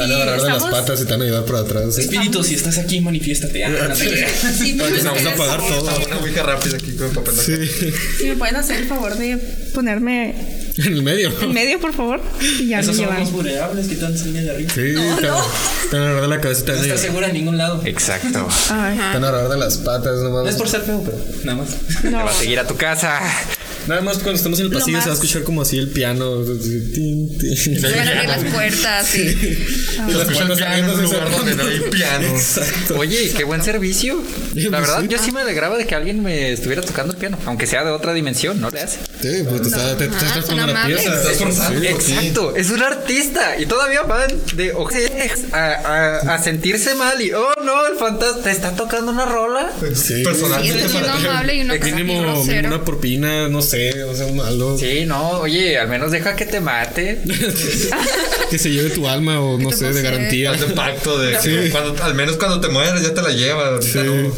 agarrar 0.06 0.42
de 0.42 0.50
las 0.50 0.64
patas 0.64 1.02
y 1.02 1.06
te 1.06 1.12
van 1.12 1.22
a 1.22 1.26
ayudar 1.26 1.46
por 1.46 1.56
atrás. 1.58 1.96
¿sí? 1.96 2.02
Espíritu, 2.02 2.44
si 2.44 2.56
estás 2.56 2.78
aquí, 2.78 3.00
manifiéstate. 3.02 3.64
Ah, 3.64 3.70
no. 3.90 3.96
Sí, 3.96 4.78
Vamos 4.78 5.26
a 5.26 5.30
apagar 5.34 5.60
todo. 5.60 5.90
Una 6.08 6.18
ouija 6.20 6.44
rápida 6.44 6.78
aquí 6.78 6.94
con 6.96 7.10
papel. 7.12 7.34
Sí. 7.36 7.92
Si 8.20 8.26
me 8.26 8.36
pueden 8.38 8.56
hacer 8.56 8.78
el 8.78 8.88
favor 8.88 9.16
de 9.18 9.38
ponerme 9.74 10.36
En 10.78 10.94
el 10.94 11.04
medio. 11.04 11.32
en 11.42 11.54
medio, 11.54 11.80
por 11.80 11.94
favor. 11.94 12.20
Y 12.42 12.70
ya 12.70 12.80
Esos 12.80 12.98
me 12.98 13.06
son 13.06 13.20
los 13.20 13.32
vulnerables 13.32 13.88
que 13.88 13.94
están 13.94 14.18
saliendo 14.18 14.42
de 14.42 14.52
arriba. 14.52 14.72
Sí, 14.74 14.82
te, 15.22 15.22
te 15.90 15.98
van 15.98 16.08
a 16.08 16.10
agarrar 16.10 16.22
de 16.22 16.28
la 16.30 16.42
te 16.42 16.48
No 16.74 16.82
estás 16.82 17.00
segura 17.02 17.28
en 17.28 17.34
ningún 17.34 17.58
lado. 17.58 17.82
exacto. 17.86 18.48
Ay, 18.70 18.98
te 18.98 19.04
van 19.20 19.24
a 19.24 19.28
agarrar 19.30 19.50
de 19.50 19.58
las 19.58 19.78
patas, 19.78 20.20
no 20.22 20.30
No 20.30 20.48
es 20.50 20.56
por 20.56 20.68
ser 20.68 20.82
feo, 20.82 21.02
pero 21.06 21.18
nada 21.44 21.60
más. 21.60 22.02
Te 22.02 22.10
no. 22.10 22.24
va 22.24 22.32
a 22.32 22.34
seguir 22.34 22.60
a 22.60 22.66
tu 22.68 22.76
casa. 22.76 23.20
Nada 23.88 24.02
más 24.02 24.16
cuando 24.20 24.34
estamos 24.36 24.60
en 24.60 24.66
el 24.68 24.72
Lo 24.72 24.80
pasillo 24.80 25.00
se 25.02 25.08
va 25.08 25.12
a 25.12 25.16
escuchar 25.16 25.44
como 25.44 25.62
así 25.62 25.78
el 25.78 25.90
piano. 25.90 26.42
así, 26.42 26.92
tin, 26.94 27.38
tin. 27.38 27.56
Se 27.82 27.90
van 27.90 28.08
a 28.08 28.12
abrir 28.12 28.30
las 28.30 28.44
puertas, 28.54 29.08
sí. 29.08 29.38
Y 30.08 30.12
las 30.12 30.26
puertas 30.28 30.58
piano 30.58 30.76
en 30.76 30.90
un 30.90 31.04
lugar 31.04 31.32
donde 31.32 31.56
no 31.56 31.64
hay 31.64 31.80
piano. 31.92 32.28
Exacto. 32.28 32.98
Oye, 32.98 33.32
qué 33.36 33.44
buen 33.44 33.62
servicio. 33.64 34.16
La 34.56 34.70
Pues 34.70 34.72
verdad, 34.72 35.02
sí. 35.02 35.08
yo 35.10 35.18
sí 35.20 35.32
me 35.32 35.42
alegraba 35.42 35.78
de 35.78 35.86
que 35.86 35.96
alguien 35.96 36.22
me 36.24 36.52
estuviera 36.54 36.82
tocando 36.82 37.14
el 37.14 37.20
piano, 37.20 37.38
aunque 37.46 37.68
sea 37.68 37.84
de 37.84 37.92
otra 37.92 38.14
dimensión, 38.14 38.62
no 38.62 38.70
le 38.70 38.82
hace. 38.82 39.00
Sí, 39.22 39.44
pues 39.50 39.62
te 39.64 39.68
está, 39.70 39.98
te, 39.98 40.08
te 40.08 40.16
estás 40.26 40.46
poniendo 40.46 40.74
la 40.74 40.86
pieza. 40.86 41.14
Estás 41.16 41.38
forzando. 41.38 41.80
Sí. 41.82 41.88
Exacto, 41.88 42.56
es 42.56 42.70
un 42.70 42.82
artista 42.84 43.58
y 43.60 43.66
todavía 43.66 44.04
van 44.04 44.30
de 44.56 44.72
ojetes 44.74 45.52
a, 45.54 45.58
a, 45.74 46.36
a 46.36 46.44
sentirse 46.44 46.96
mal 46.96 47.22
y 47.22 47.32
oh 47.34 47.54
no, 47.64 47.88
el 47.88 47.96
fantasma 47.98 48.42
te 48.44 48.52
está 48.52 48.76
tocando 48.76 49.12
una 49.12 49.26
rola. 49.26 49.72
Sí. 49.96 50.16
Y 50.22 50.24
Personalmente 50.24 50.86
eso 50.86 51.00
es 51.00 51.08
amable 51.08 51.56
y 51.56 51.64
grosero. 51.64 51.96
mínimo 51.96 52.42
una 52.68 52.84
propina, 52.86 53.48
no 53.50 53.62
sé, 53.62 53.73
o 54.08 54.16
sea, 54.16 54.26
un 54.28 54.40
algo 54.40 54.78
Sí, 54.78 55.06
no, 55.06 55.40
oye, 55.40 55.78
al 55.78 55.88
menos 55.88 56.12
deja 56.12 56.36
que 56.36 56.46
te 56.46 56.60
mate. 56.60 57.22
que 58.50 58.58
se 58.58 58.70
lleve 58.70 58.90
tu 58.90 59.08
alma 59.08 59.40
o 59.40 59.58
no 59.58 59.72
sé, 59.72 59.92
de 59.92 60.02
garantía. 60.02 60.52
Haz 60.52 60.62
de 60.62 60.68
pacto 60.68 61.18
de 61.20 61.38
que 61.38 61.70
cuando, 61.72 62.04
al 62.04 62.16
menos 62.16 62.38
cuando 62.38 62.62
te 62.62 62.70
mueras 62.70 63.02
ya 63.02 63.14
te 63.14 63.22
la 63.22 63.32
lleva. 63.32 63.82
Sí. 63.82 64.00
no. 64.00 64.34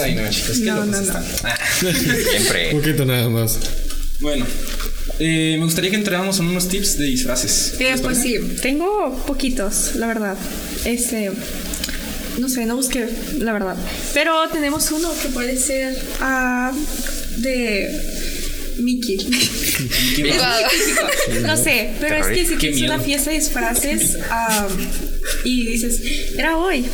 Ay, 0.00 0.14
no, 0.14 0.28
chicos, 0.30 0.58
qué 0.58 0.64
No, 0.66 0.84
no, 0.84 1.00
no. 1.00 1.12
Ah. 1.44 1.58
Siempre. 1.78 2.74
Un 2.74 2.80
poquito 2.80 3.04
nada 3.04 3.28
más. 3.28 3.58
Bueno, 4.20 4.44
eh, 5.18 5.56
me 5.58 5.64
gustaría 5.64 5.90
que 5.90 5.96
entráramos 5.96 6.38
en 6.38 6.46
unos 6.46 6.68
tips 6.68 6.98
de 6.98 7.06
disfraces. 7.06 7.74
Eh, 7.80 7.96
pues 8.02 8.18
sí, 8.18 8.38
tengo 8.60 9.16
poquitos, 9.26 9.94
la 9.96 10.06
verdad. 10.06 10.36
Este, 10.84 11.32
no 12.38 12.48
sé, 12.48 12.66
no 12.66 12.76
busqué, 12.76 13.08
la 13.38 13.52
verdad. 13.52 13.76
Pero 14.12 14.48
tenemos 14.52 14.90
uno 14.92 15.10
que 15.22 15.28
puede 15.28 15.56
ser 15.56 15.98
ah, 16.20 16.72
de 17.36 17.90
Mickey. 18.78 19.16
no 21.42 21.56
sé, 21.56 21.90
pero 22.00 22.16
es 22.16 22.26
que 22.26 22.46
si 22.46 22.56
tienes 22.56 22.82
una 22.82 22.98
fiesta 22.98 23.30
de 23.30 23.38
disfraces 23.38 24.18
ah, 24.30 24.68
y 25.44 25.66
dices, 25.66 26.00
era 26.36 26.56
hoy, 26.56 26.84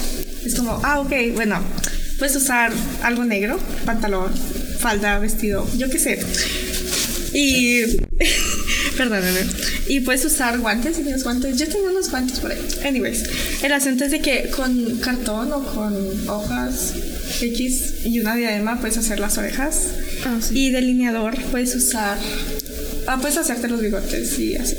es 0.44 0.54
como, 0.54 0.80
ah, 0.82 1.00
ok, 1.00 1.12
bueno, 1.34 1.62
puedes 2.18 2.36
usar 2.36 2.72
algo 3.02 3.24
negro, 3.24 3.58
pantalón, 3.84 4.32
falda, 4.78 5.18
vestido, 5.18 5.68
yo 5.76 5.90
qué 5.90 5.98
sé. 5.98 6.18
Y. 7.32 7.82
Perdóname. 8.96 9.40
Y 9.88 10.00
puedes 10.00 10.24
usar 10.24 10.58
guantes 10.58 10.96
si 10.96 11.02
tienes 11.02 11.22
guantes. 11.22 11.58
Yo 11.58 11.68
tengo 11.68 11.88
unos 11.88 12.10
guantes 12.10 12.40
por 12.40 12.50
ahí. 12.50 12.66
Anyways, 12.84 13.24
el 13.62 13.72
asunto 13.72 14.04
es 14.04 14.10
de 14.10 14.20
que 14.20 14.50
con 14.50 14.96
cartón 14.98 15.52
o 15.52 15.64
con 15.66 16.28
hojas 16.28 16.94
X 17.42 18.06
y 18.06 18.20
una 18.20 18.36
diadema 18.36 18.80
puedes 18.80 18.96
hacer 18.96 19.20
las 19.20 19.36
orejas. 19.36 19.88
Ah, 20.26 20.38
sí. 20.40 20.66
Y 20.66 20.70
delineador 20.70 21.40
puedes 21.50 21.74
usar. 21.74 22.18
Ah, 23.06 23.18
puedes 23.20 23.36
hacerte 23.38 23.68
los 23.68 23.80
bigotes 23.80 24.38
y 24.38 24.56
así. 24.56 24.76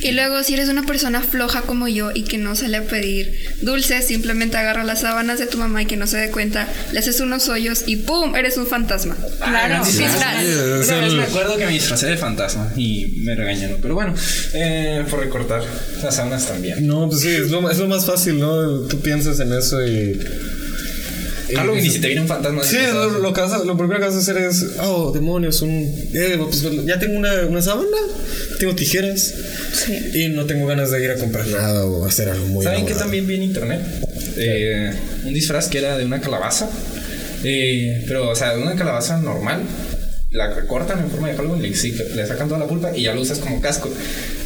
Y 0.00 0.12
luego, 0.12 0.42
si 0.44 0.54
eres 0.54 0.68
una 0.68 0.84
persona 0.84 1.20
floja 1.22 1.62
como 1.62 1.88
yo 1.88 2.10
y 2.14 2.22
que 2.22 2.38
no 2.38 2.54
sale 2.54 2.76
a 2.76 2.82
pedir 2.84 3.34
dulces, 3.62 4.06
simplemente 4.06 4.56
agarra 4.56 4.84
las 4.84 5.00
sábanas 5.00 5.40
de 5.40 5.46
tu 5.46 5.58
mamá 5.58 5.82
y 5.82 5.86
que 5.86 5.96
no 5.96 6.06
se 6.06 6.18
dé 6.18 6.30
cuenta, 6.30 6.68
le 6.92 7.00
haces 7.00 7.20
unos 7.20 7.48
hoyos 7.48 7.82
y 7.86 7.96
¡pum! 7.96 8.36
Eres 8.36 8.56
un 8.56 8.66
fantasma. 8.66 9.16
Claro. 9.38 9.84
Sí, 9.84 10.04
es 10.04 10.88
Una 10.88 11.00
vez 11.00 11.12
me 11.14 11.24
acuerdo 11.24 11.56
que 11.56 11.66
me 11.66 11.72
disfracé 11.72 12.06
de 12.06 12.16
fantasma 12.16 12.72
y 12.76 13.20
me 13.24 13.34
regañaron. 13.34 13.78
Pero 13.82 13.94
bueno, 13.94 14.14
eh, 14.54 15.04
por 15.10 15.20
recortar 15.20 15.62
las 16.02 16.14
sábanas 16.14 16.46
también. 16.46 16.86
No, 16.86 17.08
pues 17.08 17.22
sí, 17.22 17.30
es 17.30 17.50
lo, 17.50 17.68
es 17.68 17.78
lo 17.78 17.88
más 17.88 18.06
fácil, 18.06 18.38
¿no? 18.38 18.82
Tú 18.86 19.00
piensas 19.00 19.40
en 19.40 19.52
eso 19.52 19.84
y. 19.84 20.18
Halloween, 21.56 21.84
y 21.84 21.90
si 21.90 21.98
te 22.00 22.08
viene 22.08 22.22
un 22.22 22.28
fantasma. 22.28 22.62
Sí, 22.62 22.76
lo, 22.92 23.18
lo, 23.20 23.32
que 23.32 23.40
vas 23.40 23.52
a- 23.52 23.64
lo 23.64 23.76
primero 23.76 24.00
que 24.00 24.06
vas 24.06 24.14
a 24.14 24.18
hacer 24.18 24.36
es, 24.38 24.64
oh, 24.82 25.12
demonios, 25.12 25.62
un... 25.62 25.70
Eh, 26.12 26.36
pues 26.38 26.62
ya 26.86 26.98
tengo 26.98 27.16
una, 27.18 27.32
una 27.46 27.62
sábana, 27.62 27.86
tengo 28.58 28.74
tijeras 28.74 29.34
Sí. 29.72 30.10
y 30.14 30.28
no 30.28 30.44
tengo 30.46 30.66
ganas 30.66 30.90
de 30.90 31.02
ir 31.04 31.10
a 31.10 31.16
comprar 31.16 31.46
nada 31.46 31.84
o 31.86 32.04
hacer 32.04 32.28
algo 32.28 32.46
muy 32.48 32.64
¿Saben 32.64 32.84
que 32.86 32.94
también 32.94 33.26
vi 33.26 33.36
en 33.36 33.42
internet? 33.44 33.80
Eh, 34.36 34.92
un 35.24 35.32
disfraz 35.34 35.68
que 35.68 35.78
era 35.78 35.96
de 35.96 36.04
una 36.04 36.20
calabaza. 36.20 36.68
Eh, 37.44 38.04
pero, 38.08 38.28
o 38.30 38.34
sea, 38.34 38.54
de 38.54 38.62
una 38.62 38.74
calabaza 38.74 39.16
normal. 39.18 39.60
La 40.30 40.52
recortan 40.52 40.98
en 40.98 41.10
forma 41.10 41.28
de 41.28 41.36
Halloween, 41.36 41.62
le, 41.62 41.74
sí- 41.74 41.92
le 42.14 42.26
sacan 42.26 42.48
toda 42.48 42.60
la 42.60 42.66
pulpa 42.66 42.94
y 42.94 43.04
ya 43.04 43.14
lo 43.14 43.22
usas 43.22 43.38
como 43.38 43.62
casco. 43.62 43.88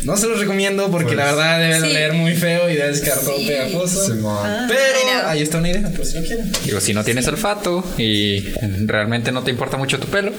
No 0.05 0.17
se 0.17 0.29
los 0.29 0.39
recomiendo 0.39 0.89
porque 0.93 1.17
la 1.17 1.25
verdad 1.25 1.59
debe 1.59 1.75
Sí. 1.75 1.81
doler 1.89 2.13
muy 2.13 2.35
feo 2.37 2.71
y 2.71 2.77
debes 2.77 3.01
quedar 3.01 3.19
todo 3.19 3.37
Sí. 3.37 3.47
pegajoso. 3.49 4.07
Simón. 4.07 4.49
Pero 4.69 4.81
Ay, 4.81 5.23
no. 5.23 5.29
ahí 5.29 5.43
está 5.43 5.59
una 5.59 5.71
idea, 5.71 5.91
por 5.91 6.07
si 6.07 6.21
lo 6.21 6.25
quieren. 6.25 6.53
Digo, 6.65 6.81
si 6.81 6.95
no 6.95 7.03
tienes 7.03 7.27
olfato 7.27 7.85
y 7.99 8.45
realmente 8.87 9.33
no 9.33 9.43
te 9.43 9.51
importa 9.51 9.77
mucho 9.77 9.99
tu 9.99 10.07
pelo, 10.07 10.31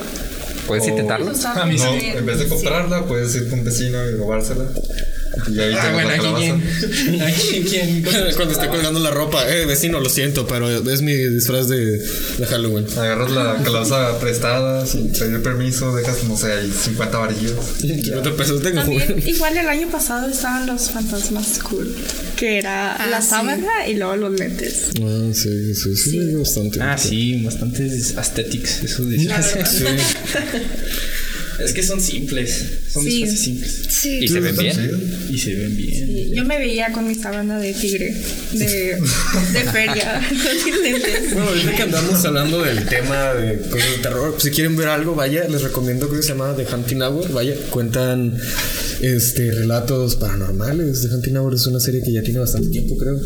puedes 0.65 0.85
O- 0.85 0.89
intentarlo. 0.89 1.29
A 1.55 1.65
mí 1.65 1.77
sí. 1.77 1.83
No, 1.83 2.19
en 2.19 2.25
vez 2.25 2.39
de 2.39 2.47
comprarla, 2.47 3.03
puedes 3.05 3.35
ir 3.35 3.49
con 3.49 3.59
un 3.59 3.65
vecino 3.65 4.01
y 4.09 4.11
robársela. 4.15 4.63
Ah, 5.35 5.91
bueno, 5.93 6.09
aquí 6.09 6.27
quién. 6.37 7.21
Aquí 7.21 7.63
quién. 7.67 8.03
Cuando 8.35 8.53
esté 8.53 8.67
colgando 8.67 8.99
la 8.99 9.09
ropa, 9.11 9.49
eh, 9.49 9.65
vecino, 9.65 9.99
lo 9.99 10.09
siento, 10.09 10.45
pero 10.47 10.69
es 10.69 11.01
mi 11.01 11.13
disfraz 11.15 11.67
de, 11.67 11.97
de 11.97 12.45
Halloween. 12.47 12.85
Agarras 12.97 13.31
la 13.31 13.57
calabaza 13.63 14.19
prestada 14.19 14.85
sin 14.85 15.11
pedir 15.11 15.41
permiso, 15.41 15.95
dejas, 15.95 16.23
no 16.25 16.37
sé, 16.37 16.51
ahí 16.53 16.71
50 16.71 17.17
varillos. 17.17 17.53
50 17.79 18.35
pesos 18.35 18.61
tengo. 18.61 18.81
También, 18.81 19.23
igual 19.25 19.57
el 19.57 19.67
año 19.67 19.89
pasado 19.89 20.29
estaban 20.29 20.67
los 20.67 20.91
fantasmas 20.91 21.59
cool, 21.63 21.95
que 22.37 22.59
era 22.59 22.93
Ah, 22.95 23.07
la 23.07 23.21
sí. 23.21 23.29
sábana 23.29 23.87
y 23.87 23.95
luego 23.95 24.15
los 24.15 24.39
lentes. 24.39 24.89
Ah, 25.01 25.29
sí, 25.33 25.73
sí, 25.73 25.95
sí, 25.95 26.33
bastante. 26.35 26.79
Ah, 26.81 26.97
sí, 26.97 27.41
bastantes 27.43 28.15
aesthetics. 28.17 28.83
Eso. 28.83 29.03
Sí. 29.03 29.85
Es 31.59 31.73
que 31.73 31.83
son 31.83 31.99
simples. 32.01 32.63
Son 32.91 33.03
Sí. 33.03 33.09
disfraces 33.23 33.41
simples. 33.43 33.79
Sí. 33.89 34.19
Y 34.21 34.27
se 34.27 34.39
ven 34.39 34.57
bien. 34.57 35.27
Y 35.29 35.37
se 35.37 35.53
ven 35.55 35.77
bien. 35.77 36.07
Sí, 36.07 36.31
Yo 36.35 36.43
me 36.45 36.57
veía 36.57 36.91
con 36.91 37.07
mi 37.07 37.15
sábana 37.15 37.59
de 37.59 37.73
tigre, 37.73 38.15
de, 38.53 38.97
de 39.53 39.63
feria. 39.71 40.21
Bueno, 41.33 41.47
ahorita 41.49 41.75
que 41.75 41.81
andamos 41.83 42.25
hablando 42.25 42.61
del 42.61 42.85
tema 42.87 43.33
de 43.33 43.57
cosas 43.69 43.89
de 43.91 43.97
terror, 44.01 44.35
si 44.39 44.49
quieren 44.51 44.75
ver 44.75 44.87
algo, 44.87 45.15
vaya, 45.15 45.47
les 45.47 45.61
recomiendo 45.61 46.09
que 46.09 46.21
se 46.21 46.29
llama 46.29 46.55
The 46.55 46.65
Hunting 46.73 47.01
Hour, 47.01 47.31
vaya, 47.31 47.53
cuentan 47.69 48.37
este 49.01 49.51
relatos 49.51 50.15
paranormales. 50.15 51.01
The 51.01 51.15
Hunting 51.15 51.37
Hour 51.37 51.55
es 51.55 51.65
una 51.67 51.79
serie 51.79 52.01
que 52.03 52.11
ya 52.11 52.21
tiene 52.23 52.39
bastante 52.39 52.69
tiempo, 52.69 52.97
creo. 52.97 53.19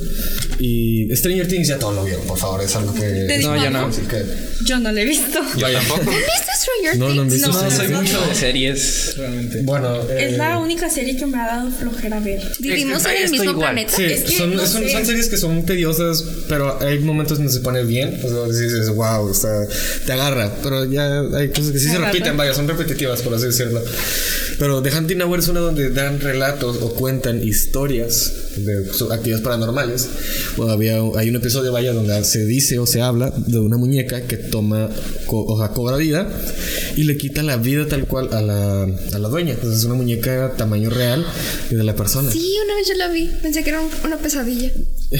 Y 0.60 1.08
Stranger 1.16 1.48
Things 1.48 1.68
ya 1.68 1.78
todo 1.78 1.94
lo 1.94 2.04
vieron, 2.06 2.26
por 2.26 2.38
favor, 2.38 2.62
es 2.64 2.76
algo 2.76 2.94
que 2.94 3.40
No, 3.42 3.64
yo 3.64 3.70
no. 3.70 3.90
Que- 4.08 4.26
Yo 4.66 4.80
no 4.80 4.92
lo 4.92 5.00
he 5.00 5.06
visto. 5.06 5.40
Yo 5.58 5.72
tampoco. 5.72 6.02
¿Viste 6.12 6.52
Stranger 6.60 6.98
No, 6.98 7.14
no 7.14 7.22
han 7.22 7.30
Things? 7.30 7.34
visto 7.34 7.48
No, 7.52 7.62
No, 7.64 7.72
Stranger 7.72 7.96
soy 7.98 8.06
Things. 8.06 8.12
Mucho 8.18 8.30
de 8.30 8.36
series, 8.36 9.14
realmente. 9.18 9.62
Bueno, 9.64 9.96
eh, 10.10 10.30
Es 10.32 10.38
la 10.38 10.60
única 10.60 10.90
serie 10.90 11.16
que 11.18 11.26
me 11.26 11.38
ha 11.40 11.48
dado 11.48 11.72
flojera 11.72 12.20
ver. 12.20 12.42
Vivimos 12.60 13.06
en 13.06 13.18
el 13.24 13.32
mismo 13.32 13.52
igual. 13.52 13.58
planeta. 13.74 13.94
Sí, 13.96 14.04
Es 14.04 14.24
que 14.24 14.38
son, 14.38 14.56
no 14.56 14.66
son, 14.66 14.88
son 14.90 15.06
series 15.06 15.28
que 15.30 15.38
son 15.38 15.66
tediosas, 15.66 16.24
pero 16.48 16.80
hay 16.82 17.00
momentos 17.00 17.38
donde 17.38 17.54
se 17.54 17.60
pone 17.60 17.84
bien. 17.84 18.20
O 18.24 18.28
sea, 18.30 18.46
dices, 18.46 18.90
wow, 18.90 19.32
está, 19.32 19.66
te 20.06 20.12
agarra. 20.14 20.54
Pero 20.64 20.86
ya 20.86 21.22
hay 21.36 21.50
cosas 21.50 21.72
que 21.72 21.80
sí 21.80 21.86
se 21.86 21.92
agarra. 21.92 22.12
repiten, 22.12 22.38
vaya, 22.38 22.54
son 22.54 22.68
repetitivas, 22.68 23.22
por 23.22 23.34
así 23.34 23.46
decirlo. 23.48 23.82
Pero 24.60 24.82
The 24.82 24.90
Hunting 24.98 25.22
Hour 25.22 25.40
es 25.40 25.48
una 25.50 25.60
donde 25.60 25.92
dan 25.92 26.20
relatos 26.20 26.78
o 26.82 26.94
cuentan 26.94 27.44
historias 27.48 28.34
de 28.58 28.90
actividades 29.14 29.44
paranormales. 29.44 30.08
Bueno, 30.56 30.74
había, 30.74 30.98
hay 31.16 31.30
un 31.30 31.36
episodio, 31.36 31.72
vaya, 31.72 31.94
donde 31.94 32.24
se 32.24 32.46
dice 32.46 32.80
o 32.80 32.88
se 32.88 33.02
habla 33.02 33.32
de 33.36 33.60
una 33.60 33.78
muñeca 33.78 34.22
que 34.22 34.38
toma, 34.38 34.90
co- 35.28 35.46
o 35.46 35.58
sea, 35.60 35.70
cobra 35.70 35.98
vida 35.98 36.28
y 36.96 37.04
le 37.04 37.18
quita 37.18 37.44
la 37.44 37.58
vida 37.58 37.86
tal 37.88 38.07
cual 38.08 38.30
a 38.34 38.42
la, 38.42 38.84
a 38.84 39.20
la 39.20 39.30
dueña. 39.30 39.54
Entonces 39.54 39.80
es 39.80 39.86
una 39.86 39.96
muñeca 39.96 40.54
tamaño 40.58 40.90
real 40.90 41.26
de 41.70 41.84
la 41.84 41.96
persona. 41.96 42.32
Sí, 42.32 42.56
una 42.66 42.76
vez 42.76 42.88
yo 42.88 42.94
la 42.96 43.08
vi. 43.10 43.30
Pensé 43.42 43.64
que 43.64 43.70
era 43.70 43.82
un- 43.82 43.90
una 44.04 44.18
pesadilla. 44.18 44.72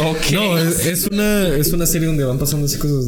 Ok. 0.00 0.30
No, 0.32 0.58
es, 0.58 0.86
es 0.86 1.06
una, 1.06 1.48
es 1.56 1.72
una 1.72 1.86
serie 1.86 2.06
donde 2.06 2.24
van 2.24 2.38
pasando 2.38 2.66
así 2.66 2.76
cosas. 2.78 3.06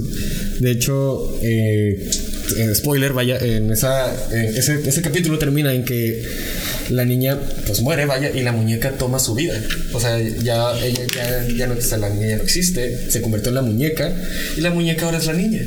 De 0.61 0.71
hecho, 0.71 1.35
eh, 1.43 2.11
eh, 2.59 2.75
spoiler, 2.75 3.13
vaya, 3.13 3.39
en 3.39 3.71
esa, 3.73 4.13
en 4.33 4.57
ese, 4.57 4.87
ese 4.89 5.03
capítulo 5.03 5.39
termina 5.39 5.73
en 5.73 5.85
que 5.85 6.23
la 6.91 7.05
niña 7.05 7.39
pues 7.67 7.81
muere, 7.81 8.07
vaya, 8.07 8.31
y 8.31 8.43
la 8.43 8.53
muñeca 8.53 8.93
toma 8.93 9.19
su 9.19 9.35
vida. 9.35 9.61
O 9.93 10.01
sea, 10.01 10.19
ya 10.21 10.79
ella 10.83 11.05
ya, 11.15 11.47
ya 11.57 11.67
no 11.67 11.75
existe, 11.75 11.99
la 11.99 12.09
niña 12.11 12.29
ya 12.29 12.37
no 12.37 12.43
existe, 12.43 13.11
se 13.11 13.21
convirtió 13.21 13.51
en 13.51 13.55
la 13.57 13.63
muñeca 13.63 14.13
y 14.57 14.61
la 14.61 14.71
muñeca 14.71 15.07
ahora 15.07 15.19
es 15.19 15.27
la 15.27 15.35
niña. 15.35 15.63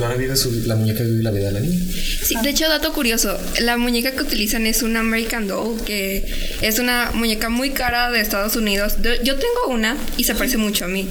Ahora 0.00 0.14
vive 0.16 0.36
su, 0.36 0.50
la 0.66 0.76
muñeca 0.76 1.02
vive 1.04 1.22
la 1.22 1.30
vida 1.30 1.46
de 1.46 1.52
la 1.52 1.60
niña. 1.60 1.78
Sí, 2.24 2.34
de 2.42 2.50
hecho, 2.50 2.68
dato 2.68 2.92
curioso, 2.92 3.38
la 3.60 3.76
muñeca 3.76 4.12
que 4.12 4.22
utilizan 4.22 4.66
es 4.66 4.82
una 4.82 5.00
American 5.00 5.46
Doll, 5.46 5.82
que 5.84 6.26
es 6.62 6.78
una 6.78 7.10
muñeca 7.14 7.48
muy 7.48 7.70
cara 7.70 8.10
de 8.10 8.20
Estados 8.20 8.56
Unidos. 8.56 8.96
Yo 9.02 9.36
tengo 9.36 9.68
una 9.68 9.96
y 10.16 10.24
se 10.24 10.34
parece 10.34 10.56
mucho 10.56 10.84
a 10.84 10.88
mí. 10.88 11.08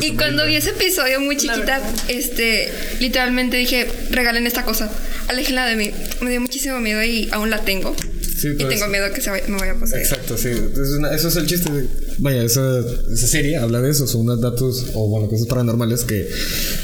Y 0.00 0.12
cuando 0.12 0.46
vi 0.46 0.56
ese 0.56 0.70
episodio 0.70 1.20
muy 1.20 1.36
chiquita, 1.36 1.80
este, 2.08 2.72
literalmente 3.00 3.56
dije, 3.56 3.88
regalen 4.10 4.46
esta 4.46 4.64
cosa, 4.64 4.90
aléjenla 5.28 5.66
de 5.66 5.76
mí. 5.76 5.90
Me 6.20 6.30
dio 6.30 6.40
muchísimo 6.40 6.78
miedo 6.80 7.02
y 7.02 7.28
aún 7.32 7.50
la 7.50 7.60
tengo. 7.60 7.94
Sí, 8.38 8.48
y 8.48 8.54
tengo 8.64 8.86
miedo 8.88 9.12
que 9.12 9.20
se 9.20 9.30
vaya- 9.30 9.44
me 9.48 9.56
vaya 9.58 9.72
a 9.72 9.74
poseer. 9.74 10.02
Exacto, 10.02 10.36
sí. 10.38 10.48
Es 10.48 10.90
una- 10.98 11.10
eso 11.14 11.28
es 11.28 11.36
el 11.36 11.46
chiste. 11.46 11.72
de- 11.72 11.88
vaya, 12.18 12.42
esa, 12.44 12.78
esa 13.12 13.26
serie 13.26 13.56
habla 13.56 13.80
de 13.80 13.90
eso. 13.90 14.06
Son 14.06 14.20
unos 14.22 14.40
datos 14.40 14.86
o, 14.94 15.08
bueno, 15.08 15.28
cosas 15.28 15.46
paranormales 15.46 16.04
que 16.04 16.28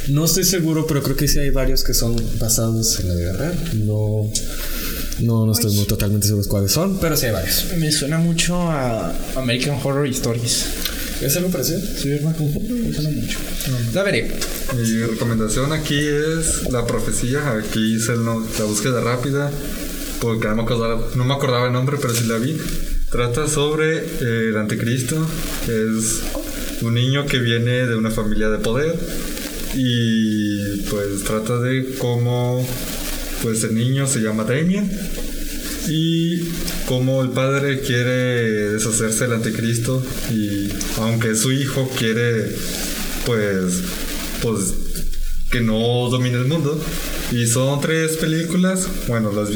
no 0.09 0.25
estoy 0.25 0.45
seguro, 0.45 0.87
pero 0.87 1.03
creo 1.03 1.17
que 1.17 1.29
sí 1.29 1.39
hay 1.39 1.51
varios 1.51 1.85
que 1.85 1.95
son 1.95 2.17
basados 2.39 2.99
en 3.01 3.09
la 3.09 3.15
vida 3.15 3.33
real. 3.35 3.55
No, 3.85 4.31
no, 5.21 5.47
no 5.47 5.53
estoy 5.53 5.73
muy 5.75 5.85
totalmente 5.87 6.27
seguro 6.27 6.47
cuáles 6.49 6.73
son, 6.73 6.99
pero 6.99 7.17
sí 7.17 7.27
hay 7.27 7.33
varios. 7.33 7.65
Me 7.79 7.93
suena 7.93 8.19
mucho 8.19 8.57
a 8.71 9.15
American 9.37 9.79
Horror 9.83 10.07
Stories. 10.09 10.65
¿Es 11.21 11.37
algo 11.37 11.49
parecido? 11.51 11.79
Sí, 11.81 12.09
American 12.13 12.49
Horror, 12.51 12.71
me 12.71 12.93
suena 12.93 13.11
mucho. 13.11 13.39
La 13.95 14.03
veré. 14.03 14.31
Mi 14.77 14.99
recomendación 15.07 15.73
aquí 15.73 15.97
es 15.99 16.69
la 16.71 16.85
profecía. 16.87 17.53
Aquí 17.53 17.95
hice 17.97 18.13
el 18.15 18.25
no- 18.25 18.45
la 18.59 18.65
búsqueda 18.65 19.01
rápida. 19.01 19.51
Porque 20.25 20.49
no 20.49 20.55
me, 20.55 20.63
acordaba, 21.35 21.67
el 21.67 21.73
nombre, 21.75 21.99
pero 22.01 22.15
sí 22.15 22.25
la 22.25 22.39
vi. 22.39 22.57
Trata 23.11 23.47
sobre 23.47 23.99
eh, 23.99 24.49
el 24.49 24.57
anticristo. 24.57 25.17
Es 25.69 26.23
un 26.81 26.95
niño 26.95 27.27
que 27.27 27.39
viene 27.41 27.87
de 27.87 27.95
una 27.95 28.11
familia 28.11 28.49
de 28.49 28.57
poder. 28.57 28.99
Y 29.75 30.79
pues 30.89 31.25
trata 31.25 31.59
de 31.59 31.97
cómo 31.99 32.67
pues 33.43 33.65
el 33.65 33.75
niño 33.75 34.07
se 34.07 34.21
llama 34.21 34.45
Damien. 34.45 34.91
Y 35.89 36.49
cómo 36.87 37.23
el 37.23 37.29
padre 37.29 37.83
quiere 37.83 38.73
deshacerse 38.73 39.25
del 39.25 39.35
anticristo. 39.35 40.03
Y 40.33 40.71
aunque 41.03 41.35
su 41.35 41.53
hijo 41.53 41.91
quiere 41.99 42.51
pues 43.27 43.83
pues 44.41 44.73
que 45.51 45.61
no 45.61 46.09
domine 46.09 46.39
el 46.39 46.47
mundo. 46.47 46.83
Y 47.31 47.47
son 47.47 47.83
tres 47.83 48.17
películas. 48.17 48.89
Bueno, 49.07 49.31
las 49.31 49.51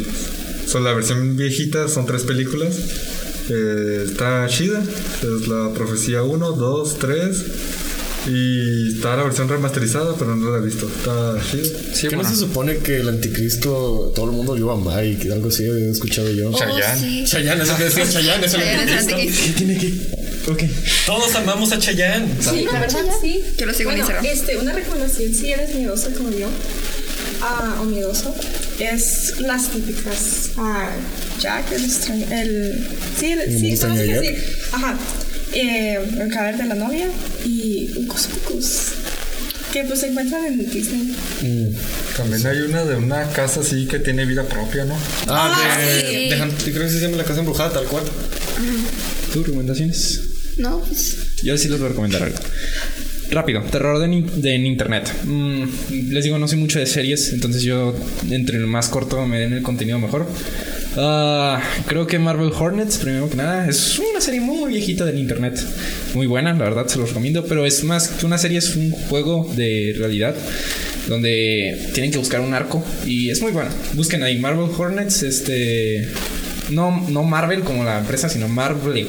son 0.68 0.84
la 0.84 0.92
versión 0.92 1.36
viejita, 1.36 1.88
son 1.88 2.06
tres 2.06 2.22
películas. 2.22 2.76
Eh, 3.50 4.04
está 4.06 4.46
chida. 4.48 4.82
Es 4.82 5.48
la 5.48 5.72
profecía 5.72 6.22
1, 6.22 6.52
2, 6.52 6.98
3. 6.98 7.44
Y 8.30 8.94
está 8.96 9.16
la 9.16 9.22
versión 9.22 9.48
remasterizada, 9.48 10.14
pero 10.18 10.36
no 10.36 10.50
la 10.50 10.58
he 10.58 10.60
visto. 10.60 10.86
Está 10.86 11.36
chida. 11.50 11.64
Sí, 11.94 12.08
¿Qué 12.08 12.16
bueno. 12.16 12.28
no 12.28 12.34
se 12.34 12.40
supone 12.40 12.76
que 12.78 12.98
el 13.00 13.08
anticristo 13.08 14.12
todo 14.14 14.26
el 14.26 14.32
mundo 14.32 14.54
lo 14.54 14.58
iba 14.60 14.72
a 14.72 14.76
amar 14.76 15.04
y 15.06 15.16
que 15.16 15.32
algo 15.32 15.48
así 15.48 15.64
he 15.64 15.88
escuchado 15.90 16.30
yo? 16.30 16.50
Oh, 16.50 16.58
Chayanne. 16.58 17.00
sí. 17.00 17.24
Chayanne, 17.26 17.62
eso 17.62 17.76
que 17.76 17.84
decía 17.84 18.10
Chayanne, 18.10 18.44
es 18.44 18.54
el 18.54 18.62
anticristo. 18.62 19.16
¿Qué 19.46 19.52
tiene 19.56 19.78
que.? 19.78 19.94
Ok. 20.50 20.62
Todos 21.06 21.34
amamos 21.36 21.72
a 21.72 21.78
Chayanne. 21.78 22.28
Sí, 22.40 22.66
la 22.70 22.80
verdad 22.80 23.04
sí. 23.22 23.42
Yo 23.56 23.64
lo 23.66 23.72
sigo 23.72 23.90
en 23.92 23.98
bueno, 24.00 24.12
Instagram. 24.12 24.26
este, 24.26 24.58
una 24.58 24.72
recomendación 24.74 25.32
si 25.34 25.50
eres 25.52 25.74
miedoso 25.74 26.10
como 26.16 26.30
yo, 26.30 26.48
ah, 27.42 27.78
o 27.80 27.84
miedoso, 27.84 28.34
es 28.78 29.34
las 29.40 29.68
típicas. 29.68 30.50
ah, 30.56 30.90
Jack, 31.40 31.70
el 31.72 31.84
extraño, 31.84 32.26
el... 32.30 32.86
Sí, 33.18 33.26
el, 33.32 33.38
¿El 33.40 33.58
sí, 33.60 33.70
extraño 33.72 34.02
decir? 34.02 34.42
Ajá. 34.72 34.98
Eh, 35.54 35.98
el 36.20 36.28
cadáver 36.30 36.58
de 36.58 36.64
la 36.66 36.74
novia 36.74 37.06
y 37.44 37.90
Ucus 37.96 38.26
Pocus. 38.26 38.72
Que 39.72 39.84
pues 39.84 40.00
se 40.00 40.08
encuentran 40.08 40.46
en 40.46 40.70
Disney. 40.70 41.14
También 42.16 42.46
hay 42.46 42.58
una 42.60 42.84
de 42.84 42.96
una 42.96 43.28
casa 43.32 43.60
así 43.60 43.86
que 43.86 43.98
tiene 43.98 44.24
vida 44.24 44.42
propia, 44.44 44.84
¿no? 44.84 44.94
Ah, 45.26 45.74
Ah, 45.76 45.78
de, 45.78 46.00
sí. 46.64 46.72
creo 46.72 46.86
que 46.86 46.90
se 46.92 47.00
llama 47.00 47.18
la 47.18 47.24
casa 47.24 47.40
embrujada, 47.40 47.72
tal 47.72 47.84
cual. 47.84 48.04
¿Tus 49.32 49.44
recomendaciones? 49.46 50.20
No, 50.56 50.80
pues. 50.80 51.16
Yo 51.42 51.56
sí 51.58 51.68
les 51.68 51.78
voy 51.78 51.86
a 51.86 51.90
recomendar 51.90 52.22
algo. 52.22 52.38
Rápido, 53.30 53.60
terror 53.62 53.98
de, 53.98 54.08
ni- 54.08 54.22
de 54.22 54.54
en 54.54 54.64
internet. 54.66 55.12
Mm, 55.24 55.64
les 56.10 56.24
digo, 56.24 56.38
no 56.38 56.48
soy 56.48 56.58
mucho 56.58 56.78
de 56.78 56.86
series, 56.86 57.32
entonces 57.34 57.62
yo 57.62 57.94
entre 58.30 58.56
el 58.56 58.66
más 58.66 58.88
corto 58.88 59.26
me 59.26 59.38
den 59.38 59.52
el 59.52 59.62
contenido 59.62 59.98
mejor. 59.98 60.26
Ah, 60.96 61.60
creo 61.86 62.06
que 62.06 62.18
Marvel 62.18 62.50
Hornets, 62.58 62.96
primero 62.96 63.28
que 63.28 63.36
nada, 63.36 63.68
es 63.68 63.98
una 63.98 64.20
serie 64.22 64.40
muy 64.40 64.70
viejita 64.72 65.04
del 65.04 65.18
internet. 65.18 65.60
Muy 66.14 66.26
buena, 66.26 66.52
la 66.54 66.64
verdad, 66.64 66.86
se 66.86 66.98
los 66.98 67.08
recomiendo, 67.10 67.44
pero 67.44 67.66
es 67.66 67.84
más 67.84 68.08
que 68.08 68.24
una 68.24 68.38
serie, 68.38 68.58
es 68.58 68.74
un 68.76 68.90
juego 68.92 69.52
de 69.54 69.94
realidad 69.98 70.34
donde 71.06 71.90
tienen 71.94 72.10
que 72.10 72.18
buscar 72.18 72.40
un 72.40 72.54
arco 72.54 72.84
y 73.06 73.30
es 73.30 73.40
muy 73.42 73.52
bueno. 73.52 73.70
Busquen 73.94 74.22
ahí 74.22 74.38
Marvel 74.38 74.68
Hornets, 74.76 75.22
este... 75.22 76.08
No, 76.70 77.06
no 77.08 77.22
Marvel 77.24 77.60
como 77.60 77.82
la 77.84 77.98
empresa, 77.98 78.28
sino 78.28 78.46
Marvel. 78.48 79.06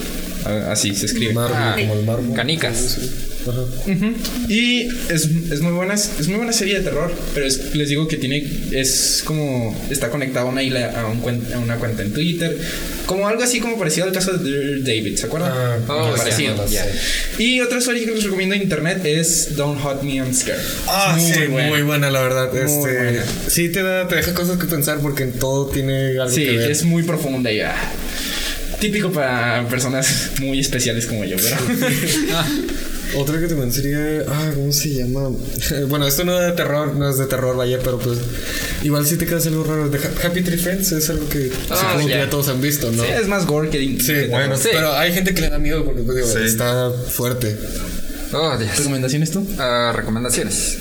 Así 0.70 0.96
se 0.96 1.08
escribe. 1.08 1.34
Marvel, 1.34 1.58
Ah, 1.58 1.76
como 1.78 1.94
el 1.94 2.06
Marvel. 2.06 2.34
canicas. 2.34 2.98
Ujú. 3.46 4.14
Y 4.50 4.88
es, 5.10 5.26
es 5.52 5.62
muy 5.62 5.72
buena, 5.72 5.94
es, 5.94 6.10
es 6.20 6.28
muy 6.28 6.38
buena 6.38 6.54
serie 6.54 6.76
de 6.80 6.82
terror, 6.82 7.12
pero 7.34 7.46
es- 7.46 7.74
les 7.76 7.90
digo 7.90 8.08
que 8.08 8.18
tiene, 8.18 8.46
es 8.72 9.22
como, 9.26 9.76
está 9.90 10.10
conectado 10.10 10.48
a 10.48 10.50
una, 10.52 10.62
isla- 10.62 10.92
a, 11.00 11.08
un 11.08 11.22
cuen- 11.22 11.54
a 11.54 11.60
una 11.60 11.78
cuenta 11.78 12.04
en 12.04 12.12
Twitter, 12.14 12.58
como 13.06 13.28
algo 13.28 13.42
así 13.42 13.60
como 13.60 13.78
parecido 13.80 14.06
al 14.08 14.12
caso 14.14 14.34
de 14.34 14.82
David, 14.82 15.16
¿se 15.18 15.26
acuerdan? 15.28 15.52
Ah, 15.56 15.78
Oh, 15.88 16.16
parecido. 16.16 16.66
ya, 16.70 16.86
ya. 16.86 16.92
Y 17.44 17.62
otra 17.62 17.82
serie 17.82 18.06
que 18.06 18.12
les 18.12 18.24
recomiendo 18.24 18.56
en 18.56 18.62
internet 18.62 19.02
es 19.06 19.56
Don't 19.56 19.80
Hot 19.82 20.04
Me 20.04 20.16
I'm 20.16 20.34
Scared. 20.34 20.62
Ah, 20.88 21.16
Muy 21.20 21.32
sí, 21.34 21.40
buena. 21.48 21.70
muy 21.70 21.82
buena, 21.82 22.12
la 22.12 22.22
verdad. 22.22 22.52
Muy 22.52 22.62
este, 22.62 22.98
buena. 23.04 23.24
Sí, 23.48 23.70
te, 23.70 23.82
da, 23.84 24.08
te 24.08 24.16
deja 24.16 24.34
cosas 24.34 24.58
que 24.60 24.66
pensar 24.68 25.00
porque 25.00 25.24
en 25.24 25.32
todo 25.34 25.68
tiene 25.68 26.20
algo 26.20 26.30
Sí, 26.30 26.46
que 26.46 26.58
ver. 26.58 26.72
es 26.72 26.84
muy 26.84 27.04
profunda 27.04 27.52
y 27.52 27.62
ah, 27.62 27.74
típico 28.80 29.12
para 29.12 29.68
personas 29.68 30.32
muy 30.40 30.60
especiales 30.60 31.06
como 31.06 31.26
yo, 31.26 31.38
pero... 31.38 31.58
Otra 33.18 33.40
que 33.40 33.48
también 33.48 33.72
sería. 33.74 34.24
Ah, 34.28 34.52
¿cómo 34.56 34.72
se 34.72 34.90
llama? 34.94 35.30
bueno, 35.88 36.06
esto 36.08 36.24
no 36.24 36.40
es 36.40 36.48
de 36.48 36.52
terror, 36.54 36.96
no 36.96 37.10
es 37.10 37.18
de 37.18 37.26
terror, 37.26 37.56
vaya, 37.58 37.80
pero 37.84 37.98
pues. 38.00 38.20
Igual 38.84 39.06
si 39.06 39.18
te 39.18 39.26
quedas 39.26 39.46
algo 39.48 39.64
raro. 39.64 39.90
De 39.90 39.98
Ha- 39.98 40.28
Happy 40.28 40.42
Tree 40.42 40.58
Friends 40.58 40.92
es 40.92 41.10
algo 41.10 41.28
que 41.30 41.52
Ah, 41.70 41.76
supongo 41.92 42.08
que 42.08 42.14
ya. 42.14 42.30
todos 42.30 42.48
han 42.50 42.62
visto, 42.62 42.92
¿no? 42.92 43.04
Sí, 43.04 43.10
es 43.20 43.28
más 43.28 43.46
gore 43.46 43.70
que... 43.70 43.80
Sí, 43.80 44.06
que- 44.08 44.28
bueno, 44.28 44.56
Sí. 44.58 44.70
pero 44.72 44.94
hay 44.94 45.12
gente 45.14 45.34
que 45.34 45.42
le 45.42 45.50
da 45.50 45.58
miedo 45.58 45.84
porque 45.86 46.02
pues, 46.04 46.16
digo, 46.18 46.28
Sí. 46.28 46.40
está 46.46 46.92
fuerte. 46.92 47.58
Oh, 48.32 48.56
Dios. 48.58 48.78
¿Recomendaciones 48.78 49.32
tú? 49.32 49.46
Ah, 49.58 49.92
recomendaciones. 49.96 50.78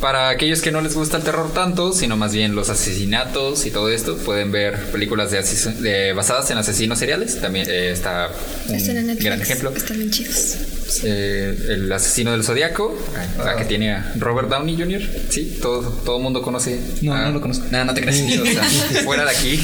Para 0.00 0.30
aquellos 0.30 0.62
que 0.62 0.72
no 0.72 0.80
les 0.80 0.94
gusta 0.94 1.18
el 1.18 1.22
terror 1.24 1.52
tanto, 1.52 1.92
sino 1.92 2.16
más 2.16 2.32
bien 2.32 2.54
los 2.54 2.70
asesinatos 2.70 3.66
y 3.66 3.70
todo 3.70 3.90
esto, 3.90 4.16
pueden 4.16 4.50
ver 4.50 4.78
películas 4.92 5.30
de, 5.30 5.38
ases- 5.40 5.76
de- 5.80 6.14
basadas 6.14 6.50
en 6.50 6.56
asesinos 6.56 6.98
seriales. 6.98 7.38
También 7.40 7.66
eh, 7.68 7.90
está 7.92 8.30
un 8.68 8.74
Están 8.76 8.96
en 8.96 9.06
Netflix. 9.08 9.24
gran 9.26 9.40
ejemplo. 9.42 9.70
Están 9.76 9.98
bien 9.98 10.10
chidos. 10.10 10.56
Eh, 11.04 11.54
el 11.68 11.92
asesino 11.92 12.32
del 12.32 12.42
zodiaco, 12.44 12.96
la 13.44 13.56
que 13.56 13.64
tiene 13.66 13.92
a 13.92 14.12
Robert 14.16 14.48
Downey 14.48 14.74
Jr. 14.76 15.02
Sí, 15.28 15.58
todo 15.60 15.82
todo 16.04 16.18
mundo 16.18 16.40
conoce. 16.40 16.80
No, 17.02 17.14
a- 17.14 17.26
no 17.26 17.32
lo 17.32 17.40
conozco. 17.42 17.66
No, 17.70 17.84
no 17.84 17.92
te 17.92 18.00
o 18.08 18.12
sea, 18.46 18.64
fuera 19.04 19.24
de 19.26 19.30
aquí. 19.30 19.60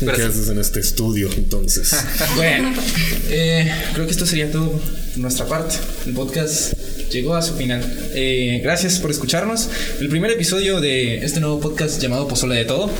Pero 0.00 0.12
¿Qué 0.12 0.22
sí. 0.22 0.28
haces 0.28 0.48
en 0.48 0.58
este 0.58 0.80
estudio 0.80 1.28
entonces? 1.36 1.94
Bueno, 2.36 2.72
eh, 3.28 3.70
creo 3.92 4.06
que 4.06 4.12
esto 4.12 4.24
sería 4.24 4.50
todo 4.50 4.70
por 4.72 4.80
nuestra 5.18 5.46
parte. 5.46 5.76
El 6.06 6.14
podcast 6.14 6.72
llegó 7.12 7.34
a 7.34 7.42
su 7.42 7.54
final. 7.54 7.82
Eh, 8.14 8.60
gracias 8.62 8.98
por 8.98 9.10
escucharnos. 9.10 9.68
El 10.00 10.08
primer 10.08 10.30
episodio 10.30 10.80
de 10.80 11.24
este 11.24 11.40
nuevo 11.40 11.60
podcast 11.60 12.00
llamado 12.00 12.26
Pozole 12.26 12.56
de 12.56 12.64
Todo. 12.64 12.90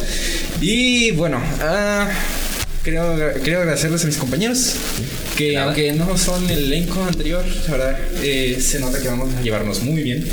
Y 0.60 1.12
bueno, 1.12 1.40
ah, 1.60 2.08
creo, 2.82 3.32
quiero 3.42 3.60
agradecerles 3.60 4.04
a 4.04 4.06
mis 4.06 4.16
compañeros. 4.16 4.74
Que 5.36 5.54
Nada. 5.54 5.66
aunque 5.66 5.92
no 5.92 6.16
son 6.18 6.48
el 6.50 6.64
elenco 6.64 7.02
anterior, 7.02 7.42
la 7.66 7.72
verdad, 7.72 7.98
eh, 8.22 8.58
se 8.60 8.78
nota 8.80 9.00
que 9.00 9.08
vamos 9.08 9.34
a 9.34 9.40
llevarnos 9.40 9.82
muy 9.82 10.02
bien. 10.02 10.28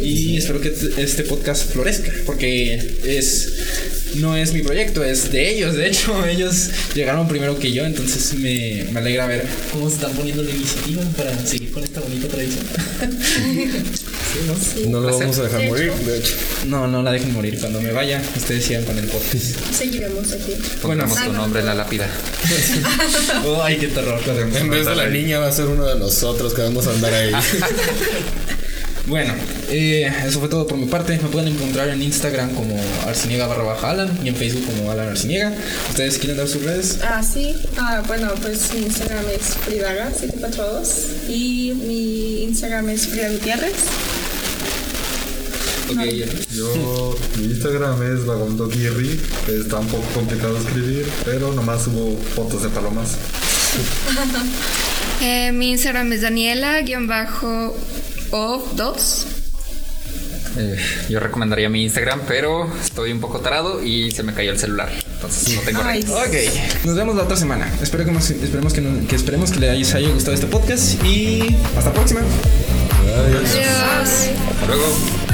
y 0.00 0.36
espero 0.36 0.60
que 0.60 0.72
este 0.98 1.24
podcast 1.24 1.72
florezca, 1.72 2.12
porque 2.24 2.74
es 3.04 3.95
no 4.16 4.36
es 4.36 4.52
mi 4.52 4.62
proyecto, 4.62 5.04
es 5.04 5.30
de 5.30 5.50
ellos. 5.50 5.74
De 5.76 5.86
hecho, 5.88 6.24
ellos 6.28 6.70
llegaron 6.94 7.28
primero 7.28 7.58
que 7.58 7.72
yo, 7.72 7.84
entonces 7.84 8.34
me, 8.34 8.86
me 8.92 9.00
alegra 9.00 9.26
ver 9.26 9.46
cómo 9.72 9.88
se 9.88 9.96
están 9.96 10.12
poniendo 10.12 10.42
la 10.42 10.50
iniciativa 10.50 11.02
para 11.16 11.38
seguir 11.46 11.70
con 11.70 11.82
esta 11.84 12.00
bonita 12.00 12.28
tradición. 12.28 12.64
No 14.88 15.00
lo 15.00 15.08
placer. 15.08 15.20
vamos 15.22 15.38
a 15.38 15.42
dejar 15.44 15.60
De 15.60 15.68
morir, 15.68 15.88
hecho. 15.96 16.10
de 16.10 16.18
hecho. 16.18 16.34
No, 16.66 16.86
no 16.86 17.02
la 17.02 17.10
dejen 17.12 17.32
morir. 17.32 17.58
Cuando 17.58 17.80
me 17.80 17.92
vaya, 17.92 18.22
ustedes 18.36 18.66
sigan 18.66 18.84
con 18.84 18.98
el 18.98 19.06
podcast. 19.06 19.56
Seguiremos 19.72 20.30
aquí. 20.32 20.52
Pongamos 20.82 21.24
tu 21.24 21.32
nombre 21.32 21.60
en 21.60 21.66
la 21.66 21.74
lápida. 21.74 22.06
Oh, 23.44 23.62
ay, 23.62 23.76
qué 23.78 23.88
terror. 23.88 24.20
En 24.54 24.68
vez 24.70 24.84
de 24.86 24.94
la 24.94 25.08
niña 25.08 25.38
va 25.38 25.48
a 25.48 25.52
ser 25.52 25.66
uno 25.66 25.86
de 25.86 25.98
nosotros 25.98 26.52
que 26.52 26.62
vamos 26.62 26.86
a 26.86 26.90
andar 26.90 27.14
ahí. 27.14 27.32
Bueno, 29.06 29.34
eh, 29.70 30.12
eso 30.26 30.40
fue 30.40 30.48
todo 30.48 30.66
por 30.66 30.76
mi 30.76 30.86
parte. 30.86 31.16
Me 31.22 31.28
pueden 31.28 31.54
encontrar 31.54 31.88
en 31.88 32.02
Instagram 32.02 32.50
como 32.54 32.76
arciniega 33.06 33.46
barra 33.46 33.62
baja 33.62 33.90
Alan 33.90 34.18
y 34.24 34.28
en 34.28 34.34
Facebook 34.34 34.66
como 34.66 34.90
Alan 34.90 35.08
Arciniega. 35.08 35.52
¿Ustedes 35.90 36.18
quieren 36.18 36.36
dar 36.36 36.48
sus 36.48 36.62
redes? 36.62 36.98
Ah, 37.04 37.22
sí. 37.22 37.54
Ah, 37.78 38.02
bueno, 38.08 38.32
pues 38.42 38.74
mi 38.74 38.80
Instagram 38.80 39.24
es 39.30 39.56
fridaga742 39.64 41.28
y 41.28 41.72
mi 41.86 42.42
Instagram 42.44 42.88
es 42.90 43.06
Frida 43.06 43.30
Gutiérrez. 43.30 43.74
Ok, 45.88 46.00
Yo, 46.52 47.16
mi 47.38 47.44
Instagram 47.44 48.02
es 48.12 48.26
Vagabundo 48.26 48.68
Guirri. 48.68 49.20
Está 49.46 49.78
un 49.78 49.86
poco 49.86 50.02
complicado 50.14 50.58
escribir, 50.58 51.06
pero 51.24 51.52
nomás 51.52 51.84
subo 51.84 52.18
fotos 52.34 52.64
de 52.64 52.70
palomas. 52.70 53.10
Eh, 55.22 55.50
mi 55.50 55.70
Instagram 55.70 56.12
es 56.12 56.20
Daniela-of2. 58.30 59.24
Eh, 60.58 60.78
yo 61.10 61.20
recomendaría 61.20 61.68
mi 61.68 61.82
Instagram, 61.84 62.22
pero 62.26 62.70
estoy 62.82 63.12
un 63.12 63.20
poco 63.20 63.40
tarado 63.40 63.82
y 63.84 64.10
se 64.10 64.22
me 64.22 64.32
cayó 64.32 64.52
el 64.52 64.58
celular. 64.58 64.88
Entonces 65.14 65.54
no 65.54 65.60
tengo 65.62 65.82
redes. 65.82 66.08
Ok, 66.08 66.84
nos 66.86 66.96
vemos 66.96 67.14
la 67.14 67.24
otra 67.24 67.36
semana. 67.36 67.70
Espero 67.82 68.06
que, 68.06 68.12
nos- 68.12 68.30
esperemos 68.30 68.72
que 68.72 69.16
esperemos 69.16 69.50
que 69.50 69.60
les 69.60 69.94
haya 69.94 70.08
gustado 70.08 70.34
este 70.34 70.46
podcast 70.46 71.04
y 71.04 71.54
hasta 71.76 71.90
la 71.90 71.92
próxima. 71.94 72.20
Adiós. 72.20 73.50
Adiós. 73.50 74.30
Hasta 74.54 74.66
luego. 74.66 75.25